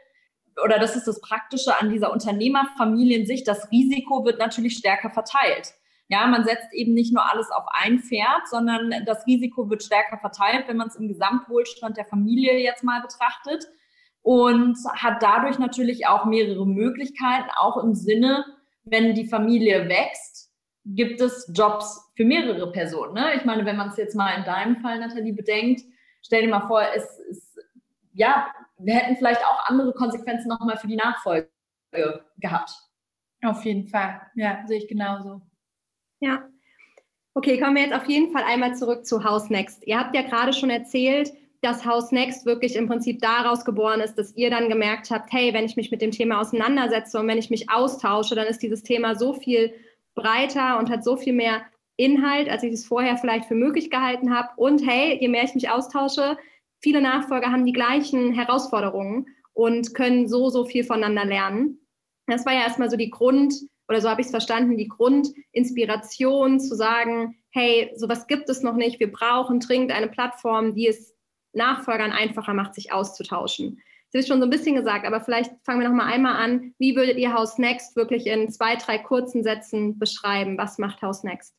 oder 0.65 0.79
das 0.79 0.95
ist 0.95 1.07
das 1.07 1.21
Praktische 1.21 1.81
an 1.81 1.91
dieser 1.91 2.13
Unternehmerfamiliensicht, 2.13 3.49
das 3.49 3.71
Risiko 3.71 4.25
wird 4.25 4.39
natürlich 4.39 4.77
stärker 4.77 5.11
verteilt. 5.11 5.75
Ja, 6.09 6.27
man 6.27 6.45
setzt 6.45 6.73
eben 6.73 6.93
nicht 6.93 7.13
nur 7.13 7.29
alles 7.33 7.51
auf 7.51 7.65
ein 7.73 8.01
Pferd, 8.01 8.49
sondern 8.49 8.93
das 9.07 9.27
Risiko 9.27 9.71
wird 9.71 9.83
stärker 9.83 10.19
verteilt, 10.19 10.67
wenn 10.67 10.77
man 10.77 10.89
es 10.89 10.97
im 10.97 11.09
Gesamtwohlstand 11.09 11.97
der 11.97 12.05
Familie 12.05 12.59
jetzt 12.59 12.83
mal 12.83 13.01
betrachtet 13.01 13.67
und 14.23 14.77
hat 14.95 15.23
dadurch 15.23 15.59
natürlich 15.59 16.07
auch 16.07 16.25
mehrere 16.25 16.67
Möglichkeiten, 16.67 17.49
auch 17.57 17.83
im 17.83 17.95
Sinne, 17.95 18.45
wenn 18.85 19.15
die 19.15 19.27
Familie 19.27 19.89
wächst, 19.89 20.51
gibt 20.85 21.21
es 21.21 21.51
Jobs 21.55 22.11
für 22.17 22.25
mehrere 22.25 22.71
Personen. 22.73 23.15
Ne? 23.15 23.35
Ich 23.37 23.45
meine, 23.45 23.65
wenn 23.65 23.77
man 23.77 23.89
es 23.89 23.97
jetzt 23.97 24.15
mal 24.15 24.37
in 24.37 24.45
deinem 24.45 24.77
Fall, 24.77 24.99
Nathalie, 24.99 25.33
bedenkt, 25.33 25.83
stell 26.23 26.43
dir 26.43 26.49
mal 26.49 26.67
vor, 26.67 26.83
es 26.95 27.19
ist, 27.31 27.59
ja, 28.13 28.49
wir 28.79 28.95
hätten 28.95 29.17
vielleicht 29.17 29.45
auch 29.45 29.67
andere 29.67 29.93
Konsequenzen 29.93 30.49
nochmal 30.49 30.79
für 30.79 30.89
die 30.89 30.97
Nachfolge 30.97 31.49
gehabt. 32.39 32.71
Auf 33.43 33.65
jeden 33.65 33.89
Fall, 33.89 34.21
ja, 34.35 34.63
sehe 34.67 34.79
ich 34.79 34.89
genauso. 34.89 35.41
Ja. 36.21 36.49
Okay, 37.35 37.61
kommen 37.61 37.77
wir 37.77 37.85
jetzt 37.85 37.95
auf 37.95 38.07
jeden 38.07 38.33
Fall 38.33 38.43
einmal 38.45 38.75
zurück 38.75 39.07
zu 39.07 39.25
House 39.25 39.51
Next. 39.51 39.87
Ihr 39.87 39.99
habt 39.99 40.15
ja 40.15 40.23
gerade 40.23 40.53
schon 40.53 40.69
erzählt, 40.69 41.33
dass 41.63 41.85
House 41.85 42.11
Next 42.11 42.47
wirklich 42.47 42.75
im 42.75 42.87
Prinzip 42.87 43.21
daraus 43.21 43.65
geboren 43.65 44.01
ist, 44.01 44.15
dass 44.15 44.35
ihr 44.37 44.51
dann 44.51 44.69
gemerkt 44.69 45.11
habt, 45.11 45.33
hey, 45.33 45.53
wenn 45.53 45.67
ich 45.67 45.77
mich 45.77 45.91
mit 45.91 46.01
dem 46.01 46.11
Thema 46.11 46.41
auseinandersetze 46.41 47.19
und 47.19 47.29
wenn 47.29 47.39
ich 47.39 47.51
mich 47.51 47.71
austausche, 47.71 48.35
dann 48.35 48.47
ist 48.47 48.63
dieses 48.63 48.83
Thema 48.83 49.15
so 49.15 49.35
viel 49.35 49.75
breiter 50.15 50.79
und 50.79 50.91
hat 50.91 51.05
so 51.05 51.17
viel 51.17 51.35
mehr 51.35 51.63
Inhalt, 51.97 52.49
als 52.49 52.63
ich 52.63 52.73
es 52.73 52.87
vorher 52.87 53.19
vielleicht 53.19 53.45
für 53.45 53.55
möglich 53.55 53.91
gehalten 53.91 54.35
habe. 54.35 54.49
Und 54.57 54.87
hey, 54.87 55.19
je 55.21 55.29
mehr 55.29 55.45
ich 55.45 55.55
mich 55.55 55.69
austausche, 55.69 56.39
viele 56.79 57.03
Nachfolger 57.03 57.53
haben 57.53 57.67
die 57.67 57.73
gleichen 57.73 58.33
Herausforderungen 58.33 59.27
und 59.53 59.95
können 59.95 60.27
so, 60.27 60.49
so 60.49 60.65
viel 60.65 60.85
voneinander 60.85 61.27
lernen. 61.27 61.79
Das 62.27 62.47
war 62.47 62.55
ja 62.55 62.61
erstmal 62.61 62.91
so 62.91 62.97
die 62.97 63.11
Grund, 63.11 63.55
oder 63.89 64.01
so 64.01 64.09
habe 64.09 64.21
ich 64.23 64.29
es 64.29 64.31
verstanden, 64.31 64.79
die 64.79 64.89
Grundinspiration 64.89 66.61
zu 66.61 66.75
sagen, 66.75 67.37
hey, 67.51 67.93
sowas 67.97 68.27
gibt 68.29 68.49
es 68.49 68.63
noch 68.63 68.77
nicht, 68.77 69.01
wir 69.01 69.13
brauchen 69.13 69.61
dringend 69.61 69.93
eine 69.93 70.09
Plattform, 70.09 70.75
die 70.75 70.87
es 70.87 71.15
Nachfolgern 71.53 72.13
einfacher 72.13 72.55
macht, 72.55 72.75
sich 72.75 72.93
auszutauschen. 72.93 73.81
Das 74.13 74.23
ist 74.23 74.29
schon 74.29 74.41
so 74.41 74.47
ein 74.47 74.51
bisschen 74.51 74.75
gesagt, 74.75 75.07
aber 75.07 75.21
vielleicht 75.21 75.53
fangen 75.65 75.81
wir 75.81 75.89
noch 75.89 75.95
mal 75.95 76.13
einmal 76.13 76.37
an. 76.37 76.75
Wie 76.79 76.97
würdet 76.97 77.17
ihr 77.17 77.33
House 77.33 77.59
Next 77.59 77.95
wirklich 77.95 78.27
in 78.27 78.51
zwei, 78.51 78.75
drei 78.77 78.99
kurzen 78.99 79.45
Sätzen 79.45 79.99
beschreiben? 79.99 80.59
Was 80.59 80.79
macht 80.79 81.01
House 81.01 81.23
Next? 81.23 81.55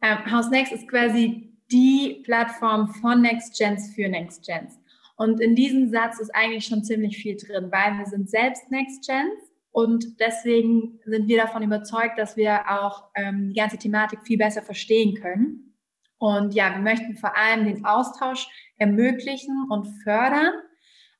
Ähm, 0.00 0.30
House 0.30 0.50
Next 0.50 0.72
ist 0.72 0.88
quasi 0.88 1.52
die 1.70 2.22
Plattform 2.24 2.88
von 2.88 3.20
Next 3.20 3.58
Gens 3.58 3.94
für 3.94 4.08
Next 4.08 4.46
Gens. 4.46 4.78
Und 5.16 5.40
in 5.40 5.54
diesem 5.54 5.90
Satz 5.90 6.18
ist 6.18 6.34
eigentlich 6.34 6.66
schon 6.66 6.82
ziemlich 6.82 7.18
viel 7.18 7.36
drin, 7.36 7.70
weil 7.70 7.98
wir 7.98 8.06
sind 8.06 8.28
selbst 8.28 8.70
Next 8.70 9.06
Gens 9.06 9.50
und 9.70 10.18
deswegen 10.20 11.00
sind 11.04 11.28
wir 11.28 11.36
davon 11.36 11.62
überzeugt, 11.62 12.18
dass 12.18 12.36
wir 12.36 12.70
auch 12.70 13.04
ähm, 13.14 13.48
die 13.48 13.58
ganze 13.58 13.76
Thematik 13.76 14.20
viel 14.24 14.38
besser 14.38 14.62
verstehen 14.62 15.14
können. 15.14 15.73
Und 16.18 16.54
ja, 16.54 16.74
wir 16.74 16.82
möchten 16.82 17.16
vor 17.16 17.36
allem 17.36 17.64
den 17.64 17.84
Austausch 17.84 18.48
ermöglichen 18.78 19.66
und 19.70 19.86
fördern. 20.02 20.52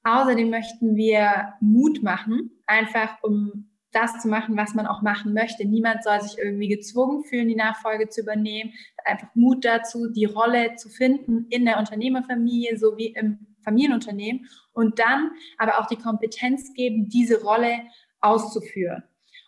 Außerdem 0.05 0.51
möchten 0.51 0.97
wir 0.97 1.55
Mut 1.61 2.03
machen, 2.03 2.51
einfach 2.67 3.23
um 3.23 3.71
das 3.95 4.21
zu 4.21 4.29
machen, 4.29 4.57
was 4.57 4.75
man 4.75 4.87
auch 4.87 5.03
machen 5.03 5.33
möchte. 5.33 5.65
Niemand 5.65 6.03
soll 6.03 6.21
sich 6.21 6.37
irgendwie 6.37 6.69
gezwungen 6.69 7.25
fühlen, 7.25 7.49
die 7.49 7.55
Nachfolge 7.55 8.09
zu 8.09 8.23
übernehmen. 8.23 8.73
Einfach 9.05 9.29
Mut 9.35 9.65
dazu, 9.65 10.11
die 10.11 10.25
Rolle 10.25 10.75
zu 10.75 10.89
finden 10.89 11.47
in 11.49 11.65
der 11.65 11.79
Unternehmerfamilie 11.79 12.77
sowie 12.77 13.15
im 13.17 13.47
Familienunternehmen 13.63 14.47
und 14.73 14.99
dann 14.99 15.31
aber 15.59 15.79
auch 15.79 15.87
die 15.87 15.97
Kompetenz 15.97 16.75
geben, 16.75 17.09
diese 17.09 17.43
Rolle 17.43 17.79
auszuführen. 18.21 19.05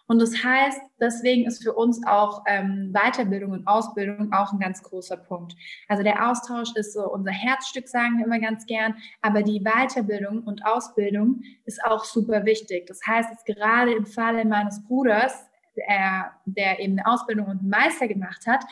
Und 0.06 0.20
das 0.20 0.44
heißt, 0.44 0.80
deswegen 1.00 1.46
ist 1.46 1.62
für 1.62 1.74
uns 1.74 2.06
auch 2.06 2.44
ähm, 2.46 2.92
Weiterbildung 2.92 3.52
und 3.52 3.66
Ausbildung 3.66 4.32
auch 4.32 4.52
ein 4.52 4.60
ganz 4.60 4.82
großer 4.82 5.16
Punkt. 5.16 5.56
Also 5.88 6.02
der 6.02 6.30
Austausch 6.30 6.74
ist 6.76 6.94
so 6.94 7.10
unser 7.10 7.32
Herzstück, 7.32 7.88
sagen 7.88 8.18
wir 8.18 8.26
immer 8.26 8.38
ganz 8.38 8.66
gern, 8.66 8.94
aber 9.20 9.42
die 9.42 9.60
Weiterbildung 9.60 10.44
und 10.44 10.64
Ausbildung 10.64 11.42
ist 11.64 11.84
auch 11.84 12.04
super 12.04 12.44
wichtig. 12.44 12.86
Das 12.86 13.00
heißt, 13.06 13.30
dass 13.30 13.44
gerade 13.44 13.94
im 13.94 14.06
Falle 14.06 14.44
meines 14.44 14.84
Bruders, 14.84 15.46
der, 15.76 16.32
der 16.44 16.80
eben 16.80 16.98
eine 16.98 17.06
Ausbildung 17.06 17.46
und 17.46 17.60
einen 17.60 17.68
Meister 17.68 18.06
gemacht 18.06 18.46
hat, 18.46 18.64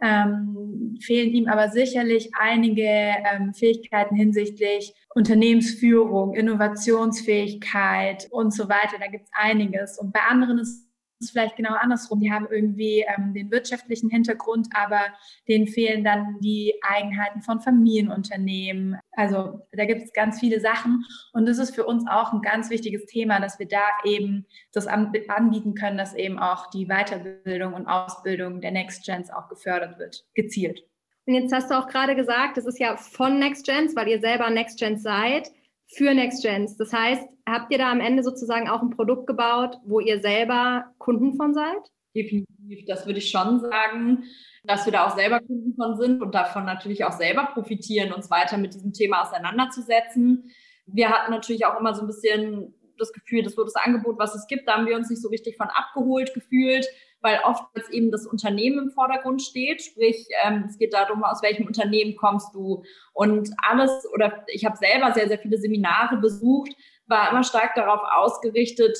ähm, 0.00 0.96
fehlen 1.00 1.30
ihm 1.30 1.48
aber 1.48 1.68
sicherlich 1.68 2.30
einige 2.38 2.82
ähm, 2.82 3.52
Fähigkeiten 3.54 4.14
hinsichtlich 4.14 4.94
Unternehmensführung, 5.14 6.34
Innovationsfähigkeit 6.34 8.28
und 8.30 8.52
so 8.54 8.68
weiter. 8.68 8.96
Da 8.98 9.08
gibt 9.08 9.24
es 9.24 9.30
einiges. 9.32 9.98
Und 9.98 10.12
bei 10.12 10.20
anderen 10.28 10.58
ist 10.58 10.87
es 11.20 11.30
vielleicht 11.30 11.56
genau 11.56 11.74
andersrum. 11.74 12.20
Die 12.20 12.32
haben 12.32 12.46
irgendwie 12.50 13.04
ähm, 13.16 13.34
den 13.34 13.50
wirtschaftlichen 13.50 14.10
Hintergrund, 14.10 14.68
aber 14.74 15.00
denen 15.48 15.66
fehlen 15.66 16.04
dann 16.04 16.38
die 16.40 16.74
Eigenheiten 16.82 17.42
von 17.42 17.60
Familienunternehmen. 17.60 18.98
Also 19.12 19.60
da 19.72 19.84
gibt 19.84 20.02
es 20.02 20.12
ganz 20.12 20.40
viele 20.40 20.60
Sachen. 20.60 21.04
Und 21.32 21.46
das 21.46 21.58
ist 21.58 21.74
für 21.74 21.86
uns 21.86 22.04
auch 22.08 22.32
ein 22.32 22.42
ganz 22.42 22.70
wichtiges 22.70 23.06
Thema, 23.06 23.40
dass 23.40 23.58
wir 23.58 23.68
da 23.68 23.82
eben 24.04 24.46
das 24.72 24.86
anbieten 24.86 25.74
können, 25.74 25.98
dass 25.98 26.14
eben 26.14 26.38
auch 26.38 26.70
die 26.70 26.86
Weiterbildung 26.86 27.74
und 27.74 27.86
Ausbildung 27.86 28.60
der 28.60 28.70
Next 28.70 29.04
Gens 29.04 29.30
auch 29.30 29.48
gefördert 29.48 29.98
wird, 29.98 30.24
gezielt. 30.34 30.82
Und 31.26 31.34
jetzt 31.34 31.52
hast 31.52 31.70
du 31.70 31.78
auch 31.78 31.88
gerade 31.88 32.16
gesagt, 32.16 32.56
das 32.56 32.64
ist 32.64 32.78
ja 32.78 32.96
von 32.96 33.38
Next 33.38 33.66
Gens, 33.66 33.94
weil 33.94 34.08
ihr 34.08 34.20
selber 34.20 34.48
Next 34.48 34.78
Gens 34.78 35.02
seid 35.02 35.50
für 35.88 36.14
Next 36.14 36.42
Gens. 36.42 36.76
Das 36.76 36.92
heißt, 36.92 37.26
habt 37.48 37.72
ihr 37.72 37.78
da 37.78 37.90
am 37.90 38.00
Ende 38.00 38.22
sozusagen 38.22 38.68
auch 38.68 38.82
ein 38.82 38.90
Produkt 38.90 39.26
gebaut, 39.26 39.78
wo 39.84 40.00
ihr 40.00 40.20
selber 40.20 40.84
Kunden 40.98 41.34
von 41.34 41.54
seid? 41.54 41.78
Definitiv, 42.14 42.84
das 42.86 43.06
würde 43.06 43.18
ich 43.18 43.30
schon 43.30 43.60
sagen, 43.60 44.24
dass 44.64 44.84
wir 44.86 44.92
da 44.92 45.06
auch 45.06 45.16
selber 45.16 45.40
Kunden 45.40 45.74
von 45.74 45.96
sind 45.96 46.22
und 46.22 46.34
davon 46.34 46.64
natürlich 46.64 47.04
auch 47.04 47.12
selber 47.12 47.48
profitieren, 47.52 48.12
uns 48.12 48.30
weiter 48.30 48.58
mit 48.58 48.74
diesem 48.74 48.92
Thema 48.92 49.22
auseinanderzusetzen. 49.22 50.50
Wir 50.86 51.10
hatten 51.10 51.30
natürlich 51.30 51.64
auch 51.66 51.78
immer 51.78 51.94
so 51.94 52.02
ein 52.02 52.06
bisschen 52.06 52.74
das 52.98 53.12
Gefühl, 53.12 53.42
das 53.42 53.56
wird 53.56 53.68
das 53.68 53.76
Angebot, 53.76 54.18
was 54.18 54.34
es 54.34 54.46
gibt, 54.46 54.66
da 54.66 54.74
haben 54.74 54.86
wir 54.86 54.96
uns 54.96 55.08
nicht 55.08 55.22
so 55.22 55.28
richtig 55.28 55.56
von 55.56 55.68
abgeholt 55.68 56.34
gefühlt 56.34 56.86
weil 57.20 57.40
oft 57.44 57.64
jetzt 57.74 57.90
eben 57.90 58.10
das 58.10 58.26
Unternehmen 58.26 58.78
im 58.78 58.90
Vordergrund 58.90 59.42
steht, 59.42 59.82
sprich 59.82 60.26
ähm, 60.44 60.64
es 60.68 60.78
geht 60.78 60.94
darum, 60.94 61.24
aus 61.24 61.42
welchem 61.42 61.66
Unternehmen 61.66 62.16
kommst 62.16 62.54
du. 62.54 62.82
Und 63.12 63.50
alles 63.68 64.06
oder 64.14 64.44
ich 64.48 64.64
habe 64.64 64.76
selber 64.76 65.12
sehr, 65.12 65.28
sehr 65.28 65.38
viele 65.38 65.58
Seminare 65.58 66.16
besucht, 66.18 66.72
war 67.06 67.30
immer 67.30 67.42
stark 67.42 67.74
darauf 67.74 68.00
ausgerichtet, 68.16 68.96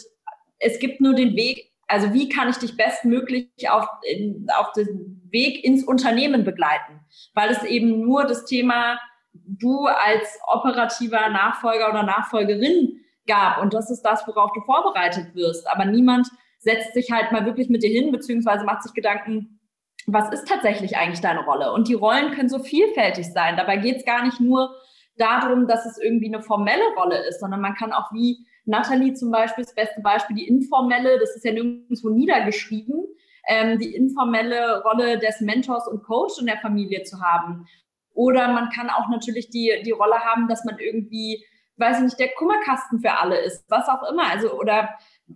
es 0.58 0.78
gibt 0.78 1.00
nur 1.00 1.14
den 1.14 1.36
Weg, 1.36 1.70
also 1.86 2.12
wie 2.12 2.28
kann 2.28 2.48
ich 2.48 2.56
dich 2.56 2.76
bestmöglich 2.76 3.48
auf, 3.70 3.86
in, 4.02 4.46
auf 4.56 4.72
den 4.72 5.22
Weg 5.30 5.64
ins 5.64 5.84
Unternehmen 5.84 6.44
begleiten, 6.44 7.00
weil 7.34 7.50
es 7.50 7.62
eben 7.64 8.00
nur 8.00 8.24
das 8.24 8.44
Thema 8.44 8.98
du 9.32 9.86
als 9.86 10.38
operativer 10.52 11.28
Nachfolger 11.30 11.90
oder 11.90 12.02
Nachfolgerin 12.02 13.00
gab. 13.26 13.62
Und 13.62 13.74
das 13.74 13.90
ist 13.90 14.02
das, 14.02 14.26
worauf 14.26 14.52
du 14.52 14.60
vorbereitet 14.62 15.34
wirst, 15.34 15.68
aber 15.68 15.84
niemand 15.84 16.28
setzt 16.58 16.94
sich 16.94 17.10
halt 17.10 17.32
mal 17.32 17.46
wirklich 17.46 17.68
mit 17.68 17.82
dir 17.82 17.90
hin, 17.90 18.12
beziehungsweise 18.12 18.64
macht 18.64 18.82
sich 18.82 18.92
Gedanken, 18.92 19.60
was 20.06 20.32
ist 20.32 20.48
tatsächlich 20.48 20.96
eigentlich 20.96 21.20
deine 21.20 21.44
Rolle? 21.44 21.72
Und 21.72 21.88
die 21.88 21.94
Rollen 21.94 22.32
können 22.32 22.48
so 22.48 22.58
vielfältig 22.58 23.32
sein. 23.32 23.56
Dabei 23.56 23.76
geht 23.76 23.98
es 23.98 24.04
gar 24.04 24.24
nicht 24.24 24.40
nur 24.40 24.74
darum, 25.16 25.66
dass 25.66 25.84
es 25.84 25.98
irgendwie 25.98 26.32
eine 26.32 26.42
formelle 26.42 26.94
Rolle 26.96 27.26
ist, 27.28 27.40
sondern 27.40 27.60
man 27.60 27.74
kann 27.74 27.92
auch 27.92 28.12
wie 28.12 28.46
Nathalie 28.64 29.14
zum 29.14 29.30
Beispiel, 29.30 29.64
das 29.64 29.74
beste 29.74 30.00
Beispiel, 30.00 30.36
die 30.36 30.48
informelle, 30.48 31.18
das 31.18 31.34
ist 31.36 31.44
ja 31.44 31.52
nirgendwo 31.52 32.10
niedergeschrieben, 32.10 33.04
ähm, 33.48 33.78
die 33.78 33.94
informelle 33.94 34.82
Rolle 34.82 35.18
des 35.18 35.40
Mentors 35.40 35.88
und 35.88 36.02
Coach 36.02 36.38
in 36.38 36.46
der 36.46 36.58
Familie 36.58 37.02
zu 37.02 37.20
haben. 37.20 37.66
Oder 38.14 38.48
man 38.48 38.68
kann 38.70 38.90
auch 38.90 39.08
natürlich 39.08 39.48
die, 39.50 39.82
die 39.84 39.90
Rolle 39.90 40.18
haben, 40.20 40.48
dass 40.48 40.64
man 40.64 40.78
irgendwie, 40.78 41.44
weiß 41.76 41.98
ich 41.98 42.04
nicht, 42.04 42.20
der 42.20 42.34
Kummerkasten 42.36 43.00
für 43.00 43.12
alle 43.12 43.38
ist, 43.38 43.64
was 43.68 43.88
auch 43.88 44.02
immer. 44.10 44.30
Also, 44.30 44.52
oder 44.52 44.90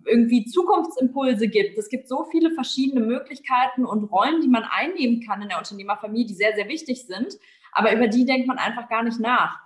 irgendwie 0.05 0.45
Zukunftsimpulse 0.45 1.47
gibt. 1.47 1.77
Es 1.77 1.89
gibt 1.89 2.07
so 2.07 2.25
viele 2.31 2.51
verschiedene 2.51 3.05
Möglichkeiten 3.05 3.85
und 3.85 4.05
Rollen, 4.05 4.41
die 4.41 4.47
man 4.47 4.63
einnehmen 4.63 5.21
kann 5.21 5.41
in 5.41 5.49
der 5.49 5.59
Unternehmerfamilie, 5.59 6.25
die 6.25 6.33
sehr, 6.33 6.55
sehr 6.55 6.67
wichtig 6.67 7.05
sind. 7.05 7.37
Aber 7.71 7.93
über 7.93 8.07
die 8.07 8.25
denkt 8.25 8.47
man 8.47 8.57
einfach 8.57 8.89
gar 8.89 9.03
nicht 9.03 9.19
nach. 9.19 9.59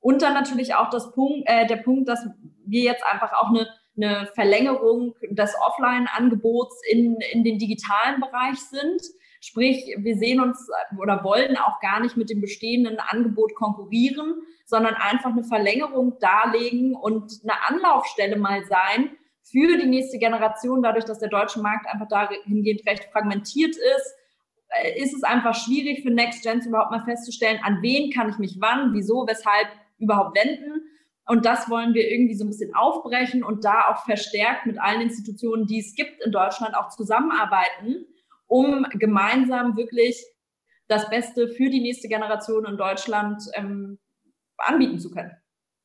Und 0.00 0.22
dann 0.22 0.34
natürlich 0.34 0.74
auch 0.74 0.90
das 0.90 1.12
Punkt, 1.12 1.48
äh, 1.48 1.66
der 1.66 1.76
Punkt, 1.76 2.08
dass 2.08 2.26
wir 2.66 2.82
jetzt 2.82 3.04
einfach 3.06 3.32
auch 3.32 3.48
eine, 3.48 3.66
eine 3.96 4.26
Verlängerung 4.34 5.14
des 5.30 5.54
Offline-Angebots 5.66 6.80
in, 6.90 7.16
in 7.32 7.44
den 7.44 7.58
digitalen 7.58 8.20
Bereich 8.20 8.58
sind. 8.58 9.02
Sprich, 9.40 9.94
wir 9.98 10.16
sehen 10.16 10.40
uns 10.40 10.68
oder 10.98 11.22
wollen 11.24 11.56
auch 11.56 11.80
gar 11.80 12.00
nicht 12.00 12.16
mit 12.16 12.30
dem 12.30 12.40
bestehenden 12.40 12.98
Angebot 12.98 13.54
konkurrieren, 13.54 14.42
sondern 14.66 14.94
einfach 14.94 15.30
eine 15.30 15.44
Verlängerung 15.44 16.18
darlegen 16.18 16.94
und 16.94 17.40
eine 17.42 17.54
Anlaufstelle 17.68 18.36
mal 18.36 18.64
sein, 18.64 19.10
für 19.54 19.78
die 19.78 19.86
nächste 19.86 20.18
Generation, 20.18 20.82
dadurch, 20.82 21.04
dass 21.04 21.20
der 21.20 21.28
deutsche 21.28 21.60
Markt 21.60 21.86
einfach 21.86 22.08
dahingehend 22.08 22.84
recht 22.88 23.04
fragmentiert 23.12 23.76
ist, 23.76 24.14
äh, 24.68 25.00
ist 25.00 25.14
es 25.14 25.22
einfach 25.22 25.54
schwierig 25.54 26.02
für 26.02 26.10
Next 26.10 26.42
Gens 26.42 26.66
überhaupt 26.66 26.90
mal 26.90 27.04
festzustellen, 27.04 27.60
an 27.62 27.80
wen 27.80 28.10
kann 28.10 28.28
ich 28.28 28.38
mich 28.38 28.56
wann, 28.58 28.92
wieso, 28.94 29.26
weshalb 29.28 29.68
überhaupt 29.98 30.36
wenden. 30.36 30.82
Und 31.26 31.46
das 31.46 31.70
wollen 31.70 31.94
wir 31.94 32.10
irgendwie 32.10 32.34
so 32.34 32.44
ein 32.44 32.48
bisschen 32.48 32.74
aufbrechen 32.74 33.44
und 33.44 33.64
da 33.64 33.88
auch 33.88 34.04
verstärkt 34.04 34.66
mit 34.66 34.80
allen 34.80 35.00
Institutionen, 35.00 35.66
die 35.66 35.78
es 35.78 35.94
gibt 35.94 36.20
in 36.24 36.32
Deutschland, 36.32 36.76
auch 36.76 36.88
zusammenarbeiten, 36.88 38.06
um 38.46 38.84
gemeinsam 38.90 39.76
wirklich 39.76 40.22
das 40.88 41.08
Beste 41.08 41.48
für 41.48 41.70
die 41.70 41.80
nächste 41.80 42.08
Generation 42.08 42.66
in 42.66 42.76
Deutschland 42.76 43.40
ähm, 43.54 43.98
anbieten 44.58 44.98
zu 44.98 45.12
können. 45.12 45.32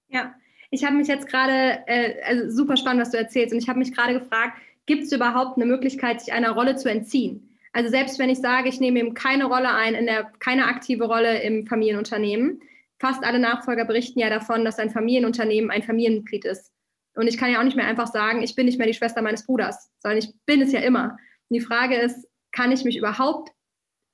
Ja, 0.07 0.33
ich 0.71 0.83
habe 0.83 0.95
mich 0.95 1.07
jetzt 1.07 1.27
gerade, 1.27 1.79
äh, 1.87 2.21
also 2.23 2.49
super 2.49 2.77
spannend, 2.77 3.01
was 3.01 3.11
du 3.11 3.17
erzählst, 3.17 3.53
und 3.53 3.59
ich 3.59 3.69
habe 3.69 3.79
mich 3.79 3.93
gerade 3.93 4.13
gefragt, 4.13 4.57
gibt 4.85 5.03
es 5.03 5.11
überhaupt 5.11 5.57
eine 5.57 5.65
Möglichkeit, 5.65 6.21
sich 6.21 6.33
einer 6.33 6.51
Rolle 6.51 6.75
zu 6.75 6.89
entziehen? 6.89 7.57
Also 7.73 7.89
selbst 7.89 8.17
wenn 8.19 8.29
ich 8.29 8.39
sage, 8.39 8.69
ich 8.69 8.79
nehme 8.79 8.99
eben 8.99 9.13
keine 9.13 9.45
Rolle 9.45 9.73
ein, 9.73 9.93
in 9.93 10.05
der, 10.05 10.31
keine 10.39 10.65
aktive 10.65 11.05
Rolle 11.05 11.41
im 11.41 11.67
Familienunternehmen, 11.67 12.61
fast 12.99 13.23
alle 13.23 13.39
Nachfolger 13.39 13.85
berichten 13.85 14.19
ja 14.19 14.29
davon, 14.29 14.65
dass 14.65 14.79
ein 14.79 14.89
Familienunternehmen 14.89 15.69
ein 15.69 15.83
Familienmitglied 15.83 16.45
ist. 16.45 16.71
Und 17.15 17.27
ich 17.27 17.37
kann 17.37 17.51
ja 17.51 17.59
auch 17.59 17.63
nicht 17.63 17.77
mehr 17.77 17.87
einfach 17.87 18.07
sagen, 18.07 18.41
ich 18.41 18.55
bin 18.55 18.65
nicht 18.65 18.77
mehr 18.77 18.87
die 18.87 18.93
Schwester 18.93 19.21
meines 19.21 19.45
Bruders, 19.45 19.91
sondern 19.99 20.19
ich 20.19 20.33
bin 20.45 20.61
es 20.61 20.71
ja 20.71 20.79
immer. 20.79 21.17
Und 21.49 21.55
die 21.55 21.61
Frage 21.61 21.95
ist, 21.95 22.27
kann 22.51 22.71
ich 22.71 22.83
mich 22.83 22.97
überhaupt, 22.97 23.51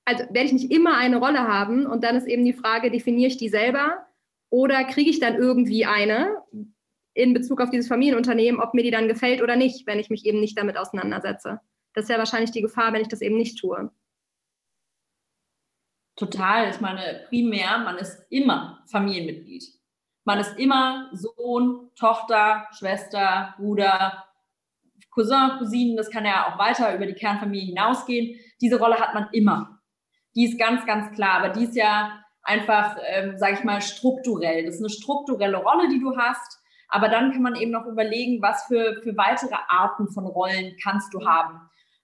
also 0.06 0.24
werde 0.26 0.48
ich 0.48 0.54
nicht 0.54 0.72
immer 0.72 0.98
eine 0.98 1.18
Rolle 1.18 1.40
haben? 1.40 1.86
Und 1.86 2.04
dann 2.04 2.16
ist 2.16 2.28
eben 2.28 2.44
die 2.46 2.54
Frage, 2.54 2.92
definiere 2.92 3.30
ich 3.30 3.38
die 3.38 3.50
selber 3.50 4.05
oder 4.50 4.84
kriege 4.84 5.10
ich 5.10 5.20
dann 5.20 5.36
irgendwie 5.36 5.86
eine 5.86 6.38
in 7.14 7.34
Bezug 7.34 7.62
auf 7.62 7.70
dieses 7.70 7.88
Familienunternehmen, 7.88 8.60
ob 8.62 8.74
mir 8.74 8.84
die 8.84 8.92
dann 8.92 9.08
gefällt 9.08 9.42
oder 9.42 9.56
nicht, 9.56 9.88
wenn 9.88 10.00
ich 10.00 10.10
mich 10.10 10.26
eben 10.26 10.40
nicht 10.40 10.58
damit 10.58 10.78
auseinandersetze? 10.78 11.62
Das 11.94 12.04
ist 12.04 12.10
ja 12.10 12.18
wahrscheinlich 12.18 12.52
die 12.52 12.62
Gefahr, 12.62 12.94
wenn 12.94 13.02
ich 13.02 13.08
das 13.08 13.22
eben 13.22 13.38
nicht 13.38 13.60
tue. 13.60 13.90
Total. 16.16 16.70
Ich 16.70 16.80
meine, 16.80 17.26
primär, 17.28 17.78
man 17.80 17.98
ist 17.98 18.26
immer 18.30 18.84
Familienmitglied. 18.88 19.64
Man 20.24 20.40
ist 20.40 20.58
immer 20.58 21.10
Sohn, 21.14 21.92
Tochter, 21.96 22.68
Schwester, 22.78 23.54
Bruder, 23.58 24.26
Cousin, 25.12 25.58
Cousinen. 25.60 25.98
Das 25.98 26.10
kann 26.10 26.26
ja 26.26 26.48
auch 26.48 26.58
weiter 26.58 26.96
über 26.96 27.06
die 27.06 27.14
Kernfamilie 27.14 27.68
hinausgehen. 27.68 28.40
Diese 28.60 28.80
Rolle 28.80 29.00
hat 29.00 29.14
man 29.14 29.28
immer. 29.34 29.82
Die 30.36 30.46
ist 30.46 30.58
ganz, 30.60 30.86
ganz 30.86 31.14
klar. 31.16 31.40
Aber 31.40 31.50
die 31.50 31.66
ist 31.66 31.76
ja 31.76 32.25
einfach, 32.46 32.98
ähm, 33.08 33.38
sage 33.38 33.56
ich 33.56 33.64
mal, 33.64 33.82
strukturell. 33.82 34.66
Das 34.66 34.76
ist 34.76 34.82
eine 34.82 34.90
strukturelle 34.90 35.58
Rolle, 35.58 35.90
die 35.90 36.00
du 36.00 36.16
hast. 36.16 36.62
Aber 36.88 37.10
dann 37.10 37.32
kann 37.32 37.42
man 37.42 37.56
eben 37.56 37.72
noch 37.72 37.86
überlegen, 37.88 38.42
was 38.42 38.66
für, 38.66 39.02
für 39.04 39.18
weitere 39.18 39.56
Arten 39.68 40.08
von 40.08 40.26
Rollen 40.26 40.76
kannst 40.82 41.14
du 41.14 41.26
haben. 41.26 41.60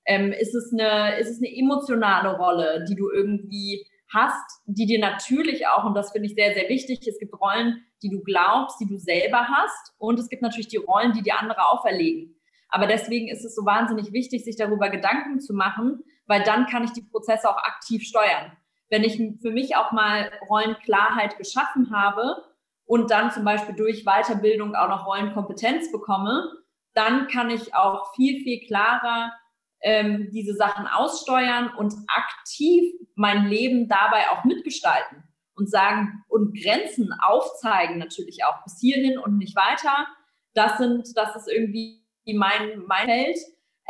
Ähm, 0.05 0.31
ist, 0.33 0.55
es 0.55 0.73
eine, 0.73 1.19
ist 1.19 1.29
es 1.29 1.37
eine 1.37 1.55
emotionale 1.55 2.35
Rolle, 2.35 2.83
die 2.89 2.95
du 2.95 3.09
irgendwie 3.11 3.85
hast, 4.13 4.61
die 4.65 4.87
dir 4.87 4.99
natürlich 4.99 5.67
auch, 5.67 5.85
und 5.85 5.93
das 5.93 6.11
finde 6.11 6.27
ich 6.27 6.35
sehr, 6.35 6.53
sehr 6.53 6.67
wichtig, 6.67 7.07
es 7.07 7.19
gibt 7.19 7.39
Rollen, 7.39 7.85
die 8.01 8.09
du 8.09 8.21
glaubst, 8.23 8.79
die 8.81 8.87
du 8.87 8.97
selber 8.97 9.47
hast, 9.47 9.93
und 9.99 10.19
es 10.19 10.27
gibt 10.27 10.41
natürlich 10.41 10.67
die 10.67 10.77
Rollen, 10.77 11.13
die 11.13 11.21
dir 11.21 11.39
andere 11.39 11.65
auferlegen. 11.67 12.35
Aber 12.67 12.87
deswegen 12.87 13.29
ist 13.29 13.45
es 13.45 13.55
so 13.55 13.65
wahnsinnig 13.65 14.11
wichtig, 14.11 14.43
sich 14.43 14.55
darüber 14.55 14.89
Gedanken 14.89 15.39
zu 15.39 15.53
machen, 15.53 16.03
weil 16.25 16.43
dann 16.43 16.65
kann 16.65 16.83
ich 16.83 16.91
die 16.91 17.03
Prozesse 17.03 17.49
auch 17.49 17.57
aktiv 17.57 18.03
steuern. 18.03 18.57
Wenn 18.91 19.03
ich 19.03 19.15
für 19.41 19.51
mich 19.51 19.75
auch 19.75 19.91
mal 19.93 20.31
Rollenklarheit 20.47 21.37
geschaffen 21.37 21.95
habe 21.95 22.43
und 22.85 23.09
dann 23.09 23.31
zum 23.31 23.45
Beispiel 23.45 23.73
durch 23.73 24.03
Weiterbildung 24.03 24.75
auch 24.75 24.89
noch 24.89 25.07
Rollenkompetenz 25.07 25.91
bekomme, 25.91 26.51
dann 26.93 27.27
kann 27.27 27.49
ich 27.49 27.73
auch 27.73 28.13
viel, 28.13 28.43
viel 28.43 28.67
klarer 28.67 29.31
ähm, 29.81 30.29
diese 30.31 30.53
Sachen 30.53 30.87
aussteuern 30.87 31.73
und 31.75 31.93
aktiv 32.07 32.93
mein 33.15 33.47
Leben 33.47 33.87
dabei 33.87 34.29
auch 34.29 34.43
mitgestalten 34.43 35.23
und 35.55 35.69
sagen 35.69 36.23
und 36.27 36.53
Grenzen 36.61 37.13
aufzeigen 37.13 37.97
natürlich 37.97 38.43
auch 38.43 38.61
bis 38.63 38.77
hierhin 38.79 39.17
und 39.17 39.37
nicht 39.37 39.55
weiter. 39.55 40.05
Das 40.53 40.77
sind, 40.77 41.07
das 41.15 41.35
ist 41.37 41.47
irgendwie 41.47 42.03
mein, 42.25 42.83
mein 42.87 43.05
Feld. 43.05 43.37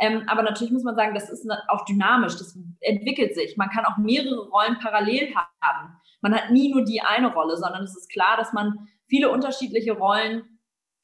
Ähm, 0.02 0.24
aber 0.26 0.42
natürlich 0.42 0.72
muss 0.72 0.82
man 0.82 0.96
sagen, 0.96 1.14
das 1.14 1.30
ist 1.30 1.48
auch 1.68 1.84
dynamisch, 1.84 2.36
das 2.36 2.58
entwickelt 2.80 3.36
sich. 3.36 3.56
Man 3.56 3.70
kann 3.70 3.84
auch 3.84 3.98
mehrere 3.98 4.48
Rollen 4.48 4.76
parallel 4.80 5.32
haben. 5.60 5.94
Man 6.20 6.34
hat 6.34 6.50
nie 6.50 6.72
nur 6.72 6.84
die 6.84 7.00
eine 7.00 7.32
Rolle, 7.32 7.56
sondern 7.56 7.84
es 7.84 7.96
ist 7.96 8.10
klar, 8.10 8.36
dass 8.36 8.52
man 8.52 8.88
viele 9.08 9.30
unterschiedliche 9.30 9.92
Rollen 9.92 10.58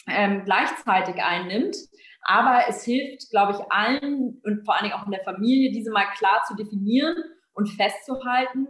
ähm, 0.09 0.43
gleichzeitig 0.45 1.23
einnimmt. 1.23 1.77
Aber 2.23 2.63
es 2.69 2.83
hilft, 2.83 3.31
glaube 3.31 3.53
ich, 3.53 3.73
allen 3.73 4.41
und 4.43 4.65
vor 4.65 4.75
allen 4.75 4.85
Dingen 4.91 4.97
auch 5.01 5.07
in 5.07 5.13
der 5.13 5.23
Familie, 5.23 5.71
diese 5.71 5.93
mal 5.93 6.07
klar 6.17 6.43
zu 6.49 6.57
definieren 6.57 7.15
und 7.53 7.69
festzuhalten, 7.69 8.67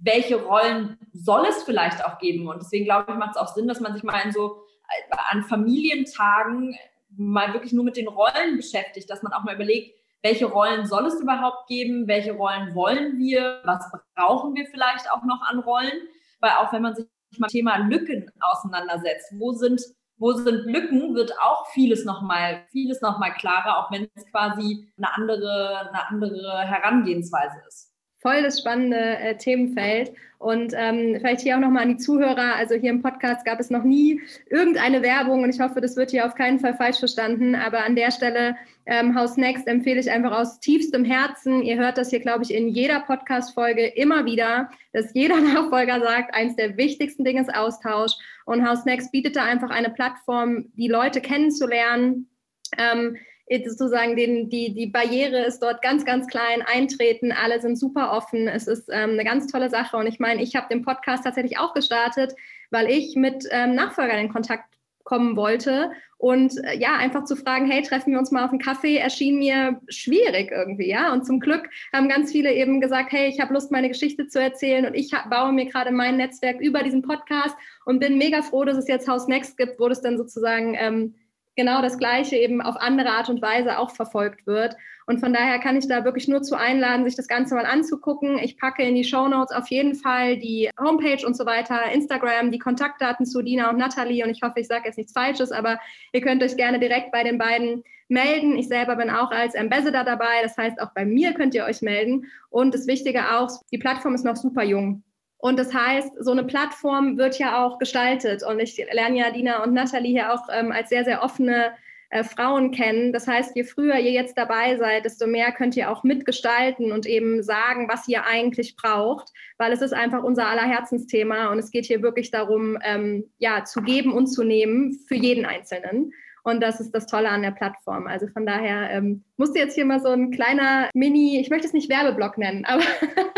welche 0.00 0.36
Rollen 0.36 0.98
soll 1.14 1.46
es 1.46 1.62
vielleicht 1.62 2.04
auch 2.04 2.18
geben. 2.18 2.46
Und 2.46 2.60
deswegen 2.60 2.84
glaube 2.84 3.10
ich, 3.10 3.16
macht 3.16 3.36
es 3.36 3.36
auch 3.38 3.48
Sinn, 3.48 3.68
dass 3.68 3.80
man 3.80 3.94
sich 3.94 4.02
mal 4.02 4.20
in 4.20 4.32
so 4.32 4.64
äh, 5.10 5.16
an 5.30 5.44
Familientagen 5.44 6.76
mal 7.16 7.52
wirklich 7.52 7.72
nur 7.72 7.84
mit 7.84 7.96
den 7.96 8.08
Rollen 8.08 8.56
beschäftigt, 8.56 9.10
dass 9.10 9.22
man 9.22 9.32
auch 9.32 9.44
mal 9.44 9.54
überlegt, 9.54 9.98
welche 10.22 10.46
Rollen 10.46 10.86
soll 10.86 11.06
es 11.06 11.20
überhaupt 11.20 11.66
geben, 11.68 12.06
welche 12.06 12.32
Rollen 12.32 12.74
wollen 12.74 13.18
wir, 13.18 13.60
was 13.64 13.84
brauchen 14.14 14.54
wir 14.54 14.66
vielleicht 14.66 15.10
auch 15.10 15.24
noch 15.24 15.42
an 15.42 15.58
Rollen, 15.60 16.08
weil 16.40 16.52
auch 16.52 16.72
wenn 16.72 16.82
man 16.82 16.94
sich 16.94 17.06
mal 17.38 17.48
Thema 17.48 17.76
Lücken 17.78 18.30
auseinandersetzt, 18.40 19.32
wo 19.38 19.52
sind 19.52 19.80
wo 20.18 20.32
sind 20.34 20.66
Lücken, 20.66 21.16
wird 21.16 21.32
auch 21.40 21.66
vieles 21.72 22.04
nochmal, 22.04 22.64
vieles 22.70 23.00
nochmal 23.00 23.32
klarer, 23.34 23.78
auch 23.78 23.90
wenn 23.90 24.08
es 24.14 24.24
quasi 24.30 24.88
eine 24.96 25.12
andere, 25.14 25.88
eine 25.88 26.08
andere 26.08 26.60
Herangehensweise 26.60 27.56
ist 27.66 27.91
voll 28.22 28.42
das 28.42 28.60
spannende 28.60 29.18
äh, 29.18 29.36
Themenfeld. 29.36 30.12
Und 30.38 30.72
ähm, 30.76 31.16
vielleicht 31.20 31.42
hier 31.42 31.54
auch 31.54 31.60
nochmal 31.60 31.84
an 31.84 31.90
die 31.90 31.96
Zuhörer. 31.98 32.56
Also 32.56 32.74
hier 32.74 32.90
im 32.90 33.00
Podcast 33.00 33.44
gab 33.44 33.60
es 33.60 33.70
noch 33.70 33.84
nie 33.84 34.20
irgendeine 34.50 35.00
Werbung 35.00 35.44
und 35.44 35.54
ich 35.54 35.60
hoffe, 35.60 35.80
das 35.80 35.96
wird 35.96 36.10
hier 36.10 36.26
auf 36.26 36.34
keinen 36.34 36.58
Fall 36.58 36.74
falsch 36.74 36.98
verstanden. 36.98 37.54
Aber 37.54 37.84
an 37.84 37.94
der 37.94 38.10
Stelle, 38.10 38.56
ähm, 38.86 39.14
House 39.14 39.36
Next 39.36 39.68
empfehle 39.68 40.00
ich 40.00 40.10
einfach 40.10 40.32
aus 40.32 40.58
tiefstem 40.58 41.04
Herzen. 41.04 41.62
Ihr 41.62 41.76
hört 41.76 41.96
das 41.96 42.10
hier, 42.10 42.18
glaube 42.18 42.42
ich, 42.42 42.52
in 42.52 42.68
jeder 42.68 43.00
Podcast-Folge 43.00 43.86
immer 43.86 44.24
wieder, 44.24 44.68
dass 44.92 45.14
jeder 45.14 45.40
Nachfolger 45.40 46.00
sagt, 46.00 46.34
eins 46.34 46.56
der 46.56 46.76
wichtigsten 46.76 47.24
Dinge 47.24 47.42
ist 47.42 47.54
Austausch. 47.54 48.12
Und 48.44 48.66
House 48.66 48.84
Next 48.84 49.12
bietet 49.12 49.36
da 49.36 49.44
einfach 49.44 49.70
eine 49.70 49.90
Plattform, 49.90 50.72
die 50.74 50.88
Leute 50.88 51.20
kennenzulernen. 51.20 52.28
Ähm, 52.76 53.16
sozusagen 53.48 54.16
den, 54.16 54.48
die, 54.48 54.74
die 54.74 54.86
Barriere 54.86 55.44
ist 55.44 55.62
dort 55.62 55.82
ganz, 55.82 56.04
ganz 56.04 56.26
klein, 56.26 56.62
eintreten, 56.62 57.32
alle 57.32 57.60
sind 57.60 57.76
super 57.76 58.12
offen. 58.12 58.48
Es 58.48 58.66
ist 58.66 58.88
ähm, 58.90 59.10
eine 59.10 59.24
ganz 59.24 59.46
tolle 59.50 59.70
Sache. 59.70 59.96
Und 59.96 60.06
ich 60.06 60.18
meine, 60.18 60.42
ich 60.42 60.56
habe 60.56 60.68
den 60.70 60.82
Podcast 60.82 61.24
tatsächlich 61.24 61.58
auch 61.58 61.74
gestartet, 61.74 62.34
weil 62.70 62.90
ich 62.90 63.16
mit 63.16 63.46
ähm, 63.50 63.74
Nachfolgern 63.74 64.18
in 64.18 64.32
Kontakt 64.32 64.72
kommen 65.04 65.36
wollte. 65.36 65.90
Und 66.18 66.56
äh, 66.64 66.78
ja, 66.78 66.96
einfach 66.96 67.24
zu 67.24 67.34
fragen, 67.34 67.68
hey, 67.68 67.82
treffen 67.82 68.12
wir 68.12 68.18
uns 68.18 68.30
mal 68.30 68.44
auf 68.44 68.50
einen 68.50 68.60
Kaffee, 68.60 68.96
erschien 68.96 69.38
mir 69.38 69.80
schwierig 69.88 70.52
irgendwie, 70.52 70.88
ja. 70.88 71.12
Und 71.12 71.26
zum 71.26 71.40
Glück 71.40 71.68
haben 71.92 72.08
ganz 72.08 72.30
viele 72.30 72.52
eben 72.52 72.80
gesagt, 72.80 73.12
hey, 73.12 73.28
ich 73.28 73.40
habe 73.40 73.52
Lust, 73.52 73.72
meine 73.72 73.88
Geschichte 73.88 74.28
zu 74.28 74.40
erzählen 74.40 74.86
und 74.86 74.94
ich 74.94 75.10
baue 75.28 75.52
mir 75.52 75.66
gerade 75.66 75.90
mein 75.90 76.16
Netzwerk 76.16 76.60
über 76.60 76.82
diesen 76.84 77.02
Podcast 77.02 77.56
und 77.84 77.98
bin 77.98 78.18
mega 78.18 78.42
froh, 78.42 78.64
dass 78.64 78.76
es 78.76 78.88
jetzt 78.88 79.08
House 79.08 79.26
Next 79.26 79.56
gibt, 79.56 79.80
wo 79.80 79.88
das 79.88 80.00
dann 80.00 80.16
sozusagen 80.16 80.76
ähm, 80.78 81.14
genau 81.56 81.82
das 81.82 81.98
Gleiche 81.98 82.36
eben 82.36 82.60
auf 82.60 82.76
andere 82.76 83.10
Art 83.10 83.28
und 83.28 83.42
Weise 83.42 83.78
auch 83.78 83.90
verfolgt 83.90 84.46
wird. 84.46 84.76
Und 85.06 85.20
von 85.20 85.32
daher 85.32 85.58
kann 85.58 85.76
ich 85.76 85.88
da 85.88 86.04
wirklich 86.04 86.28
nur 86.28 86.42
zu 86.42 86.56
einladen, 86.56 87.04
sich 87.04 87.16
das 87.16 87.28
Ganze 87.28 87.54
mal 87.54 87.66
anzugucken. 87.66 88.38
Ich 88.38 88.56
packe 88.56 88.82
in 88.82 88.94
die 88.94 89.04
Show 89.04 89.28
Notes 89.28 89.54
auf 89.54 89.68
jeden 89.68 89.94
Fall 89.94 90.38
die 90.38 90.70
Homepage 90.80 91.26
und 91.26 91.36
so 91.36 91.44
weiter, 91.44 91.90
Instagram, 91.92 92.50
die 92.50 92.58
Kontaktdaten 92.58 93.26
zu 93.26 93.42
Dina 93.42 93.70
und 93.70 93.78
Nathalie. 93.78 94.24
Und 94.24 94.30
ich 94.30 94.42
hoffe, 94.42 94.60
ich 94.60 94.68
sage 94.68 94.86
jetzt 94.86 94.98
nichts 94.98 95.12
Falsches, 95.12 95.52
aber 95.52 95.80
ihr 96.12 96.20
könnt 96.20 96.42
euch 96.42 96.56
gerne 96.56 96.78
direkt 96.78 97.10
bei 97.12 97.24
den 97.24 97.38
beiden 97.38 97.82
melden. 98.08 98.56
Ich 98.56 98.68
selber 98.68 98.96
bin 98.96 99.10
auch 99.10 99.30
als 99.30 99.56
Ambassador 99.56 100.04
dabei. 100.04 100.42
Das 100.42 100.56
heißt, 100.56 100.80
auch 100.80 100.92
bei 100.94 101.04
mir 101.04 101.32
könnt 101.32 101.54
ihr 101.54 101.64
euch 101.64 101.82
melden. 101.82 102.26
Und 102.50 102.74
das 102.74 102.86
Wichtige 102.86 103.36
auch, 103.36 103.50
die 103.72 103.78
Plattform 103.78 104.14
ist 104.14 104.24
noch 104.24 104.36
super 104.36 104.62
jung. 104.62 105.02
Und 105.42 105.58
das 105.58 105.74
heißt, 105.74 106.12
so 106.20 106.30
eine 106.30 106.44
Plattform 106.44 107.18
wird 107.18 107.36
ja 107.40 107.64
auch 107.64 107.80
gestaltet. 107.80 108.44
Und 108.44 108.60
ich 108.60 108.76
lerne 108.92 109.18
ja 109.18 109.30
Dina 109.32 109.64
und 109.64 109.74
Nathalie 109.74 110.12
hier 110.12 110.32
auch 110.32 110.42
ähm, 110.52 110.70
als 110.70 110.88
sehr, 110.88 111.04
sehr 111.04 111.20
offene 111.20 111.72
äh, 112.10 112.22
Frauen 112.22 112.70
kennen. 112.70 113.12
Das 113.12 113.26
heißt, 113.26 113.56
je 113.56 113.64
früher 113.64 113.96
ihr 113.96 114.12
jetzt 114.12 114.38
dabei 114.38 114.76
seid, 114.76 115.04
desto 115.04 115.26
mehr 115.26 115.50
könnt 115.50 115.76
ihr 115.76 115.90
auch 115.90 116.04
mitgestalten 116.04 116.92
und 116.92 117.06
eben 117.06 117.42
sagen, 117.42 117.88
was 117.88 118.06
ihr 118.06 118.24
eigentlich 118.24 118.76
braucht, 118.76 119.32
weil 119.58 119.72
es 119.72 119.82
ist 119.82 119.92
einfach 119.92 120.22
unser 120.22 120.46
aller 120.46 120.62
Herzensthema 120.62 121.50
und 121.50 121.58
es 121.58 121.72
geht 121.72 121.86
hier 121.86 122.02
wirklich 122.02 122.30
darum, 122.30 122.78
ähm, 122.84 123.24
ja, 123.38 123.64
zu 123.64 123.82
geben 123.82 124.12
und 124.12 124.28
zu 124.28 124.44
nehmen 124.44 125.00
für 125.08 125.16
jeden 125.16 125.44
Einzelnen. 125.44 126.12
Und 126.44 126.62
das 126.62 126.78
ist 126.78 126.92
das 126.92 127.06
Tolle 127.06 127.30
an 127.30 127.42
der 127.42 127.50
Plattform. 127.50 128.06
Also 128.06 128.28
von 128.28 128.46
daher 128.46 128.90
ähm, 128.90 129.24
musste 129.36 129.58
jetzt 129.58 129.74
hier 129.74 129.86
mal 129.86 130.00
so 130.00 130.08
ein 130.08 130.30
kleiner 130.30 130.88
Mini, 130.94 131.40
ich 131.40 131.50
möchte 131.50 131.66
es 131.66 131.72
nicht 131.72 131.88
Werbeblock 131.88 132.38
nennen, 132.38 132.64
aber 132.64 132.82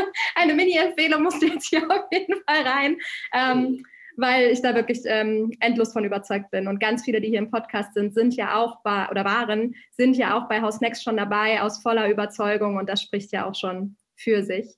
eine 0.45 0.55
Mini-Empfehlung 0.55 1.23
musste 1.23 1.47
jetzt 1.47 1.69
hier 1.69 1.91
auf 1.91 2.05
jeden 2.13 2.35
Fall 2.47 2.63
rein. 2.63 2.97
Ähm, 3.35 3.85
weil 4.17 4.51
ich 4.51 4.63
da 4.63 4.75
wirklich 4.75 5.01
ähm, 5.07 5.51
endlos 5.61 5.93
von 5.93 6.05
überzeugt 6.05 6.51
bin. 6.51 6.69
Und 6.69 6.79
ganz 6.79 7.05
viele, 7.05 7.21
die 7.21 7.29
hier 7.29 7.39
im 7.39 7.51
Podcast 7.51 7.95
sind, 7.95 8.15
sind 8.15 8.35
ja 8.37 8.57
auch 8.57 8.81
bei, 8.83 9.09
oder 9.11 9.25
waren, 9.25 9.75
sind 9.91 10.17
ja 10.17 10.39
auch 10.39 10.49
bei 10.49 10.63
House 10.63 10.81
Next 10.81 11.03
schon 11.03 11.17
dabei 11.17 11.61
aus 11.63 11.83
voller 11.83 12.09
Überzeugung 12.09 12.77
und 12.77 12.89
das 12.89 13.03
spricht 13.03 13.33
ja 13.33 13.45
auch 13.45 13.55
schon 13.55 13.97
für 14.17 14.45
sich. 14.45 14.77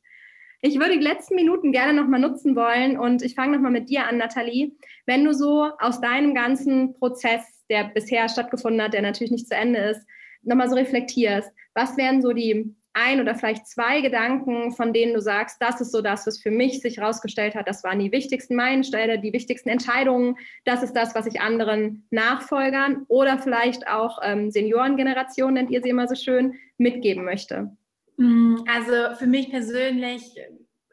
Ich 0.62 0.78
würde 0.78 0.98
die 0.98 1.04
letzten 1.04 1.34
Minuten 1.34 1.70
gerne 1.70 1.92
nochmal 1.92 2.20
nutzen 2.20 2.56
wollen 2.56 2.98
und 2.98 3.22
ich 3.22 3.34
fange 3.34 3.52
nochmal 3.52 3.72
mit 3.72 3.90
dir 3.90 4.06
an, 4.06 4.16
Nathalie. 4.16 4.72
Wenn 5.04 5.24
du 5.24 5.34
so 5.34 5.70
aus 5.78 6.00
deinem 6.00 6.34
ganzen 6.34 6.94
Prozess 6.94 7.42
der 7.68 7.84
bisher 7.84 8.28
stattgefunden 8.28 8.80
hat, 8.80 8.94
der 8.94 9.02
natürlich 9.02 9.32
nicht 9.32 9.48
zu 9.48 9.54
Ende 9.54 9.80
ist, 9.80 10.06
nochmal 10.42 10.70
so 10.70 10.76
reflektierst. 10.76 11.52
Was 11.74 11.96
wären 11.96 12.22
so 12.22 12.32
die 12.32 12.74
ein 12.96 13.20
oder 13.20 13.34
vielleicht 13.34 13.66
zwei 13.66 14.00
Gedanken, 14.00 14.72
von 14.72 14.92
denen 14.92 15.14
du 15.14 15.20
sagst, 15.20 15.60
das 15.60 15.80
ist 15.80 15.92
so 15.92 16.00
das, 16.00 16.26
was 16.26 16.40
für 16.40 16.50
mich 16.50 16.80
sich 16.80 16.96
herausgestellt 16.96 17.54
hat, 17.54 17.68
das 17.68 17.84
waren 17.84 17.98
die 17.98 18.10
wichtigsten 18.10 18.56
Meilensteine, 18.56 19.18
die 19.18 19.32
wichtigsten 19.32 19.68
Entscheidungen, 19.68 20.36
das 20.64 20.82
ist 20.82 20.94
das, 20.94 21.14
was 21.14 21.26
ich 21.26 21.40
anderen 21.40 22.06
Nachfolgern 22.10 23.04
oder 23.08 23.38
vielleicht 23.38 23.86
auch 23.86 24.18
ähm, 24.22 24.50
Seniorengeneration, 24.50 25.54
nennt 25.54 25.70
ihr 25.70 25.82
sie 25.82 25.90
immer 25.90 26.08
so 26.08 26.14
schön, 26.14 26.54
mitgeben 26.78 27.24
möchte? 27.24 27.70
Mm, 28.16 28.56
also 28.66 29.14
für 29.16 29.26
mich 29.26 29.50
persönlich 29.50 30.40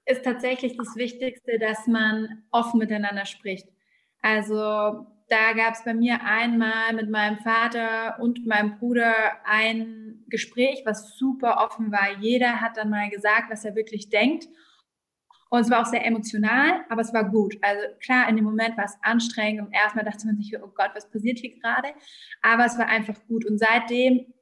ist 0.05 0.23
tatsächlich 0.23 0.75
das 0.75 0.95
Wichtigste, 0.95 1.57
dass 1.59 1.87
man 1.87 2.43
offen 2.51 2.79
miteinander 2.79 3.25
spricht. 3.25 3.67
Also 4.21 5.07
da 5.29 5.53
gab 5.53 5.73
es 5.73 5.83
bei 5.83 5.93
mir 5.93 6.23
einmal 6.23 6.93
mit 6.93 7.09
meinem 7.09 7.37
Vater 7.39 8.19
und 8.19 8.45
meinem 8.45 8.77
Bruder 8.77 9.13
ein 9.45 10.23
Gespräch, 10.27 10.83
was 10.85 11.17
super 11.17 11.63
offen 11.63 11.91
war. 11.91 12.17
Jeder 12.19 12.61
hat 12.61 12.77
dann 12.77 12.89
mal 12.89 13.09
gesagt, 13.09 13.49
was 13.49 13.65
er 13.65 13.75
wirklich 13.75 14.09
denkt. 14.09 14.47
Und 15.49 15.59
es 15.59 15.69
war 15.69 15.81
auch 15.81 15.85
sehr 15.85 16.03
emotional, 16.03 16.83
aber 16.89 17.01
es 17.01 17.13
war 17.13 17.29
gut. 17.29 17.55
Also 17.61 17.81
klar, 17.99 18.27
in 18.27 18.35
dem 18.35 18.45
Moment 18.45 18.75
war 18.75 18.85
es 18.85 18.97
anstrengend 19.03 19.67
und 19.67 19.71
erstmal 19.71 20.03
dachte 20.03 20.25
man 20.25 20.35
sich, 20.35 20.51
oh 20.57 20.71
Gott, 20.73 20.89
was 20.95 21.11
passiert 21.11 21.37
hier 21.37 21.55
gerade? 21.59 21.89
Aber 22.41 22.65
es 22.65 22.77
war 22.79 22.87
einfach 22.87 23.15
gut. 23.27 23.45
Und 23.45 23.59
seitdem 23.59 24.32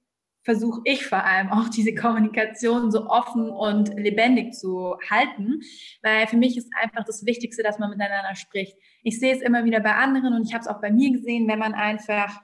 versuche 0.43 0.81
ich 0.85 1.05
vor 1.05 1.23
allem 1.23 1.49
auch 1.49 1.69
diese 1.69 1.93
Kommunikation 1.93 2.91
so 2.91 3.07
offen 3.07 3.49
und 3.49 3.93
lebendig 3.95 4.53
zu 4.53 4.95
halten, 5.09 5.61
weil 6.01 6.27
für 6.27 6.37
mich 6.37 6.57
ist 6.57 6.69
einfach 6.81 7.03
das 7.05 7.25
Wichtigste, 7.25 7.63
dass 7.63 7.79
man 7.79 7.89
miteinander 7.89 8.35
spricht. 8.35 8.75
Ich 9.03 9.19
sehe 9.19 9.35
es 9.35 9.41
immer 9.41 9.65
wieder 9.65 9.79
bei 9.79 9.93
anderen 9.93 10.33
und 10.33 10.47
ich 10.47 10.53
habe 10.53 10.61
es 10.61 10.67
auch 10.67 10.81
bei 10.81 10.91
mir 10.91 11.11
gesehen, 11.11 11.47
wenn 11.47 11.59
man 11.59 11.73
einfach 11.73 12.41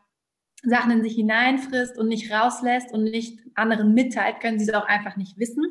Sachen 0.64 0.91
in 0.91 1.04
sich 1.04 1.16
hineinfrisst 1.16 1.98
und 1.98 2.08
nicht 2.08 2.32
rauslässt 2.32 2.91
und 2.91 3.04
nicht 3.04 3.39
anderen 3.56 3.93
mitteilt, 3.93 4.39
können 4.39 4.60
sie 4.60 4.66
es 4.66 4.74
auch 4.74 4.88
einfach 4.88 5.16
nicht 5.16 5.38
wissen. 5.38 5.64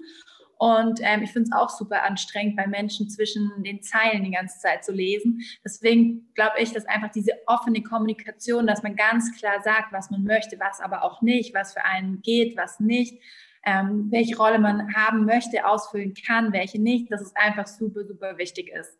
Und 0.59 1.01
ähm, 1.03 1.23
ich 1.23 1.33
finde 1.33 1.51
es 1.51 1.57
auch 1.57 1.69
super 1.69 2.03
anstrengend, 2.05 2.57
bei 2.57 2.67
Menschen 2.67 3.11
zwischen 3.11 3.63
den 3.63 3.83
Zeilen 3.83 4.25
die 4.25 4.31
ganze 4.31 4.59
Zeit 4.59 4.85
zu 4.85 4.93
lesen. 4.93 5.43
Deswegen 5.63 6.33
glaube 6.35 6.55
ich, 6.59 6.73
dass 6.73 6.87
einfach 6.87 7.11
diese 7.11 7.33
offene 7.47 7.83
Kommunikation, 7.83 8.67
dass 8.67 8.83
man 8.83 8.97
ganz 8.97 9.37
klar 9.39 9.61
sagt, 9.63 9.93
was 9.93 10.11
man 10.11 10.25
möchte, 10.25 10.59
was 10.59 10.81
aber 10.81 11.03
auch 11.03 11.21
nicht, 11.21 11.55
was 11.55 11.75
für 11.75 11.85
einen 11.85 12.23
geht, 12.23 12.57
was 12.57 12.81
nicht, 12.81 13.23
ähm, 13.67 14.09
welche 14.11 14.37
Rolle 14.37 14.59
man 14.59 14.95
haben 14.95 15.27
möchte, 15.27 15.67
ausfüllen 15.67 16.15
kann, 16.15 16.55
welche 16.55 16.81
nicht, 16.81 17.13
dass 17.13 17.21
es 17.21 17.37
einfach 17.37 17.67
super, 17.67 18.07
super 18.07 18.39
wichtig 18.39 18.71
ist. 18.71 18.99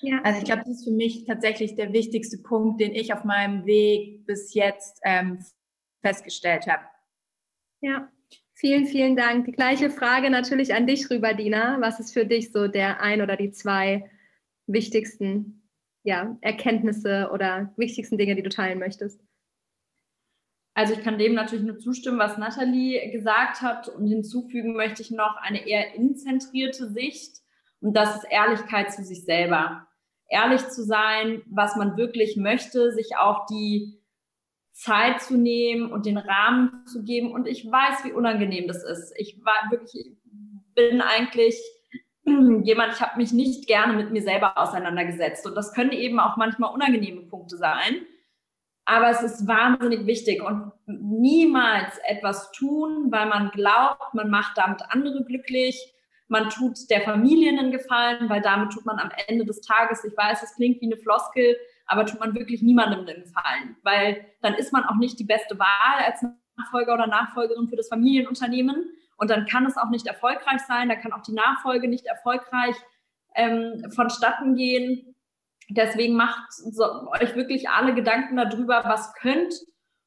Ja. 0.00 0.20
Also 0.22 0.38
ich 0.38 0.44
glaube, 0.44 0.62
das 0.64 0.78
ist 0.78 0.84
für 0.84 0.92
mich 0.92 1.24
tatsächlich 1.24 1.74
der 1.74 1.92
wichtigste 1.92 2.38
Punkt, 2.38 2.80
den 2.80 2.92
ich 2.92 3.12
auf 3.12 3.24
meinem 3.24 3.66
Weg 3.66 4.26
bis 4.26 4.54
jetzt 4.54 5.00
ähm, 5.04 5.44
festgestellt 6.02 6.66
habe. 6.68 6.84
Ja, 7.80 8.08
vielen, 8.62 8.86
vielen 8.86 9.16
Dank. 9.16 9.46
Die 9.46 9.52
gleiche 9.52 9.90
Frage 9.90 10.30
natürlich 10.30 10.72
an 10.72 10.86
dich 10.86 11.10
rüber, 11.10 11.34
Dina. 11.34 11.78
Was 11.80 11.98
ist 11.98 12.14
für 12.14 12.24
dich 12.24 12.52
so 12.52 12.68
der 12.68 13.00
ein 13.00 13.20
oder 13.20 13.36
die 13.36 13.50
zwei 13.50 14.08
wichtigsten 14.68 15.68
ja, 16.04 16.36
Erkenntnisse 16.40 17.30
oder 17.32 17.72
wichtigsten 17.76 18.18
Dinge, 18.18 18.36
die 18.36 18.42
du 18.44 18.50
teilen 18.50 18.78
möchtest? 18.78 19.20
Also 20.74 20.94
ich 20.94 21.02
kann 21.02 21.18
dem 21.18 21.34
natürlich 21.34 21.64
nur 21.64 21.78
zustimmen, 21.78 22.20
was 22.20 22.38
Nathalie 22.38 23.10
gesagt 23.10 23.62
hat 23.62 23.88
und 23.88 24.06
hinzufügen 24.06 24.74
möchte 24.74 25.02
ich 25.02 25.10
noch 25.10 25.36
eine 25.42 25.66
eher 25.66 25.96
inzentrierte 25.96 26.88
Sicht 26.88 27.38
und 27.80 27.96
das 27.96 28.14
ist 28.14 28.30
Ehrlichkeit 28.30 28.92
zu 28.92 29.02
sich 29.02 29.24
selber. 29.24 29.88
Ehrlich 30.30 30.68
zu 30.68 30.84
sein, 30.84 31.42
was 31.46 31.74
man 31.74 31.96
wirklich 31.96 32.36
möchte, 32.36 32.92
sich 32.92 33.16
auch 33.16 33.44
die 33.46 34.01
Zeit 34.72 35.20
zu 35.20 35.36
nehmen 35.36 35.92
und 35.92 36.06
den 36.06 36.18
Rahmen 36.18 36.84
zu 36.86 37.04
geben 37.04 37.32
und 37.32 37.46
ich 37.46 37.70
weiß, 37.70 38.04
wie 38.04 38.12
unangenehm 38.12 38.66
das 38.66 38.82
ist. 38.82 39.12
Ich 39.16 39.38
war 39.44 39.70
wirklich, 39.70 40.06
ich 40.06 40.16
bin 40.74 41.00
eigentlich 41.00 41.56
jemand, 42.24 42.94
ich 42.94 43.00
habe 43.00 43.18
mich 43.18 43.32
nicht 43.32 43.66
gerne 43.66 43.92
mit 43.92 44.10
mir 44.10 44.22
selber 44.22 44.58
auseinandergesetzt 44.58 45.46
und 45.46 45.54
das 45.54 45.72
können 45.74 45.92
eben 45.92 46.18
auch 46.20 46.36
manchmal 46.36 46.72
unangenehme 46.72 47.22
Punkte 47.22 47.56
sein 47.56 48.06
aber 48.84 49.10
es 49.10 49.22
ist 49.22 49.46
wahnsinnig 49.46 50.06
wichtig 50.06 50.42
und 50.42 50.72
niemals 50.86 51.98
etwas 52.06 52.50
tun, 52.52 53.08
weil 53.10 53.26
man 53.28 53.50
glaubt, 53.50 54.14
man 54.14 54.30
macht 54.30 54.58
damit 54.58 54.82
andere 54.88 55.24
glücklich. 55.24 55.94
Man 56.28 56.48
tut 56.50 56.90
der 56.90 57.02
Familie 57.02 57.50
einen 57.50 57.70
Gefallen, 57.70 58.28
weil 58.28 58.40
damit 58.40 58.72
tut 58.72 58.86
man 58.86 58.98
am 58.98 59.10
Ende 59.28 59.44
des 59.44 59.60
Tages, 59.60 60.04
ich 60.04 60.16
weiß, 60.16 60.42
es 60.42 60.56
klingt 60.56 60.80
wie 60.80 60.86
eine 60.86 60.96
Floskel, 60.96 61.56
aber 61.92 62.06
tut 62.06 62.20
man 62.20 62.34
wirklich 62.34 62.62
niemandem 62.62 63.00
einen 63.00 63.22
Gefallen, 63.22 63.76
weil 63.82 64.26
dann 64.40 64.54
ist 64.54 64.72
man 64.72 64.84
auch 64.84 64.96
nicht 64.96 65.18
die 65.18 65.24
beste 65.24 65.58
Wahl 65.58 66.04
als 66.04 66.24
Nachfolger 66.56 66.94
oder 66.94 67.06
Nachfolgerin 67.06 67.68
für 67.68 67.76
das 67.76 67.88
Familienunternehmen 67.88 68.90
und 69.16 69.30
dann 69.30 69.46
kann 69.46 69.66
es 69.66 69.76
auch 69.76 69.90
nicht 69.90 70.06
erfolgreich 70.06 70.60
sein, 70.66 70.88
da 70.88 70.96
kann 70.96 71.12
auch 71.12 71.22
die 71.22 71.32
Nachfolge 71.32 71.88
nicht 71.88 72.06
erfolgreich 72.06 72.76
ähm, 73.34 73.90
vonstatten 73.94 74.56
gehen 74.56 75.12
Deswegen 75.70 76.16
macht 76.16 76.52
so, 76.52 76.84
euch 77.20 77.34
wirklich 77.34 77.68
alle 77.68 77.94
Gedanken 77.94 78.36
darüber, 78.36 78.82
was 78.84 79.14
könnt, 79.14 79.54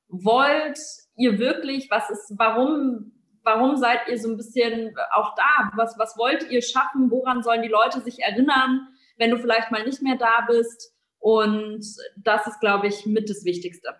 wollt 0.07 0.79
ihr 1.15 1.39
wirklich, 1.39 1.89
was 1.89 2.09
ist, 2.09 2.33
warum, 2.37 3.13
warum 3.43 3.75
seid 3.77 4.07
ihr 4.07 4.19
so 4.19 4.29
ein 4.29 4.37
bisschen 4.37 4.93
auch 5.13 5.33
da? 5.35 5.71
Was, 5.75 5.97
was 5.97 6.17
wollt 6.17 6.49
ihr 6.51 6.61
schaffen? 6.61 7.09
Woran 7.09 7.41
sollen 7.41 7.63
die 7.63 7.69
Leute 7.69 8.01
sich 8.01 8.19
erinnern, 8.19 8.87
wenn 9.17 9.31
du 9.31 9.37
vielleicht 9.37 9.71
mal 9.71 9.83
nicht 9.83 10.01
mehr 10.01 10.17
da 10.17 10.45
bist? 10.47 10.93
Und 11.25 11.83
das 12.17 12.45
ist, 12.45 12.59
glaube 12.59 12.85
ich, 12.85 13.07
mit 13.07 13.31
das 13.31 13.45
Wichtigste. 13.45 13.95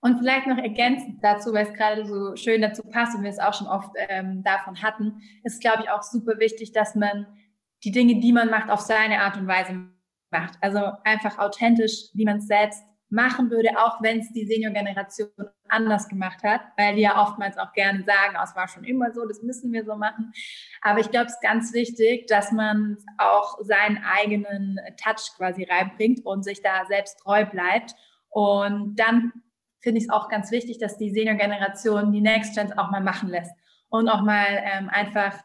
Und 0.00 0.18
vielleicht 0.18 0.46
noch 0.46 0.58
ergänzend 0.58 1.24
dazu, 1.24 1.54
weil 1.54 1.66
es 1.66 1.72
gerade 1.72 2.04
so 2.04 2.36
schön 2.36 2.60
dazu 2.60 2.82
passt 2.82 3.16
und 3.16 3.22
wir 3.22 3.30
es 3.30 3.38
auch 3.38 3.54
schon 3.54 3.66
oft 3.66 3.88
ähm, 3.96 4.42
davon 4.42 4.82
hatten, 4.82 5.22
ist, 5.42 5.62
glaube 5.62 5.84
ich, 5.84 5.90
auch 5.90 6.02
super 6.02 6.38
wichtig, 6.38 6.72
dass 6.72 6.94
man 6.94 7.26
die 7.82 7.92
Dinge, 7.92 8.20
die 8.20 8.34
man 8.34 8.50
macht, 8.50 8.68
auf 8.68 8.80
seine 8.80 9.22
Art 9.22 9.38
und 9.38 9.46
Weise 9.46 9.88
macht. 10.30 10.58
Also 10.60 10.92
einfach 11.02 11.38
authentisch, 11.38 12.10
wie 12.12 12.26
man 12.26 12.36
es 12.36 12.46
selbst 12.46 12.82
machen 13.10 13.50
würde, 13.50 13.70
auch 13.78 14.02
wenn 14.02 14.20
es 14.20 14.32
die 14.32 14.46
Senior-Generation 14.46 15.30
anders 15.68 16.08
gemacht 16.08 16.42
hat, 16.42 16.60
weil 16.76 16.96
die 16.96 17.02
ja 17.02 17.22
oftmals 17.22 17.56
auch 17.56 17.72
gerne 17.72 18.04
sagen, 18.04 18.36
oh, 18.38 18.44
es 18.44 18.54
war 18.54 18.68
schon 18.68 18.84
immer 18.84 19.12
so, 19.12 19.26
das 19.26 19.42
müssen 19.42 19.72
wir 19.72 19.84
so 19.84 19.96
machen. 19.96 20.32
Aber 20.82 21.00
ich 21.00 21.10
glaube, 21.10 21.26
es 21.26 21.34
ist 21.34 21.42
ganz 21.42 21.72
wichtig, 21.72 22.26
dass 22.26 22.52
man 22.52 22.98
auch 23.16 23.58
seinen 23.62 23.98
eigenen 24.04 24.78
Touch 25.02 25.32
quasi 25.36 25.64
reinbringt 25.64 26.24
und 26.26 26.42
sich 26.42 26.62
da 26.62 26.84
selbst 26.86 27.18
treu 27.20 27.46
bleibt. 27.46 27.94
Und 28.28 28.96
dann 28.96 29.32
finde 29.80 29.98
ich 29.98 30.04
es 30.04 30.10
auch 30.10 30.28
ganz 30.28 30.50
wichtig, 30.50 30.78
dass 30.78 30.98
die 30.98 31.10
Senior-Generation 31.10 32.12
die 32.12 32.20
Next 32.20 32.56
Gens 32.56 32.76
auch 32.76 32.90
mal 32.90 33.02
machen 33.02 33.30
lässt 33.30 33.52
und 33.88 34.08
auch 34.08 34.22
mal 34.22 34.46
ähm, 34.48 34.90
einfach 34.90 35.38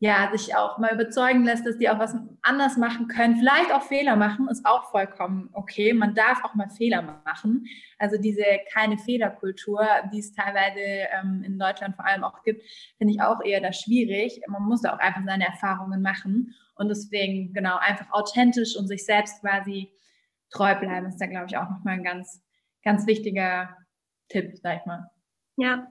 ja, 0.00 0.28
sich 0.32 0.54
auch 0.54 0.78
mal 0.78 0.92
überzeugen 0.92 1.44
lässt, 1.44 1.64
dass 1.64 1.78
die 1.78 1.88
auch 1.88 1.98
was 1.98 2.14
anders 2.42 2.76
machen 2.76 3.06
können. 3.08 3.36
Vielleicht 3.36 3.72
auch 3.72 3.82
Fehler 3.82 4.16
machen, 4.16 4.48
ist 4.48 4.66
auch 4.66 4.90
vollkommen 4.90 5.48
okay. 5.52 5.94
Man 5.94 6.14
darf 6.14 6.44
auch 6.44 6.54
mal 6.54 6.68
Fehler 6.68 7.00
machen. 7.24 7.66
Also 7.98 8.18
diese 8.18 8.44
keine 8.72 8.98
Fehlerkultur, 8.98 9.86
die 10.12 10.18
es 10.18 10.32
teilweise 10.32 10.80
ähm, 10.80 11.42
in 11.44 11.58
Deutschland 11.58 11.96
vor 11.96 12.04
allem 12.04 12.24
auch 12.24 12.42
gibt, 12.42 12.62
finde 12.98 13.14
ich 13.14 13.22
auch 13.22 13.40
eher 13.42 13.60
da 13.60 13.72
schwierig. 13.72 14.40
Man 14.48 14.64
muss 14.64 14.82
da 14.82 14.94
auch 14.94 14.98
einfach 14.98 15.22
seine 15.24 15.46
Erfahrungen 15.46 16.02
machen. 16.02 16.54
Und 16.74 16.88
deswegen, 16.88 17.52
genau, 17.52 17.76
einfach 17.78 18.10
authentisch 18.12 18.76
und 18.76 18.88
sich 18.88 19.06
selbst 19.06 19.40
quasi 19.40 19.92
treu 20.50 20.74
bleiben, 20.74 21.06
ist 21.06 21.20
da, 21.20 21.26
glaube 21.26 21.46
ich, 21.48 21.56
auch 21.56 21.70
nochmal 21.70 21.94
ein 21.94 22.04
ganz, 22.04 22.42
ganz 22.82 23.06
wichtiger 23.06 23.76
Tipp, 24.28 24.58
sag 24.62 24.80
ich 24.80 24.86
mal. 24.86 25.10
Ja, 25.56 25.86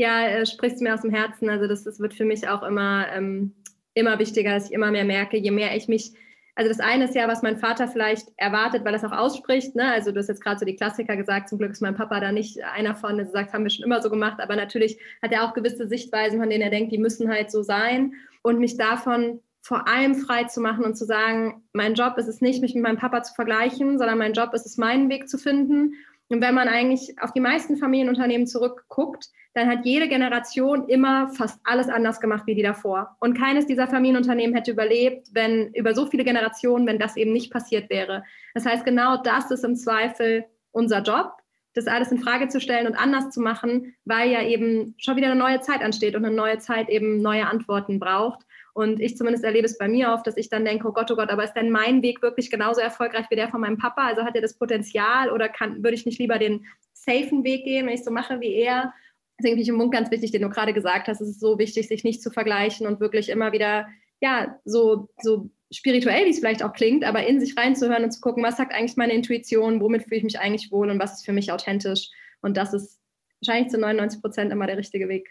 ja, 0.00 0.26
äh, 0.26 0.46
sprichst 0.46 0.80
du 0.80 0.84
mir 0.84 0.94
aus 0.94 1.02
dem 1.02 1.12
Herzen. 1.12 1.50
Also 1.50 1.66
das, 1.66 1.84
das 1.84 2.00
wird 2.00 2.14
für 2.14 2.24
mich 2.24 2.48
auch 2.48 2.62
immer, 2.62 3.06
ähm, 3.12 3.52
immer 3.92 4.18
wichtiger, 4.18 4.54
dass 4.54 4.66
ich 4.66 4.72
immer 4.72 4.90
mehr 4.90 5.04
merke, 5.04 5.36
je 5.36 5.50
mehr 5.50 5.76
ich 5.76 5.88
mich, 5.88 6.14
also 6.54 6.70
das 6.70 6.80
eine 6.80 7.04
ist 7.04 7.14
ja, 7.14 7.28
was 7.28 7.42
mein 7.42 7.58
Vater 7.58 7.86
vielleicht 7.86 8.28
erwartet, 8.38 8.82
weil 8.82 8.94
er 8.94 8.96
es 8.96 9.04
auch 9.04 9.16
ausspricht. 9.16 9.76
Ne? 9.76 9.92
Also 9.92 10.10
du 10.10 10.18
hast 10.18 10.28
jetzt 10.28 10.42
gerade 10.42 10.58
so 10.58 10.64
die 10.64 10.74
Klassiker 10.74 11.16
gesagt, 11.16 11.50
zum 11.50 11.58
Glück 11.58 11.72
ist 11.72 11.82
mein 11.82 11.96
Papa 11.96 12.18
da 12.18 12.32
nicht 12.32 12.62
einer 12.62 12.94
von, 12.94 13.18
der 13.18 13.26
sagt, 13.26 13.52
haben 13.52 13.64
wir 13.64 13.70
schon 13.70 13.84
immer 13.84 14.00
so 14.00 14.08
gemacht, 14.08 14.40
aber 14.40 14.56
natürlich 14.56 14.98
hat 15.22 15.32
er 15.32 15.44
auch 15.44 15.52
gewisse 15.52 15.86
Sichtweisen, 15.86 16.40
von 16.40 16.48
denen 16.48 16.62
er 16.62 16.70
denkt, 16.70 16.92
die 16.92 16.98
müssen 16.98 17.28
halt 17.28 17.50
so 17.50 17.62
sein. 17.62 18.14
Und 18.40 18.58
mich 18.58 18.78
davon 18.78 19.40
vor 19.60 19.86
allem 19.86 20.14
frei 20.14 20.44
zu 20.44 20.62
machen 20.62 20.86
und 20.86 20.96
zu 20.96 21.04
sagen, 21.04 21.62
mein 21.74 21.92
Job 21.92 22.16
ist 22.16 22.28
es 22.28 22.40
nicht, 22.40 22.62
mich 22.62 22.74
mit 22.74 22.84
meinem 22.84 22.96
Papa 22.96 23.22
zu 23.22 23.34
vergleichen, 23.34 23.98
sondern 23.98 24.16
mein 24.16 24.32
Job 24.32 24.54
ist 24.54 24.64
es, 24.64 24.78
meinen 24.78 25.10
Weg 25.10 25.28
zu 25.28 25.36
finden. 25.36 25.92
Und 26.30 26.40
wenn 26.40 26.54
man 26.54 26.68
eigentlich 26.68 27.16
auf 27.20 27.32
die 27.32 27.40
meisten 27.40 27.76
Familienunternehmen 27.76 28.46
zurückguckt, 28.46 29.26
dann 29.54 29.68
hat 29.68 29.84
jede 29.84 30.06
Generation 30.06 30.88
immer 30.88 31.28
fast 31.28 31.60
alles 31.64 31.88
anders 31.88 32.20
gemacht 32.20 32.46
wie 32.46 32.54
die 32.54 32.62
davor. 32.62 33.16
Und 33.18 33.36
keines 33.36 33.66
dieser 33.66 33.88
Familienunternehmen 33.88 34.54
hätte 34.54 34.70
überlebt, 34.70 35.28
wenn 35.32 35.74
über 35.74 35.92
so 35.92 36.06
viele 36.06 36.22
Generationen, 36.22 36.86
wenn 36.86 37.00
das 37.00 37.16
eben 37.16 37.32
nicht 37.32 37.52
passiert 37.52 37.90
wäre. 37.90 38.22
Das 38.54 38.64
heißt, 38.64 38.84
genau 38.84 39.16
das 39.16 39.50
ist 39.50 39.64
im 39.64 39.74
Zweifel 39.74 40.44
unser 40.70 41.02
Job, 41.02 41.32
das 41.74 41.88
alles 41.88 42.12
in 42.12 42.18
Frage 42.18 42.46
zu 42.46 42.60
stellen 42.60 42.86
und 42.86 42.94
anders 42.94 43.30
zu 43.30 43.40
machen, 43.40 43.96
weil 44.04 44.30
ja 44.30 44.42
eben 44.42 44.94
schon 44.98 45.16
wieder 45.16 45.26
eine 45.26 45.38
neue 45.38 45.60
Zeit 45.60 45.82
ansteht 45.82 46.14
und 46.14 46.24
eine 46.24 46.34
neue 46.34 46.58
Zeit 46.58 46.88
eben 46.88 47.20
neue 47.22 47.48
Antworten 47.48 47.98
braucht. 47.98 48.46
Und 48.72 49.00
ich 49.00 49.16
zumindest 49.16 49.44
erlebe 49.44 49.66
es 49.66 49.78
bei 49.78 49.88
mir 49.88 50.12
oft, 50.12 50.26
dass 50.26 50.36
ich 50.36 50.48
dann 50.48 50.64
denke, 50.64 50.86
oh 50.88 50.92
Gott, 50.92 51.10
oh 51.10 51.16
Gott, 51.16 51.30
aber 51.30 51.44
ist 51.44 51.54
denn 51.54 51.70
mein 51.70 52.02
Weg 52.02 52.22
wirklich 52.22 52.50
genauso 52.50 52.80
erfolgreich 52.80 53.26
wie 53.30 53.36
der 53.36 53.48
von 53.48 53.60
meinem 53.60 53.78
Papa? 53.78 54.06
Also 54.06 54.22
hat 54.22 54.34
er 54.36 54.42
das 54.42 54.54
Potenzial 54.54 55.30
oder 55.30 55.48
kann, 55.48 55.82
würde 55.82 55.94
ich 55.94 56.06
nicht 56.06 56.18
lieber 56.18 56.38
den 56.38 56.66
safen 56.92 57.44
Weg 57.44 57.64
gehen, 57.64 57.86
wenn 57.86 57.94
ich 57.94 58.04
so 58.04 58.10
mache 58.10 58.40
wie 58.40 58.54
er? 58.54 58.92
Deswegen 59.38 59.54
finde 59.54 59.62
ich 59.62 59.68
im 59.68 59.78
Punkt 59.78 59.94
ganz 59.94 60.10
wichtig, 60.10 60.32
den 60.32 60.42
du 60.42 60.50
gerade 60.50 60.74
gesagt 60.74 61.08
hast. 61.08 61.20
Es 61.20 61.28
ist 61.28 61.40
so 61.40 61.58
wichtig, 61.58 61.88
sich 61.88 62.04
nicht 62.04 62.22
zu 62.22 62.30
vergleichen 62.30 62.86
und 62.86 63.00
wirklich 63.00 63.28
immer 63.30 63.52
wieder, 63.52 63.88
ja, 64.20 64.58
so, 64.64 65.08
so 65.20 65.50
spirituell, 65.72 66.26
wie 66.26 66.30
es 66.30 66.40
vielleicht 66.40 66.62
auch 66.62 66.72
klingt, 66.72 67.04
aber 67.04 67.26
in 67.26 67.40
sich 67.40 67.56
reinzuhören 67.56 68.04
und 68.04 68.10
zu 68.10 68.20
gucken, 68.20 68.42
was 68.42 68.56
sagt 68.56 68.74
eigentlich 68.74 68.96
meine 68.96 69.14
Intuition, 69.14 69.80
womit 69.80 70.04
fühle 70.04 70.16
ich 70.16 70.24
mich 70.24 70.38
eigentlich 70.38 70.70
wohl 70.70 70.90
und 70.90 71.00
was 71.00 71.14
ist 71.14 71.24
für 71.24 71.32
mich 71.32 71.52
authentisch. 71.52 72.10
Und 72.42 72.56
das 72.56 72.74
ist 72.74 73.00
wahrscheinlich 73.40 73.70
zu 73.70 73.78
99 73.78 74.20
Prozent 74.20 74.52
immer 74.52 74.66
der 74.66 74.76
richtige 74.76 75.08
Weg. 75.08 75.30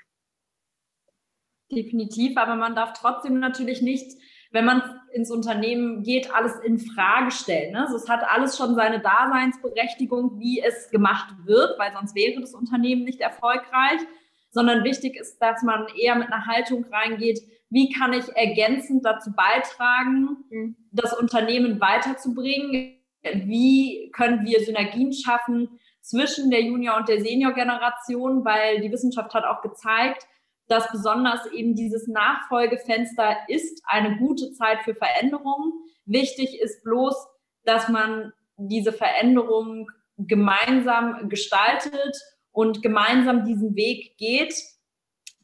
Definitiv, 1.71 2.37
aber 2.37 2.55
man 2.55 2.75
darf 2.75 2.93
trotzdem 2.93 3.39
natürlich 3.39 3.81
nicht 3.81 4.17
wenn 4.51 4.65
man 4.65 4.81
ins 5.13 5.29
Unternehmen 5.31 6.03
geht, 6.03 6.33
alles 6.33 6.55
in 6.59 6.79
Frage 6.79 7.31
stellen. 7.31 7.73
Ne? 7.73 7.81
Also 7.81 7.97
es 7.97 8.09
hat 8.09 8.23
alles 8.27 8.57
schon 8.57 8.75
seine 8.75 8.99
Daseinsberechtigung, 8.99 10.39
wie 10.39 10.61
es 10.61 10.89
gemacht 10.89 11.33
wird, 11.45 11.77
weil 11.77 11.93
sonst 11.93 12.15
wäre 12.15 12.41
das 12.41 12.53
Unternehmen 12.53 13.03
nicht 13.03 13.21
erfolgreich, 13.21 14.01
sondern 14.49 14.83
wichtig 14.83 15.15
ist, 15.15 15.39
dass 15.39 15.61
man 15.61 15.87
eher 15.95 16.15
mit 16.15 16.31
einer 16.31 16.47
Haltung 16.47 16.85
reingeht, 16.91 17.39
wie 17.69 17.91
kann 17.91 18.13
ich 18.13 18.27
ergänzend 18.35 19.05
dazu 19.05 19.31
beitragen, 19.35 20.37
mhm. 20.49 20.75
das 20.91 21.13
Unternehmen 21.13 21.79
weiterzubringen? 21.79 22.95
Wie 23.21 24.09
können 24.11 24.45
wir 24.45 24.61
Synergien 24.61 25.13
schaffen 25.13 25.79
zwischen 26.01 26.49
der 26.49 26.63
Junior- 26.63 26.97
und 26.97 27.09
der 27.09 27.21
Senior-Generation? 27.21 28.43
Weil 28.43 28.81
die 28.81 28.91
Wissenschaft 28.91 29.35
hat 29.35 29.43
auch 29.43 29.61
gezeigt, 29.61 30.25
dass 30.69 30.89
besonders 30.91 31.45
eben 31.51 31.75
dieses 31.75 32.07
Nachfolgefenster 32.07 33.37
ist 33.47 33.81
eine 33.87 34.17
gute 34.17 34.53
Zeit 34.53 34.83
für 34.83 34.93
Veränderungen. 34.93 35.73
Wichtig 36.05 36.59
ist 36.61 36.83
bloß, 36.83 37.15
dass 37.63 37.89
man 37.89 38.31
diese 38.57 38.93
Veränderung 38.93 39.89
gemeinsam 40.17 41.27
gestaltet 41.27 42.15
und 42.51 42.81
gemeinsam 42.81 43.45
diesen 43.45 43.75
Weg 43.75 44.17
geht. 44.17 44.53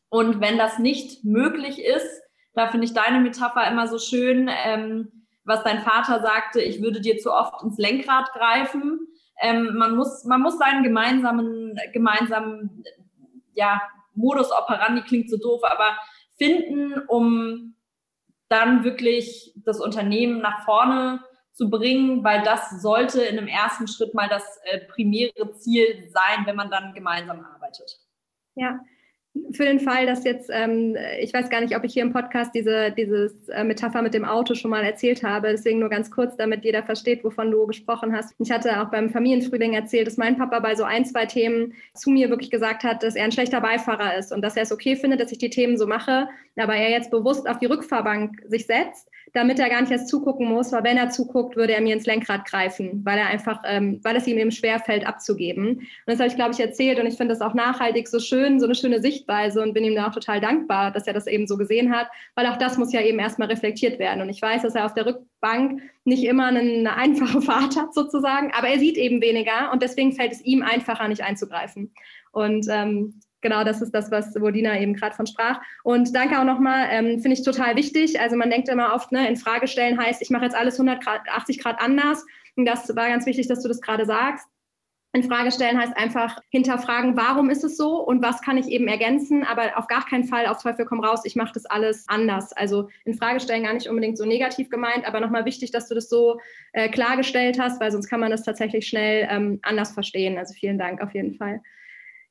Und 0.10 0.42
wenn 0.42 0.58
das 0.58 0.80
nicht 0.80 1.24
möglich 1.24 1.84
ist, 1.84 2.22
da 2.54 2.70
finde 2.70 2.86
ich 2.86 2.94
deine 2.94 3.20
Metapher 3.20 3.68
immer 3.70 3.88
so 3.88 3.98
schön, 3.98 4.50
ähm, 4.66 5.26
was 5.44 5.64
dein 5.64 5.82
Vater 5.82 6.22
sagte, 6.22 6.62
ich 6.62 6.82
würde 6.82 7.02
dir 7.02 7.18
zu 7.18 7.32
oft 7.32 7.64
ins 7.64 7.78
Lenkrad 7.78 8.32
greifen. 8.34 9.00
Ähm, 9.42 9.76
man 9.76 9.96
muss, 9.96 10.24
man 10.26 10.42
muss 10.42 10.58
seinen 10.58 10.84
gemeinsamen, 10.84 11.78
gemeinsamen, 11.94 12.84
ja, 13.54 13.82
Modus 14.16 14.52
operandi 14.52 15.02
klingt 15.04 15.30
so 15.30 15.38
doof, 15.38 15.62
aber 15.64 15.98
finden, 16.38 17.00
um 17.08 17.76
dann 18.50 18.84
wirklich 18.84 19.54
das 19.66 19.80
Unternehmen 19.80 20.42
nach 20.42 20.66
vorne 20.66 21.22
zu 21.54 21.70
bringen, 21.70 22.24
weil 22.24 22.44
das 22.44 22.82
sollte 22.82 23.22
in 23.22 23.38
einem 23.38 23.48
ersten 23.48 23.88
Schritt 23.88 24.14
mal 24.14 24.28
das 24.28 24.44
äh, 24.66 24.80
primäre 24.88 25.54
Ziel 25.54 26.10
sein, 26.10 26.46
wenn 26.46 26.56
man 26.56 26.70
dann 26.70 26.94
gemeinsam 26.94 27.40
arbeitet. 27.40 28.00
Ja, 28.56 28.80
für 29.52 29.66
den 29.66 29.80
Fall, 29.80 30.06
dass 30.06 30.24
jetzt, 30.24 30.50
ähm, 30.54 30.96
ich 31.20 31.34
weiß 31.34 31.50
gar 31.50 31.62
nicht, 31.62 31.76
ob 31.76 31.84
ich 31.84 31.94
hier 31.94 32.04
im 32.04 32.14
Podcast 32.14 32.52
diese 32.54 32.92
dieses, 32.92 33.50
äh, 33.50 33.64
Metapher 33.64 34.02
mit 34.02 34.14
dem 34.14 34.26
Auto 34.26 34.56
schon 34.56 34.72
mal 34.72 34.84
erzählt 34.84 35.24
habe, 35.24 35.50
deswegen 35.50 35.80
nur 35.80 35.90
ganz 35.90 36.10
kurz, 36.10 36.36
damit 36.38 36.64
jeder 36.64 36.84
versteht, 36.84 37.24
wovon 37.24 37.52
du 37.52 37.68
gesprochen 37.68 38.16
hast. 38.16 38.34
Ich 38.40 38.52
hatte 38.52 38.82
auch 38.82 38.92
beim 38.92 39.10
Familienfrühling 39.10 39.74
erzählt, 39.74 40.08
dass 40.08 40.18
mein 40.18 40.38
Papa 40.38 40.60
bei 40.60 40.76
so 40.76 40.84
ein, 40.84 41.06
zwei 41.06 41.26
Themen 41.26 41.74
zu 41.94 42.12
mir 42.12 42.30
wirklich 42.30 42.52
gesagt 42.52 42.84
hat, 42.84 43.04
dass 43.04 43.16
er 43.16 43.26
ein 43.26 43.32
schlechter 43.32 43.62
Beifahrer 43.62 44.18
ist 44.18 44.32
und 44.32 44.42
dass 44.42 44.56
er 44.56 44.64
es 44.64 44.72
okay 44.72 44.96
findet, 44.96 45.20
dass 45.20 45.32
ich 45.32 45.38
die 45.38 45.50
Themen 45.50 45.78
so 45.78 45.88
mache, 45.88 46.28
aber 46.56 46.76
er 46.76 46.90
jetzt 46.90 47.12
bewusst 47.12 47.50
auf 47.50 47.60
die 47.60 47.66
Rückfahrbank 47.66 48.42
sich 48.48 48.66
setzt 48.66 49.10
damit 49.36 49.60
er 49.60 49.70
gar 49.70 49.82
nicht 49.82 49.92
erst 49.92 50.08
zugucken 50.08 50.48
muss, 50.48 50.72
weil 50.72 50.86
wenn 50.86 50.98
er 50.98 51.10
zuguckt, 51.10 51.58
würde 51.58 51.74
er 51.74 51.82
mir 51.82 51.94
ins 51.94 52.06
Lenkrad 52.06 52.46
greifen, 52.46 53.02
weil 53.04 53.18
er 53.18 53.28
einfach, 53.28 53.62
ähm, 53.66 54.00
weil 54.02 54.16
es 54.16 54.26
ihm 54.28 54.38
eben 54.38 54.52
schwerfällt 54.52 55.06
abzugeben. 55.06 55.68
Und 55.68 55.88
das 56.06 56.20
habe 56.20 56.30
ich, 56.30 56.36
glaube 56.36 56.54
ich, 56.54 56.60
erzählt 56.62 57.00
und 57.00 57.06
ich 57.06 57.16
finde 57.16 57.34
das 57.34 57.42
auch 57.42 57.54
nachhaltig 57.54 58.08
so 58.08 58.20
schön, 58.20 58.62
so 58.62 58.66
eine 58.66 58.76
schöne 58.76 59.02
Sichtweise 59.26 59.62
und 59.62 59.74
bin 59.74 59.84
ihm 59.84 59.96
da 59.96 60.08
auch 60.08 60.14
total 60.14 60.40
dankbar, 60.40 60.92
dass 60.92 61.08
er 61.08 61.14
das 61.14 61.28
eben 61.28 61.48
so 61.48 61.58
gesehen 61.58 61.94
hat, 61.94 62.08
weil 62.36 62.46
auch 62.48 62.58
das 62.58 62.78
muss 62.78 62.94
ja 62.94 63.02
eben 63.02 63.20
erstmal 63.20 63.48
reflektiert 63.48 64.00
werden. 64.00 64.22
Und 64.22 64.30
ich 64.30 64.42
weiß, 64.42 64.62
dass 64.62 64.76
er 64.76 64.86
auf 64.86 64.94
der 64.94 65.06
Rückbank 65.06 65.82
nicht 66.04 66.24
immer 66.24 66.46
eine 66.46 66.96
einfache 66.96 67.42
Fahrt 67.42 67.76
hat 67.76 67.94
sozusagen, 67.94 68.52
aber 68.54 68.68
er 68.70 68.80
sieht 68.80 68.98
eben 68.98 69.22
weniger 69.22 69.72
und 69.72 69.82
deswegen 69.82 70.14
fällt 70.14 70.32
es 70.32 70.42
ihm 70.42 70.62
einfacher, 70.62 71.08
nicht 71.08 71.24
einzugreifen. 71.24 71.92
Und 72.32 72.68
ähm, 72.70 73.20
genau 73.42 73.64
das 73.64 73.82
ist 73.82 73.92
das, 73.92 74.12
was 74.12 74.40
Wodina 74.40 74.80
eben 74.80 74.94
gerade 74.94 75.16
von 75.16 75.28
sprach. 75.28 75.60
Und 75.84 76.16
danke 76.16 76.40
auch 76.40 76.46
nochmal, 76.46 76.88
ähm, 76.92 77.20
finde 77.20 77.34
ich 77.34 77.44
total 77.44 77.76
wichtig. 77.76 78.20
Also 78.20 78.36
man 78.36 78.50
denkt 78.50 78.70
immer 78.70 78.94
oft, 78.94 79.12
ne, 79.12 79.28
in 79.28 79.38
Frage 79.38 79.68
stellen 79.68 80.00
heißt, 80.00 80.22
ich 80.22 80.30
mache 80.30 80.46
jetzt 80.46 80.56
alles 80.56 80.80
180 80.80 81.60
Grad 81.60 81.80
anders. 81.80 82.26
Und 82.56 82.66
das 82.66 82.96
war 82.96 83.10
ganz 83.10 83.26
wichtig, 83.26 83.48
dass 83.48 83.62
du 83.62 83.68
das 83.68 83.82
gerade 83.82 84.06
sagst. 84.06 84.48
In 85.16 85.24
Frage 85.24 85.50
stellen 85.50 85.80
heißt 85.80 85.96
einfach 85.96 86.42
hinterfragen, 86.50 87.16
warum 87.16 87.50
ist 87.50 87.64
es 87.64 87.78
so 87.78 88.04
und 88.06 88.22
was 88.22 88.42
kann 88.42 88.58
ich 88.58 88.68
eben 88.68 88.90
ergänzen, 88.90 89.46
aber 89.46 89.78
auf 89.78 89.88
gar 89.88 90.06
keinen 90.06 90.26
Fall 90.26 90.46
auf 90.46 90.62
Teufel 90.62 90.84
komm 90.84 91.00
raus, 91.00 91.22
ich 91.24 91.38
mache 91.38 91.54
das 91.54 91.66
alles 91.66 92.04
anders. 92.10 92.52
Also 92.52 92.90
in 93.06 93.14
Frage 93.14 93.40
stellen 93.40 93.64
gar 93.64 93.74
nicht 93.74 93.88
unbedingt 93.88 94.18
so 94.18 94.26
negativ 94.26 94.70
gemeint, 94.70 95.08
aber 95.08 95.22
nochmal 95.22 95.46
wichtig, 95.46 95.72
dass 95.72 95.88
du 95.88 95.96
das 95.96 96.10
so 96.10 96.42
äh, 96.74 96.90
klargestellt 96.90 97.58
hast, 97.58 97.80
weil 97.80 97.94
sonst 97.94 98.10
kann 98.10 98.20
man 98.20 98.30
das 98.30 98.44
tatsächlich 98.44 98.88
schnell 98.88 99.26
ähm, 99.32 99.60
anders 99.62 99.94
verstehen. 99.94 100.38
Also 100.38 100.54
vielen 100.54 100.78
Dank 100.78 101.02
auf 101.02 101.14
jeden 101.14 101.36
Fall. 101.36 101.62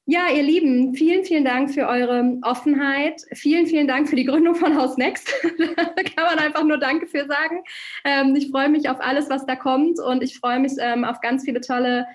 Ja, 0.05 0.29
ihr 0.29 0.43
Lieben, 0.43 0.95
vielen, 0.95 1.25
vielen 1.25 1.47
Dank 1.47 1.73
für 1.73 1.89
eure 1.89 2.37
Offenheit. 2.43 3.23
Vielen, 3.33 3.67
vielen 3.67 3.89
Dank 3.89 4.11
für 4.11 4.17
die 4.17 4.27
Gründung 4.27 4.57
von 4.57 4.77
Haus 4.77 4.99
Next. 4.99 5.33
da 5.59 6.03
kann 6.03 6.27
man 6.27 6.39
einfach 6.39 6.65
nur 6.65 6.77
Danke 6.77 7.07
für 7.07 7.25
sagen. 7.25 7.63
Ähm, 8.05 8.37
ich 8.37 8.51
freue 8.51 8.69
mich 8.69 8.91
auf 8.91 9.01
alles, 9.01 9.31
was 9.31 9.47
da 9.47 9.57
kommt 9.57 9.99
und 10.01 10.23
ich 10.23 10.39
freue 10.39 10.61
mich 10.61 10.73
ähm, 10.79 11.07
auf 11.07 11.23
ganz 11.23 11.45
viele 11.47 11.63
tolle 11.63 12.07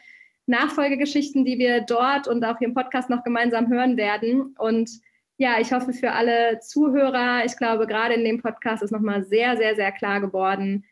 Nachfolgegeschichten, 0.50 1.45
die 1.45 1.58
wir 1.58 1.82
dort 1.82 2.28
und 2.28 2.43
auch 2.43 2.58
hier 2.58 2.68
im 2.68 2.74
Podcast 2.74 3.10
noch 3.10 3.24
gemeinsam 3.24 3.70
hören 3.70 3.95
werden. 3.95 4.56
Und 4.58 4.89
ja, 5.38 5.60
ich 5.60 5.72
hoffe 5.72 5.93
für 5.93 6.12
alle 6.12 6.60
Zuhörer, 6.60 7.45
ich 7.45 7.56
glaube, 7.56 7.88
gerade 7.88 8.16
in 8.16 8.26
dem 8.26 8.41
Podcast 8.41 8.84
ist 8.84 8.91
nochmal 8.91 9.24
sehr, 9.24 9.56
sehr, 9.56 9.76
sehr 9.76 9.91
klar 9.91 10.20
geworden, 10.20 10.84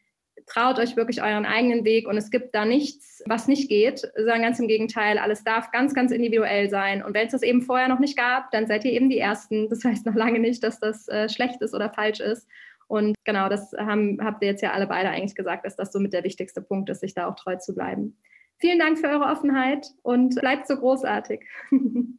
traut 0.45 0.79
euch 0.79 0.95
wirklich 0.95 1.21
euren 1.21 1.45
eigenen 1.45 1.83
Weg 1.83 2.07
und 2.07 2.15
es 2.15 2.31
gibt 2.31 2.55
da 2.55 2.63
nichts, 2.63 3.21
was 3.25 3.47
nicht 3.47 3.67
geht, 3.67 3.99
sondern 4.15 4.43
ganz 4.43 4.59
im 4.59 4.67
Gegenteil, 4.67 5.17
alles 5.17 5.43
darf 5.43 5.71
ganz, 5.71 5.93
ganz 5.93 6.11
individuell 6.11 6.69
sein. 6.69 7.03
Und 7.03 7.13
wenn 7.13 7.25
es 7.25 7.33
das 7.33 7.43
eben 7.43 7.61
vorher 7.61 7.89
noch 7.89 7.99
nicht 7.99 8.17
gab, 8.17 8.51
dann 8.51 8.67
seid 8.67 8.85
ihr 8.85 8.93
eben 8.93 9.09
die 9.09 9.19
Ersten. 9.19 9.67
Das 9.69 9.83
heißt 9.83 10.05
noch 10.05 10.15
lange 10.15 10.39
nicht, 10.39 10.63
dass 10.63 10.79
das 10.79 11.07
äh, 11.09 11.27
schlecht 11.27 11.61
ist 11.61 11.73
oder 11.73 11.89
falsch 11.89 12.21
ist. 12.21 12.47
Und 12.87 13.15
genau, 13.25 13.49
das 13.49 13.73
haben, 13.73 14.19
habt 14.21 14.41
ihr 14.41 14.49
jetzt 14.49 14.61
ja 14.61 14.71
alle 14.71 14.87
beide 14.87 15.09
eigentlich 15.09 15.35
gesagt, 15.35 15.65
dass 15.65 15.75
das 15.75 15.91
somit 15.91 16.13
der 16.13 16.23
wichtigste 16.23 16.61
Punkt 16.61 16.89
ist, 16.89 17.01
sich 17.01 17.13
da 17.13 17.27
auch 17.27 17.35
treu 17.35 17.57
zu 17.57 17.75
bleiben. 17.75 18.17
Vielen 18.59 18.79
Dank 18.79 18.97
für 18.97 19.07
eure 19.07 19.25
Offenheit 19.25 19.87
und 20.01 20.35
bleibt 20.35 20.67
so 20.67 20.77
großartig. 20.77 21.41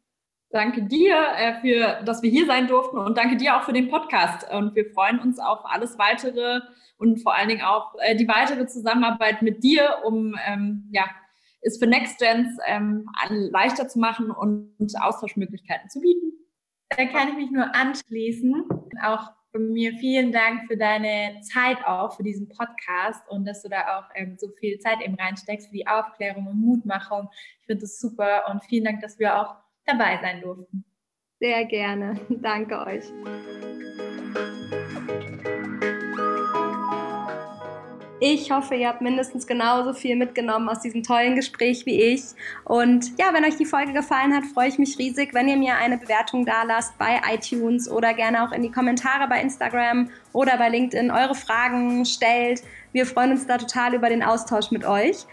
Danke 0.50 0.84
dir, 0.84 1.16
äh, 1.36 1.60
für, 1.60 2.02
dass 2.04 2.22
wir 2.22 2.30
hier 2.30 2.46
sein 2.46 2.68
durften 2.68 2.96
und 2.96 3.18
danke 3.18 3.36
dir 3.36 3.54
auch 3.54 3.64
für 3.64 3.74
den 3.74 3.90
Podcast. 3.90 4.50
Und 4.50 4.74
wir 4.74 4.90
freuen 4.92 5.18
uns 5.18 5.38
auf 5.38 5.58
alles 5.64 5.98
weitere 5.98 6.60
und 6.96 7.22
vor 7.22 7.36
allen 7.36 7.50
Dingen 7.50 7.60
auch 7.60 7.94
äh, 7.98 8.16
die 8.16 8.26
weitere 8.28 8.66
Zusammenarbeit 8.66 9.42
mit 9.42 9.62
dir, 9.62 9.96
um 10.04 10.34
ähm, 10.46 10.88
ja, 10.90 11.04
es 11.60 11.78
für 11.78 11.86
NextGens 11.86 12.56
ähm, 12.66 13.06
leichter 13.28 13.88
zu 13.88 13.98
machen 13.98 14.30
und 14.30 14.74
Austauschmöglichkeiten 14.98 15.90
zu 15.90 16.00
bieten. 16.00 16.32
Da 16.96 17.04
kann 17.04 17.28
ich 17.28 17.34
mich 17.34 17.50
nur 17.50 17.74
anschließen. 17.74 18.64
Auch 19.02 19.30
von 19.50 19.72
mir 19.72 19.92
vielen 19.94 20.32
Dank 20.32 20.66
für 20.66 20.76
deine 20.76 21.40
Zeit 21.40 21.78
auch, 21.86 22.16
für 22.16 22.22
diesen 22.22 22.48
Podcast 22.48 23.28
und 23.28 23.46
dass 23.46 23.62
du 23.62 23.68
da 23.68 23.98
auch 23.98 24.04
ähm, 24.14 24.36
so 24.38 24.48
viel 24.58 24.78
Zeit 24.78 25.00
eben 25.00 25.14
reinsteckst 25.14 25.68
für 25.68 25.74
die 25.74 25.86
Aufklärung 25.86 26.46
und 26.46 26.60
Mutmachung. 26.60 27.28
Ich 27.60 27.66
finde 27.66 27.82
das 27.82 27.98
super 27.98 28.44
und 28.50 28.62
vielen 28.64 28.84
Dank, 28.84 29.00
dass 29.00 29.18
wir 29.18 29.40
auch 29.40 29.56
dabei 29.84 30.18
sein 30.20 30.40
durften. 30.40 30.84
Sehr 31.40 31.64
gerne. 31.64 32.20
Danke 32.28 32.78
euch. 32.78 33.04
Ich 38.20 38.50
hoffe, 38.50 38.74
ihr 38.74 38.88
habt 38.88 39.00
mindestens 39.00 39.46
genauso 39.46 39.92
viel 39.92 40.16
mitgenommen 40.16 40.68
aus 40.68 40.80
diesem 40.80 41.04
tollen 41.04 41.36
Gespräch 41.36 41.86
wie 41.86 42.02
ich. 42.02 42.22
Und 42.64 43.16
ja, 43.16 43.32
wenn 43.32 43.44
euch 43.44 43.56
die 43.56 43.64
Folge 43.64 43.92
gefallen 43.92 44.34
hat, 44.34 44.44
freue 44.44 44.66
ich 44.68 44.78
mich 44.78 44.98
riesig, 44.98 45.34
wenn 45.34 45.46
ihr 45.46 45.56
mir 45.56 45.76
eine 45.76 45.98
Bewertung 45.98 46.44
da 46.44 46.64
lasst 46.64 46.98
bei 46.98 47.20
iTunes 47.32 47.88
oder 47.88 48.14
gerne 48.14 48.42
auch 48.42 48.50
in 48.50 48.62
die 48.62 48.72
Kommentare 48.72 49.28
bei 49.28 49.40
Instagram 49.40 50.10
oder 50.32 50.58
bei 50.58 50.68
LinkedIn 50.68 51.12
eure 51.12 51.36
Fragen 51.36 52.04
stellt. 52.04 52.62
Wir 52.92 53.06
freuen 53.06 53.30
uns 53.30 53.46
da 53.46 53.56
total 53.56 53.94
über 53.94 54.08
den 54.08 54.24
Austausch 54.24 54.72
mit 54.72 54.84
euch. 54.84 55.24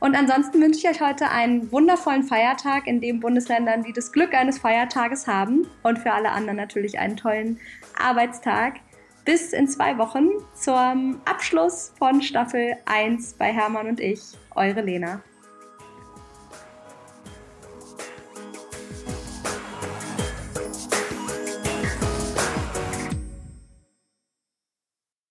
Und 0.00 0.14
ansonsten 0.14 0.60
wünsche 0.60 0.80
ich 0.80 0.88
euch 0.90 1.00
heute 1.00 1.30
einen 1.30 1.72
wundervollen 1.72 2.24
Feiertag 2.24 2.86
in 2.86 3.00
den 3.00 3.20
Bundesländern, 3.20 3.84
die 3.84 3.94
das 3.94 4.12
Glück 4.12 4.34
eines 4.34 4.58
Feiertages 4.58 5.26
haben. 5.26 5.66
Und 5.82 5.98
für 5.98 6.12
alle 6.12 6.30
anderen 6.32 6.58
natürlich 6.58 6.98
einen 6.98 7.16
tollen 7.16 7.58
Arbeitstag. 7.98 8.80
Bis 9.24 9.54
in 9.54 9.66
zwei 9.68 9.96
Wochen 9.96 10.28
zum 10.54 11.20
Abschluss 11.24 11.92
von 11.98 12.20
Staffel 12.20 12.76
1 12.84 13.34
bei 13.34 13.52
Hermann 13.52 13.88
und 13.88 14.00
ich, 14.00 14.20
eure 14.54 14.82
Lena. 14.82 15.22